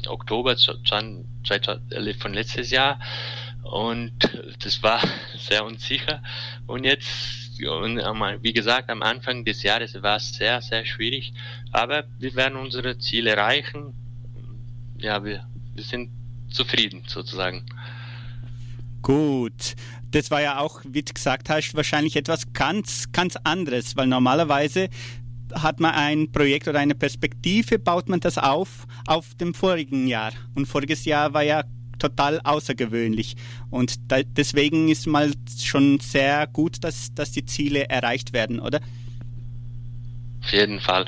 Oktober 0.08 0.56
von 0.58 2.34
letztes 2.34 2.72
Jahr, 2.72 3.00
und 3.76 4.14
das 4.64 4.82
war 4.84 5.02
sehr 5.38 5.66
unsicher. 5.66 6.24
Und 6.66 6.86
jetzt, 6.86 7.60
und 7.60 7.98
wie 8.42 8.54
gesagt, 8.54 8.90
am 8.90 9.04
Anfang 9.04 9.44
des 9.44 9.64
Jahres 9.64 10.02
war 10.02 10.16
es 10.16 10.34
sehr, 10.34 10.62
sehr 10.62 10.86
schwierig. 10.86 11.34
Aber 11.74 12.06
wir 12.18 12.34
werden 12.36 12.58
unsere 12.58 12.98
Ziele 13.00 13.32
erreichen. 13.32 13.94
Ja, 14.98 15.22
wir, 15.26 15.46
wir 15.74 15.84
sind 15.84 16.10
zufrieden 16.50 17.04
sozusagen. 17.06 17.66
Gut. 19.02 19.76
Das 20.12 20.32
war 20.32 20.42
ja 20.42 20.60
auch, 20.60 20.82
wie 20.88 21.04
du 21.04 21.14
gesagt 21.14 21.50
hast, 21.50 21.76
wahrscheinlich 21.76 22.16
etwas 22.16 22.54
ganz, 22.54 23.12
ganz 23.12 23.36
anderes, 23.44 23.98
weil 23.98 24.08
normalerweise 24.08 24.88
hat 25.54 25.82
man 25.82 25.92
ein 25.92 26.32
Projekt 26.32 26.70
oder 26.70 26.80
eine 26.80 26.96
Perspektive, 26.96 27.78
baut 27.78 28.08
man 28.08 28.22
das 28.22 28.38
auf 28.38 28.88
auf 29.06 29.36
dem 29.36 29.54
vorigen 29.54 30.08
Jahr. 30.08 30.32
Und 30.56 30.66
voriges 30.66 31.04
Jahr 31.04 31.34
war 31.34 31.44
ja 31.44 31.64
total 32.00 32.40
außergewöhnlich. 32.44 33.36
Und 33.70 33.96
da, 34.12 34.22
deswegen 34.24 34.90
ist 34.90 35.08
mal 35.08 35.32
schon 35.62 36.00
sehr 36.00 36.48
gut, 36.48 36.84
dass, 36.84 37.14
dass 37.14 37.32
die 37.32 37.46
Ziele 37.46 37.90
erreicht 37.90 38.34
werden, 38.34 38.60
oder? 38.60 38.80
Auf 40.44 40.52
jeden 40.52 40.80
Fall, 40.80 41.06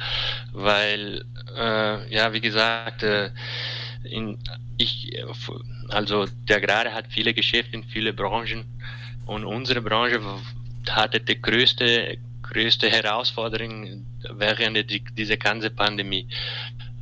weil, 0.52 1.24
äh, 1.56 2.14
ja, 2.14 2.34
wie 2.34 2.42
gesagt, 2.42 3.04
äh, 3.04 3.30
in, 4.04 4.40
ich, 4.78 5.12
also 5.90 6.26
der 6.48 6.60
gerade 6.60 6.94
hat 6.94 7.06
viele 7.10 7.34
Geschäfte 7.34 7.76
in 7.76 7.84
viele 7.84 8.14
Branchen 8.14 8.66
und 9.28 9.46
unsere 9.46 9.82
Branche 9.82 10.20
hatte 10.90 11.20
die 11.20 11.40
größte, 11.40 12.18
größte 12.42 12.90
Herausforderung 12.90 14.06
während 14.32 14.90
die, 14.90 15.04
dieser 15.04 15.38
ganzen 15.38 15.76
Pandemie. 15.76 16.28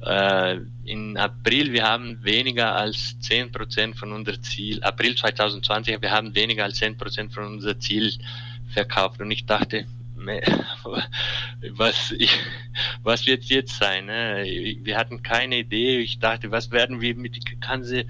Äh, 0.05 0.59
in 0.85 1.17
April, 1.17 1.73
wir 1.73 1.83
haben 1.83 2.23
weniger 2.23 2.75
als 2.75 3.17
10% 3.21 3.95
von 3.95 4.13
unser 4.13 4.39
Ziel, 4.41 4.83
April 4.83 5.15
2020, 5.15 6.01
wir 6.01 6.11
haben 6.11 6.35
weniger 6.35 6.63
als 6.63 6.79
10% 6.81 7.33
von 7.33 7.45
unser 7.45 7.79
Ziel 7.79 8.13
verkauft. 8.71 9.19
Und 9.19 9.31
ich 9.31 9.45
dachte, 9.45 9.85
was, 11.71 12.11
ich, 12.11 12.37
was 13.03 13.25
wird 13.25 13.45
jetzt 13.45 13.77
sein? 13.77 14.05
Ne? 14.05 14.43
Wir 14.81 14.97
hatten 14.97 15.23
keine 15.23 15.59
Idee. 15.59 15.99
Ich 15.99 16.19
dachte, 16.19 16.51
was 16.51 16.71
werden 16.71 17.01
wir 17.01 17.15
mit 17.15 17.35
der 17.35 17.55
ganzen 17.57 18.09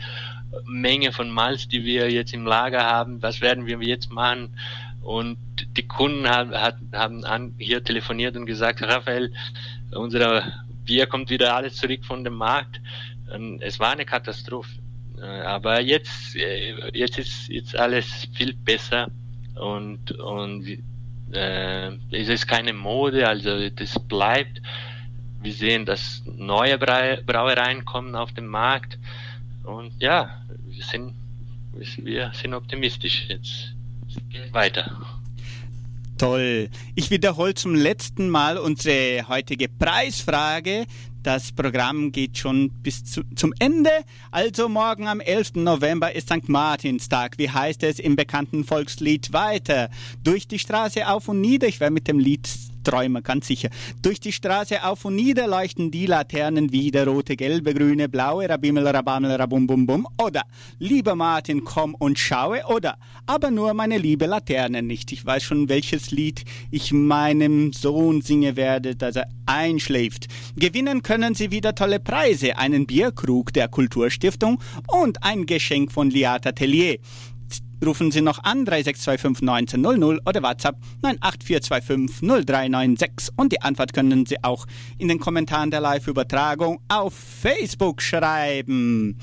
Menge 0.66 1.12
von 1.12 1.30
Malz, 1.30 1.68
die 1.68 1.84
wir 1.84 2.12
jetzt 2.12 2.34
im 2.34 2.46
Lager 2.46 2.84
haben, 2.84 3.22
was 3.22 3.42
werden 3.42 3.66
wir 3.66 3.82
jetzt 3.82 4.12
machen? 4.12 4.50
Und 5.02 5.38
die 5.78 5.88
Kunden 5.88 6.28
haben, 6.28 6.54
haben 6.94 7.26
an, 7.26 7.54
hier 7.58 7.84
telefoniert 7.84 8.36
und 8.36 8.46
gesagt, 8.46 8.82
Raphael, 8.82 9.34
unsere 9.92 10.66
Bier 10.86 11.08
kommt 11.08 11.30
wieder 11.30 11.56
alles 11.56 11.78
zurück 11.78 12.06
von 12.06 12.24
dem 12.24 12.36
Markt. 12.36 12.80
Es 13.60 13.80
war 13.80 13.92
eine 13.92 14.06
Katastrophe. 14.06 14.72
Äh, 15.22 15.42
aber 15.42 15.82
jetzt, 15.82 16.36
äh, 16.36 16.90
jetzt 16.94 17.18
ist 17.18 17.48
jetzt 17.50 17.76
alles 17.76 18.28
viel 18.36 18.54
besser 18.54 19.10
und, 19.56 20.12
und 20.12 20.68
äh, 21.32 21.92
es 22.12 22.30
ist 22.30 22.48
keine 22.48 22.74
Mode, 22.74 23.28
also 23.28 23.70
das 23.70 23.98
bleibt. 24.08 24.62
Wir 25.42 25.54
sehen, 25.54 25.86
dass 25.86 26.24
neue 26.26 26.78
Brauereien 26.78 27.86
kommen 27.86 28.16
auf 28.16 28.34
den 28.34 28.48
Markt 28.48 28.98
und 29.64 29.94
ja, 30.00 30.42
wir 30.66 30.84
sind, 30.84 31.14
wir 31.98 32.32
sind 32.34 32.54
optimistisch. 32.54 33.28
Jetzt 33.30 33.74
geht 34.30 34.54
weiter. 34.54 34.98
Toll. 36.18 36.70
Ich 36.96 37.12
wiederhole 37.12 37.56
zum 37.56 37.76
letzten 37.76 38.30
Mal 38.30 38.58
unsere 38.58 39.28
heutige 39.28 39.68
Preisfrage. 39.68 40.86
Das 41.24 41.52
Programm 41.52 42.14
geht 42.14 42.38
schon 42.38 42.70
bis 42.70 43.04
zu, 43.04 43.24
zum 43.36 43.54
Ende. 43.60 43.90
Also 44.32 44.70
morgen 44.70 45.08
am 45.08 45.20
11. 45.20 45.56
November 45.56 46.16
ist 46.16 46.30
St. 46.30 46.48
Martinstag. 46.48 47.38
Wie 47.38 47.50
heißt 47.50 47.84
es 47.84 48.00
im 48.00 48.16
bekannten 48.16 48.64
Volkslied 48.64 49.34
weiter? 49.34 49.90
Durch 50.24 50.48
die 50.48 50.60
Straße 50.60 51.06
auf 51.06 51.28
und 51.28 51.42
nieder. 51.42 51.68
Ich 51.68 51.82
werde 51.82 51.94
mit 51.94 52.08
dem 52.08 52.20
Lied 52.20 52.48
träume, 52.86 53.22
ganz 53.22 53.48
sicher. 53.48 53.70
Durch 54.02 54.20
die 54.22 54.32
Straße 54.32 54.84
auf 54.84 55.04
und 55.04 55.16
nieder 55.16 55.48
leuchten 55.48 55.92
die 55.92 56.06
Laternen 56.06 56.72
wieder, 56.72 57.06
rote, 57.06 57.36
gelbe, 57.36 57.74
grüne, 57.74 58.08
blaue, 58.08 58.48
rabimmel, 58.48 58.88
rabamel, 58.88 59.32
rabum, 59.32 59.68
bum, 59.68 59.86
bum. 59.86 60.08
Oder, 60.22 60.44
lieber 60.80 61.16
Martin, 61.16 61.66
komm 61.66 61.96
und 61.96 62.18
schaue. 62.18 62.62
Oder, 62.68 62.98
aber 63.26 63.52
nur 63.52 63.74
meine 63.74 63.98
liebe 63.98 64.26
Laterne 64.26 64.82
nicht. 64.82 65.12
Ich 65.12 65.26
weiß 65.26 65.44
schon, 65.44 65.68
welches 65.68 66.12
Lied 66.12 66.46
ich 66.72 66.94
meinem 66.94 67.74
Sohn 67.74 68.22
singe 68.22 68.56
werde, 68.56 68.96
dass 68.96 69.18
er 69.18 69.28
einschläft. 69.46 70.28
Gewinnen 70.56 71.02
können 71.02 71.36
Sie 71.36 71.52
wieder 71.52 71.76
tolle 71.76 72.00
Preise, 72.00 72.58
einen 72.58 72.86
Bierkrug 72.86 73.52
der 73.54 73.68
Kulturstiftung 73.68 74.60
und 74.88 75.24
ein 75.24 75.46
Geschenk 75.46 75.92
von 75.92 76.10
Liata 76.10 76.52
Tellier 76.52 76.98
rufen 77.86 78.12
Sie 78.12 78.22
noch 78.22 78.44
an 78.44 78.66
3625 78.66 79.76
1900 79.78 80.28
oder 80.28 80.44
WhatsApp 80.44 80.76
98425 81.02 82.22
0396 82.22 83.34
und 83.38 83.52
die 83.52 83.62
Antwort 83.62 83.94
können 83.94 84.26
Sie 84.26 84.44
auch 84.44 84.66
in 84.98 85.08
den 85.08 85.20
Kommentaren 85.20 85.72
der 85.72 85.82
Live-Übertragung 85.82 86.80
auf 86.88 87.14
Facebook 87.14 88.02
schreiben. 88.02 89.18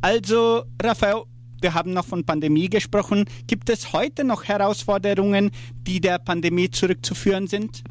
Also, 0.00 0.64
Raphael, 0.82 1.22
wir 1.60 1.74
haben 1.74 1.92
noch 1.92 2.04
von 2.04 2.24
Pandemie 2.24 2.68
gesprochen. 2.68 3.24
Gibt 3.46 3.70
es 3.70 3.92
heute 3.92 4.24
noch 4.24 4.44
Herausforderungen, 4.44 5.50
die 5.86 6.00
der 6.00 6.18
Pandemie 6.18 6.70
zurückzuführen 6.70 7.46
sind? 7.46 7.84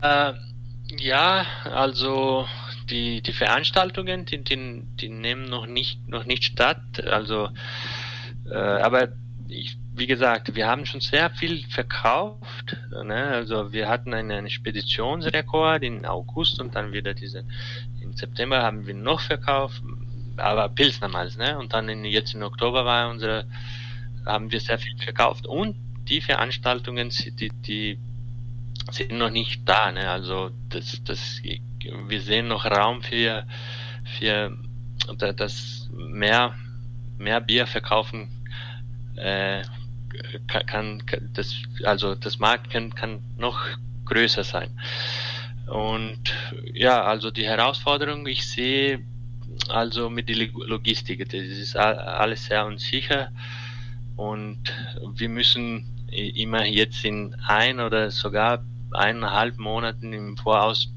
Äh, 0.00 0.32
ja, 0.98 1.44
also 1.64 2.46
die, 2.90 3.22
die 3.22 3.32
Veranstaltungen, 3.32 4.24
die, 4.24 4.42
die, 4.42 4.82
die 5.00 5.08
nehmen 5.08 5.44
noch 5.44 5.66
nicht, 5.66 6.08
noch 6.08 6.26
nicht 6.26 6.44
statt. 6.44 7.04
Also, 7.06 7.48
äh, 8.50 8.54
aber 8.54 9.08
ich, 9.48 9.76
wie 9.94 10.06
gesagt, 10.06 10.54
wir 10.54 10.66
haben 10.66 10.86
schon 10.86 11.00
sehr 11.00 11.30
viel 11.30 11.64
verkauft. 11.68 12.76
Ne? 12.90 13.24
Also 13.28 13.72
wir 13.72 13.88
hatten 13.88 14.14
einen, 14.14 14.48
Speditionsrekord 14.48 15.82
in 15.82 16.06
August 16.06 16.60
und 16.60 16.74
dann 16.74 16.92
wieder 16.92 17.14
diese, 17.14 17.44
im 18.00 18.12
September 18.14 18.62
haben 18.62 18.86
wir 18.86 18.94
noch 18.94 19.20
verkauft, 19.20 19.82
aber 20.36 20.68
Pilsnermals, 20.68 21.36
ne? 21.36 21.58
Und 21.58 21.74
dann 21.74 21.88
in, 21.88 22.04
jetzt 22.04 22.34
im 22.34 22.42
Oktober 22.42 22.84
war 22.84 23.10
unsere, 23.10 23.46
haben 24.24 24.50
wir 24.50 24.60
sehr 24.60 24.78
viel 24.78 24.96
verkauft 24.96 25.46
und 25.46 25.76
die 26.08 26.20
Veranstaltungen, 26.20 27.10
die, 27.10 27.50
die 27.50 27.98
sind 28.90 29.12
noch 29.12 29.30
nicht 29.30 29.68
da, 29.68 29.92
ne? 29.92 30.08
Also 30.08 30.50
das, 30.70 31.02
das 31.04 31.40
wir 32.08 32.20
sehen 32.20 32.48
noch 32.48 32.64
Raum 32.64 33.02
für, 33.02 33.44
für 34.18 34.56
das 35.16 35.88
mehr, 35.92 36.54
mehr 37.18 37.40
Bier 37.40 37.66
verkaufen 37.66 38.28
äh, 39.16 39.62
kann, 40.66 41.02
das, 41.34 41.54
also 41.84 42.14
das 42.14 42.38
Markt 42.38 42.70
kann, 42.70 42.94
kann 42.94 43.20
noch 43.38 43.58
größer 44.04 44.44
sein. 44.44 44.70
Und 45.66 46.34
ja, 46.72 47.02
also 47.02 47.30
die 47.30 47.46
Herausforderung, 47.46 48.26
ich 48.26 48.46
sehe 48.46 49.04
also 49.68 50.10
mit 50.10 50.28
der 50.28 50.36
Logistik, 50.36 51.24
das 51.28 51.42
ist 51.42 51.76
alles 51.76 52.46
sehr 52.46 52.66
unsicher 52.66 53.30
und 54.16 54.58
wir 55.14 55.28
müssen 55.28 55.86
immer 56.10 56.64
jetzt 56.66 57.04
in 57.04 57.36
ein 57.46 57.80
oder 57.80 58.10
sogar 58.10 58.64
eineinhalb 58.92 59.58
Monaten 59.58 60.12
im 60.12 60.36
Voraus 60.36 60.92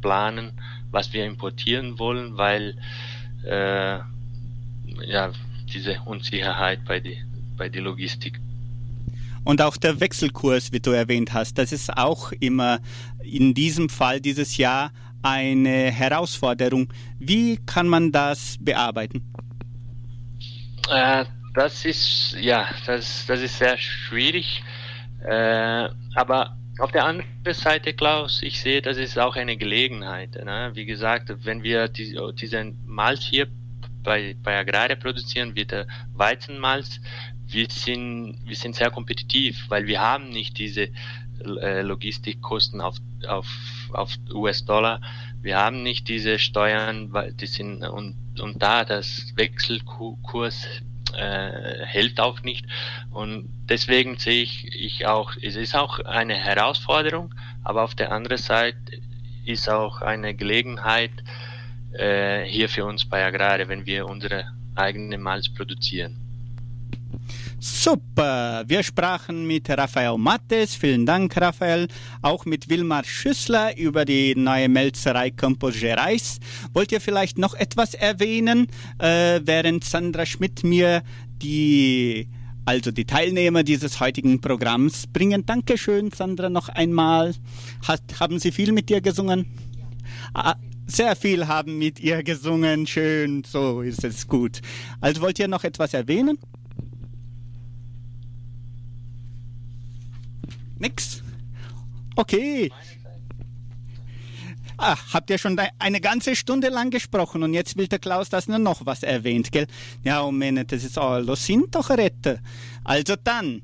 planen, 0.00 0.52
was 0.90 1.12
wir 1.12 1.24
importieren 1.24 1.98
wollen, 1.98 2.36
weil 2.36 2.76
äh, 3.44 3.98
ja 5.06 5.32
diese 5.72 6.00
Unsicherheit 6.04 6.84
bei 6.84 7.00
die 7.00 7.18
bei 7.56 7.68
die 7.68 7.80
Logistik. 7.80 8.40
Und 9.44 9.62
auch 9.62 9.76
der 9.76 9.98
Wechselkurs, 10.00 10.72
wie 10.72 10.80
du 10.80 10.90
erwähnt 10.90 11.32
hast, 11.32 11.58
das 11.58 11.72
ist 11.72 11.96
auch 11.96 12.32
immer 12.38 12.80
in 13.22 13.54
diesem 13.54 13.88
Fall 13.88 14.20
dieses 14.20 14.56
Jahr 14.56 14.92
eine 15.22 15.90
Herausforderung. 15.90 16.92
Wie 17.18 17.56
kann 17.64 17.88
man 17.88 18.12
das 18.12 18.56
bearbeiten? 18.60 19.22
Äh, 20.90 21.24
das 21.54 21.84
ist 21.84 22.36
ja, 22.38 22.68
das, 22.86 23.24
das 23.26 23.40
ist 23.40 23.58
sehr 23.58 23.76
schwierig. 23.78 24.62
Äh, 25.26 25.88
aber 26.14 26.57
auf 26.78 26.92
der 26.92 27.04
anderen 27.04 27.54
Seite, 27.54 27.92
Klaus, 27.92 28.42
ich 28.42 28.60
sehe, 28.60 28.80
das 28.82 28.96
ist 28.96 29.18
auch 29.18 29.36
eine 29.36 29.56
Gelegenheit. 29.56 30.34
Ne? 30.44 30.70
Wie 30.74 30.84
gesagt, 30.84 31.32
wenn 31.44 31.62
wir 31.62 31.88
die, 31.88 32.16
diesen 32.34 32.78
Malz 32.86 33.24
hier 33.24 33.48
bei, 34.02 34.36
bei 34.42 34.58
Agrare 34.58 34.96
produzieren, 34.96 35.54
wie 35.54 35.64
der 35.64 35.86
Weizenmalz, 36.14 37.00
wir 37.46 37.66
sind, 37.70 38.38
wir 38.44 38.56
sind 38.56 38.76
sehr 38.76 38.90
kompetitiv, 38.90 39.64
weil 39.68 39.86
wir 39.86 40.00
haben 40.00 40.30
nicht 40.30 40.58
diese 40.58 40.88
äh, 41.60 41.82
Logistikkosten 41.82 42.80
auf, 42.80 42.96
auf, 43.26 43.48
auf 43.92 44.14
US-Dollar. 44.32 45.00
Wir 45.40 45.58
haben 45.58 45.82
nicht 45.82 46.08
diese 46.08 46.38
Steuern, 46.38 47.12
die 47.40 47.46
sind 47.46 47.82
und, 47.82 48.16
und 48.40 48.62
da 48.62 48.84
das 48.84 49.32
Wechselkurs 49.36 50.66
äh, 51.14 51.84
hält 51.84 52.20
auch 52.20 52.42
nicht. 52.42 52.66
Und 53.10 53.48
deswegen 53.68 54.18
sehe 54.18 54.42
ich, 54.42 54.66
ich 54.74 55.06
auch, 55.06 55.34
es 55.40 55.56
ist 55.56 55.74
auch 55.74 56.00
eine 56.00 56.34
Herausforderung, 56.34 57.34
aber 57.64 57.82
auf 57.82 57.94
der 57.94 58.12
anderen 58.12 58.38
Seite 58.38 58.78
ist 59.44 59.68
auch 59.68 60.02
eine 60.02 60.34
Gelegenheit 60.34 61.12
äh, 61.92 62.44
hier 62.44 62.68
für 62.68 62.84
uns 62.84 63.04
bei 63.08 63.24
Agrare, 63.24 63.68
wenn 63.68 63.86
wir 63.86 64.06
unsere 64.06 64.52
eigene 64.74 65.18
Malz 65.18 65.48
produzieren. 65.48 66.27
Super, 67.60 68.64
wir 68.66 68.82
sprachen 68.82 69.46
mit 69.46 69.68
Raphael 69.68 70.16
Mattes, 70.16 70.74
vielen 70.74 71.06
Dank 71.06 71.36
Raphael, 71.36 71.88
auch 72.22 72.44
mit 72.44 72.68
Wilmar 72.68 73.04
Schüssler 73.04 73.76
über 73.76 74.04
die 74.04 74.34
neue 74.36 74.68
Melzerei 74.68 75.30
Campos 75.30 75.80
Gerais. 75.80 76.38
Wollt 76.72 76.92
ihr 76.92 77.00
vielleicht 77.00 77.36
noch 77.36 77.54
etwas 77.54 77.94
erwähnen, 77.94 78.68
äh, 78.98 79.40
während 79.44 79.84
Sandra 79.84 80.24
Schmidt 80.24 80.62
mir 80.62 81.02
die 81.42 82.28
also 82.64 82.90
die 82.90 83.06
Teilnehmer 83.06 83.62
dieses 83.62 83.98
heutigen 83.98 84.42
Programms 84.42 85.06
bringen. 85.06 85.46
Dankeschön, 85.46 86.10
Sandra, 86.10 86.50
noch 86.50 86.68
einmal. 86.68 87.34
Hat, 87.86 88.02
haben 88.20 88.38
Sie 88.38 88.52
viel 88.52 88.72
mit 88.72 88.90
dir 88.90 89.00
gesungen? 89.00 89.46
Ja. 89.74 89.86
Ah, 90.34 90.56
sehr 90.86 91.16
viel 91.16 91.48
haben 91.48 91.78
mit 91.78 91.98
ihr 91.98 92.22
gesungen. 92.22 92.86
Schön, 92.86 93.42
so 93.44 93.80
ist 93.80 94.04
es 94.04 94.26
gut. 94.26 94.60
Also 95.00 95.22
wollt 95.22 95.38
ihr 95.38 95.48
noch 95.48 95.64
etwas 95.64 95.94
erwähnen? 95.94 96.38
Nix? 100.78 101.22
Okay. 102.16 102.70
Ach, 104.80 105.12
habt 105.12 105.28
ihr 105.28 105.38
schon 105.38 105.60
eine 105.80 106.00
ganze 106.00 106.36
Stunde 106.36 106.68
lang 106.68 106.90
gesprochen 106.90 107.42
und 107.42 107.52
jetzt 107.52 107.76
will 107.76 107.88
der 107.88 107.98
Klaus, 107.98 108.28
dass 108.28 108.46
er 108.48 108.60
noch 108.60 108.86
was 108.86 109.02
erwähnt, 109.02 109.50
gell? 109.50 109.66
Ja, 110.04 110.22
oh 110.22 110.30
Mann, 110.30 110.64
das 110.66 110.84
ist 110.84 110.96
alles 110.96 111.44
sind 111.46 111.74
doch 111.74 111.90
Retter. 111.90 112.38
Also 112.84 113.16
dann, 113.22 113.62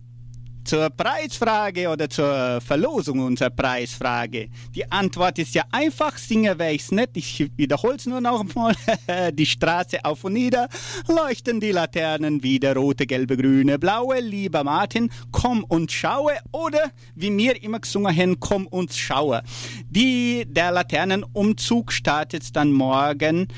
zur 0.64 0.90
Preisfrage 0.90 1.88
oder 1.88 2.08
zur 2.08 2.60
Verlosung 2.60 3.20
unserer 3.20 3.50
Preisfrage. 3.50 4.48
Die 4.74 4.90
Antwort 4.90 5.38
ist 5.38 5.54
ja 5.54 5.64
einfach, 5.70 6.16
singen 6.16 6.58
wäre 6.58 6.72
ich's 6.72 6.90
nicht. 6.90 7.10
Ich 7.14 7.50
wiederhole 7.56 7.96
es 7.96 8.06
nur 8.06 8.20
noch 8.20 8.40
einmal. 8.40 8.74
die 9.32 9.46
Straße 9.46 10.04
auf 10.04 10.24
und 10.24 10.32
nieder, 10.32 10.68
leuchten 11.06 11.60
die 11.60 11.72
Laternen 11.72 12.42
wieder, 12.42 12.74
rote, 12.74 13.06
gelbe, 13.06 13.36
grüne, 13.36 13.78
blaue. 13.78 14.20
Lieber 14.20 14.64
Martin, 14.64 15.10
komm 15.30 15.64
und 15.64 15.92
schaue. 15.92 16.32
Oder, 16.52 16.90
wie 17.14 17.30
mir 17.30 17.62
immer 17.62 17.80
gesungen 17.80 18.16
haben, 18.16 18.40
komm 18.40 18.66
und 18.66 18.92
schaue. 18.92 19.42
Die, 19.90 20.44
der 20.46 20.72
Laternenumzug 20.72 21.92
startet 21.92 22.56
dann 22.56 22.72
morgen 22.72 23.48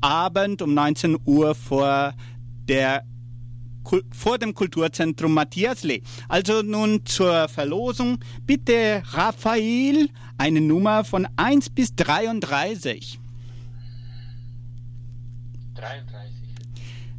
Abend 0.00 0.62
um 0.62 0.74
19 0.74 1.18
Uhr 1.24 1.54
vor 1.54 2.14
der 2.68 3.04
vor 4.12 4.38
dem 4.38 4.54
Kulturzentrum 4.54 5.34
Matthias 5.34 5.82
Lee. 5.82 6.02
Also 6.28 6.62
nun 6.62 7.04
zur 7.04 7.48
Verlosung. 7.48 8.18
Bitte 8.46 9.02
Raphael 9.12 10.08
eine 10.38 10.60
Nummer 10.60 11.04
von 11.04 11.28
1 11.36 11.70
bis 11.70 11.94
33. 11.94 13.18
33. 15.74 16.32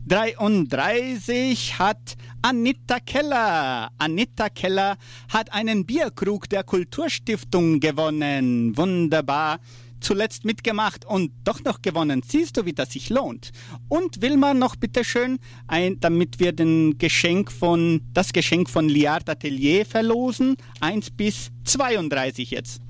33 0.06 1.80
hat 1.80 2.18
Anita 2.42 3.00
Keller. 3.00 3.90
Anita 3.98 4.50
Keller 4.50 4.98
hat 5.30 5.54
einen 5.54 5.86
Bierkrug 5.86 6.50
der 6.50 6.64
Kulturstiftung 6.64 7.80
gewonnen. 7.80 8.76
Wunderbar. 8.76 9.60
Zuletzt 10.04 10.44
mitgemacht 10.44 11.06
und 11.06 11.32
doch 11.46 11.64
noch 11.64 11.82
gewonnen. 11.82 12.22
Siehst 12.28 12.58
du, 12.58 12.66
wie 12.66 12.74
das 12.74 12.92
sich 12.92 13.10
lohnt? 13.10 13.52
Und 13.88 14.22
will 14.22 14.38
man 14.38 14.60
noch 14.60 14.76
bitteschön, 14.76 15.40
ein, 15.68 16.00
damit 16.02 16.40
wir 16.40 16.52
den 16.52 16.98
Geschenk 16.98 17.52
von, 17.52 18.02
das 18.14 18.34
Geschenk 18.34 18.70
von 18.70 18.90
Liard 18.90 19.30
Atelier 19.30 19.86
verlosen. 19.86 20.58
1 20.82 21.12
bis 21.12 21.52
32 21.64 22.52
jetzt. 22.52 22.82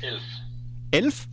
11. 0.00 0.22
11. 0.92 1.26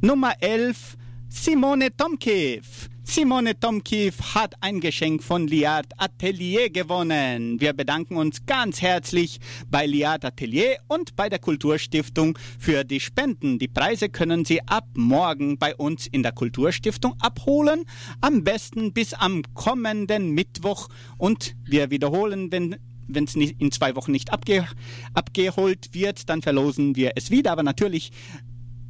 Nummer 0.00 0.32
11, 0.40 0.96
Simone 1.28 1.94
Tomkiv. 1.94 2.89
Simone 3.12 3.58
Tomkiv 3.58 4.36
hat 4.36 4.54
ein 4.60 4.78
Geschenk 4.78 5.24
von 5.24 5.48
Liard 5.48 5.94
Atelier 5.96 6.70
gewonnen. 6.70 7.60
Wir 7.60 7.72
bedanken 7.72 8.16
uns 8.16 8.46
ganz 8.46 8.80
herzlich 8.82 9.40
bei 9.68 9.84
Liard 9.84 10.24
Atelier 10.24 10.76
und 10.86 11.16
bei 11.16 11.28
der 11.28 11.40
Kulturstiftung 11.40 12.38
für 12.60 12.84
die 12.84 13.00
Spenden. 13.00 13.58
Die 13.58 13.66
Preise 13.66 14.10
können 14.10 14.44
Sie 14.44 14.62
ab 14.62 14.86
morgen 14.94 15.58
bei 15.58 15.74
uns 15.74 16.06
in 16.06 16.22
der 16.22 16.30
Kulturstiftung 16.30 17.14
abholen. 17.18 17.84
Am 18.20 18.44
besten 18.44 18.92
bis 18.92 19.12
am 19.12 19.42
kommenden 19.54 20.30
Mittwoch. 20.30 20.86
Und 21.18 21.56
wir 21.64 21.90
wiederholen, 21.90 22.52
wenn 22.52 22.76
wenn 23.08 23.24
es 23.24 23.34
in 23.34 23.72
zwei 23.72 23.96
Wochen 23.96 24.12
nicht 24.12 24.32
abge 24.32 24.68
abgeholt 25.14 25.88
wird, 25.94 26.28
dann 26.28 26.42
verlosen 26.42 26.94
wir 26.94 27.10
es 27.16 27.32
wieder. 27.32 27.50
Aber 27.50 27.64
natürlich 27.64 28.12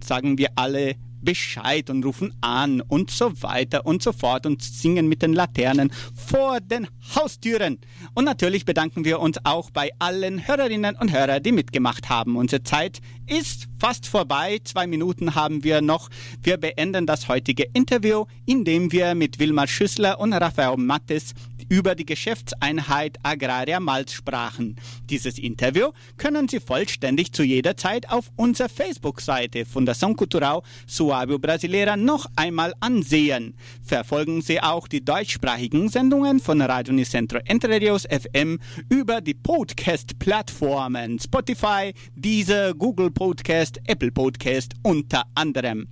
sagen 0.04 0.36
wir 0.36 0.50
alle 0.56 0.96
Bescheid 1.20 1.90
und 1.90 2.04
rufen 2.04 2.34
an 2.40 2.80
und 2.80 3.10
so 3.10 3.42
weiter 3.42 3.86
und 3.86 4.02
so 4.02 4.12
fort 4.12 4.46
und 4.46 4.62
singen 4.62 5.08
mit 5.08 5.22
den 5.22 5.32
Laternen 5.32 5.92
vor 6.14 6.60
den 6.60 6.86
Haustüren. 7.14 7.78
Und 8.14 8.24
natürlich 8.24 8.64
bedanken 8.64 9.04
wir 9.04 9.20
uns 9.20 9.38
auch 9.44 9.70
bei 9.70 9.90
allen 9.98 10.46
Hörerinnen 10.46 10.96
und 10.96 11.12
Hörern, 11.12 11.42
die 11.42 11.52
mitgemacht 11.52 12.08
haben. 12.08 12.36
Unsere 12.36 12.62
Zeit 12.62 13.00
ist 13.26 13.68
fast 13.78 14.06
vorbei. 14.06 14.60
Zwei 14.64 14.86
Minuten 14.86 15.34
haben 15.34 15.64
wir 15.64 15.80
noch. 15.80 16.10
Wir 16.42 16.56
beenden 16.56 17.06
das 17.06 17.28
heutige 17.28 17.64
Interview, 17.72 18.26
indem 18.46 18.92
wir 18.92 19.14
mit 19.14 19.38
Wilmar 19.38 19.66
Schüssler 19.66 20.18
und 20.20 20.32
Raphael 20.32 20.76
Mattes 20.76 21.34
über 21.70 21.94
die 21.94 22.04
Geschäftseinheit 22.04 23.16
Agraria 23.22 23.80
Malz 23.80 24.12
sprachen. 24.12 24.76
Dieses 25.08 25.38
Interview 25.38 25.92
können 26.18 26.48
Sie 26.48 26.60
vollständig 26.60 27.32
zu 27.32 27.42
jeder 27.42 27.76
Zeit 27.76 28.10
auf 28.10 28.30
unserer 28.36 28.68
Facebook-Seite 28.68 29.64
Fundação 29.64 30.14
Cultural 30.14 30.60
Suábio 30.86 31.38
Brasileira 31.38 31.96
noch 31.96 32.26
einmal 32.36 32.74
ansehen. 32.80 33.54
Verfolgen 33.82 34.42
Sie 34.42 34.60
auch 34.60 34.88
die 34.88 35.02
deutschsprachigen 35.04 35.88
Sendungen 35.88 36.40
von 36.40 36.60
Radio 36.60 36.92
Unicentro 36.92 37.38
Entre 37.46 37.80
Rios 37.80 38.04
FM 38.04 38.58
über 38.88 39.20
die 39.20 39.34
Podcast-Plattformen 39.34 41.18
Spotify, 41.20 41.94
Deezer, 42.16 42.74
Google 42.74 43.12
Podcast, 43.12 43.80
Apple 43.86 44.10
Podcast 44.10 44.72
unter 44.82 45.22
anderem. 45.36 45.86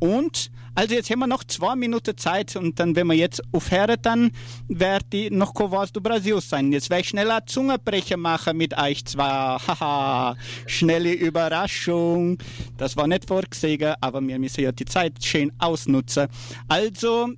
Und 0.00 0.50
also 0.74 0.94
jetzt 0.94 1.10
haben 1.10 1.18
wir 1.18 1.26
noch 1.26 1.44
zwei 1.44 1.76
Minuten 1.76 2.16
Zeit 2.16 2.56
und 2.56 2.78
dann, 2.80 2.96
wenn 2.96 3.06
wir 3.08 3.14
jetzt 3.14 3.42
aufhören, 3.52 3.96
dann 4.00 4.30
wird 4.68 5.12
die 5.12 5.30
noch 5.30 5.52
was 5.54 5.92
du 5.92 6.00
Brasil 6.00 6.40
sein. 6.40 6.72
Jetzt 6.72 6.88
werde 6.88 7.02
ich 7.02 7.08
schneller 7.08 7.44
Zungenbrecher 7.44 8.16
machen 8.16 8.56
mit 8.56 8.76
euch 8.78 9.04
zwei. 9.04 9.24
Haha, 9.58 10.36
schnelle 10.66 11.12
Überraschung. 11.12 12.38
Das 12.78 12.96
war 12.96 13.06
nicht 13.06 13.26
vorgesehen, 13.26 13.94
aber 14.00 14.26
wir 14.26 14.38
müssen 14.38 14.62
ja 14.62 14.72
die 14.72 14.84
Zeit 14.86 15.22
schön 15.22 15.52
ausnutzen. 15.58 16.28
Also, 16.68 17.28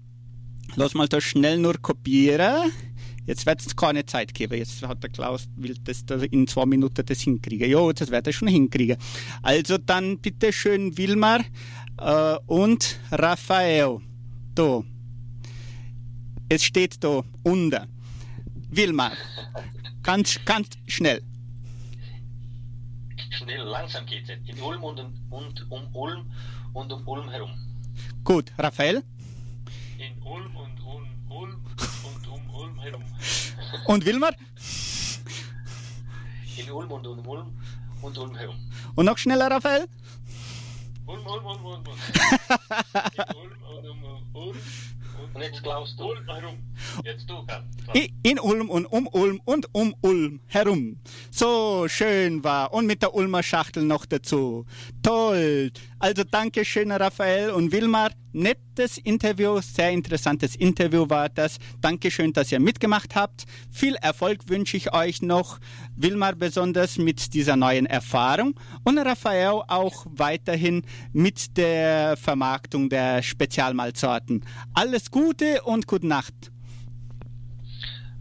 lass 0.77 0.95
mal 0.95 1.09
das 1.09 1.25
schnell 1.25 1.59
nur 1.59 1.75
kopieren. 1.81 2.71
Jetzt 3.25 3.47
wird 3.47 3.61
es 3.61 3.77
keine 3.77 4.05
Zeit 4.05 4.35
geben. 4.35 4.59
Jetzt 4.59 4.83
hat 4.83 5.03
der 5.03 5.11
Klaus, 5.11 5.49
will 5.57 5.77
das 5.85 6.05
da 6.05 6.17
in 6.17 6.47
zwei 6.49 6.67
Minuten 6.67 7.07
das 7.07 7.21
hinkriegen. 7.21 7.71
Ja, 7.71 7.93
das 7.93 8.11
wird 8.11 8.27
er 8.27 8.33
schon 8.33 8.49
hinkriegen. 8.49 8.97
Also 9.43 9.79
dann 9.79 10.19
bitte 10.19 10.53
schön 10.53 10.99
Wilmar 10.99 11.41
äh, 12.03 12.39
und 12.47 12.99
Raphael. 13.11 14.01
Da. 14.55 14.83
Es 16.49 16.65
steht 16.65 17.03
da 17.03 17.23
unter. 17.43 17.87
Wilmar. 18.71 19.13
Ganz, 20.03 20.39
ganz 20.45 20.69
schnell. 20.87 21.23
Schnell, 23.31 23.63
langsam 23.63 24.05
geht 24.07 24.29
es. 24.29 24.39
In 24.49 24.61
Ulm 24.61 24.83
und, 24.85 25.01
und 25.31 25.67
um 25.71 25.95
Ulm 25.95 26.31
und 26.73 26.93
um 26.93 27.07
Ulm 27.09 27.29
herum. 27.31 27.51
Gut, 28.25 28.53
Raphael. 28.59 29.03
In 29.99 30.23
Ulm 30.23 30.57
und 30.57 30.81
um 30.85 31.03
Ulm 31.31 31.61
und 32.05 32.29
um 32.29 32.51
Ulm 32.55 32.81
herum. 32.81 33.03
Und 33.87 34.05
Wilmar? 34.05 34.35
In 36.57 36.71
Ulm 36.71 36.91
und 36.91 37.07
um 37.07 37.27
Ulm 37.27 37.59
und 38.03 38.19
Ulm 38.19 38.37
herum. 38.37 38.57
Und 38.95 39.07
noch 39.07 39.19
schneller, 39.19 39.51
Raphael? 39.51 39.87
Ulm, 41.13 41.27
Ulm, 41.27 41.45
Ulm, 41.45 41.65
Ulm. 41.67 41.85
Ulm. 41.85 41.93
Ulm 43.83 44.05
und 44.05 44.35
Ulm. 44.35 44.57
Und 45.35 45.41
jetzt 45.41 45.63
Klaus, 45.63 45.95
du. 45.97 46.05
Ulm 46.05 46.27
herum. 46.27 46.59
Jetzt 47.05 47.29
du, 47.29 47.45
Karl. 47.47 47.65
In 48.23 48.39
Ulm 48.39 48.69
und 48.69 48.87
um 48.87 49.07
Ulm 49.07 49.41
und 49.45 49.67
um 49.73 49.95
Ulm 50.03 50.41
herum. 50.47 50.99
So 51.31 51.87
schön 51.89 52.45
war. 52.45 52.73
Und 52.73 52.87
mit 52.87 53.03
der 53.03 53.15
Ulmer 53.15 53.43
Schachtel 53.43 53.85
noch 53.85 54.05
dazu. 54.05 54.67
Toll. 55.03 55.71
Also 55.99 56.25
danke 56.25 56.65
schön, 56.65 56.93
Raphael 56.93 57.51
und 57.51 57.73
Wilmar. 57.73 58.11
Nettes 58.33 58.99
Interview, 58.99 59.61
sehr 59.61 59.91
interessantes 59.91 60.57
Interview 60.57 61.09
war 61.09 61.29
das. 61.29 61.59
Dankeschön, 61.81 62.33
dass 62.33 62.51
ihr 62.51 62.61
mitgemacht 62.61 63.15
habt. 63.15 63.45
Viel 63.71 63.95
Erfolg 63.97 64.49
wünsche 64.49 64.77
ich 64.77 64.93
euch 64.95 65.21
noch. 65.23 65.59
Wilmar 65.97 66.35
besonders 66.35 66.99
mit 66.99 67.35
dieser 67.35 67.57
neuen 67.57 67.87
Erfahrung 67.87 68.55
und 68.85 68.99
Raphael 68.99 69.63
auch 69.69 70.07
weiterhin 70.09 70.83
mit 71.13 71.57
der 71.57 72.17
Vermarktung 72.17 72.89
der 72.89 73.23
Spezialmalzsorten. 73.23 74.45
Alles 74.73 75.11
Gute 75.11 75.63
und 75.63 75.87
gute 75.87 76.07
Nacht. 76.07 76.35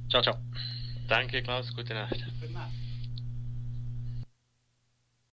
Ciao, 0.09 0.21
ciao. 0.21 0.35
Danke, 1.07 1.41
Klaus. 1.41 1.73
Gute 1.75 1.93
Nacht. 1.93 2.11
Gute 2.39 2.53
Nacht. 2.53 2.71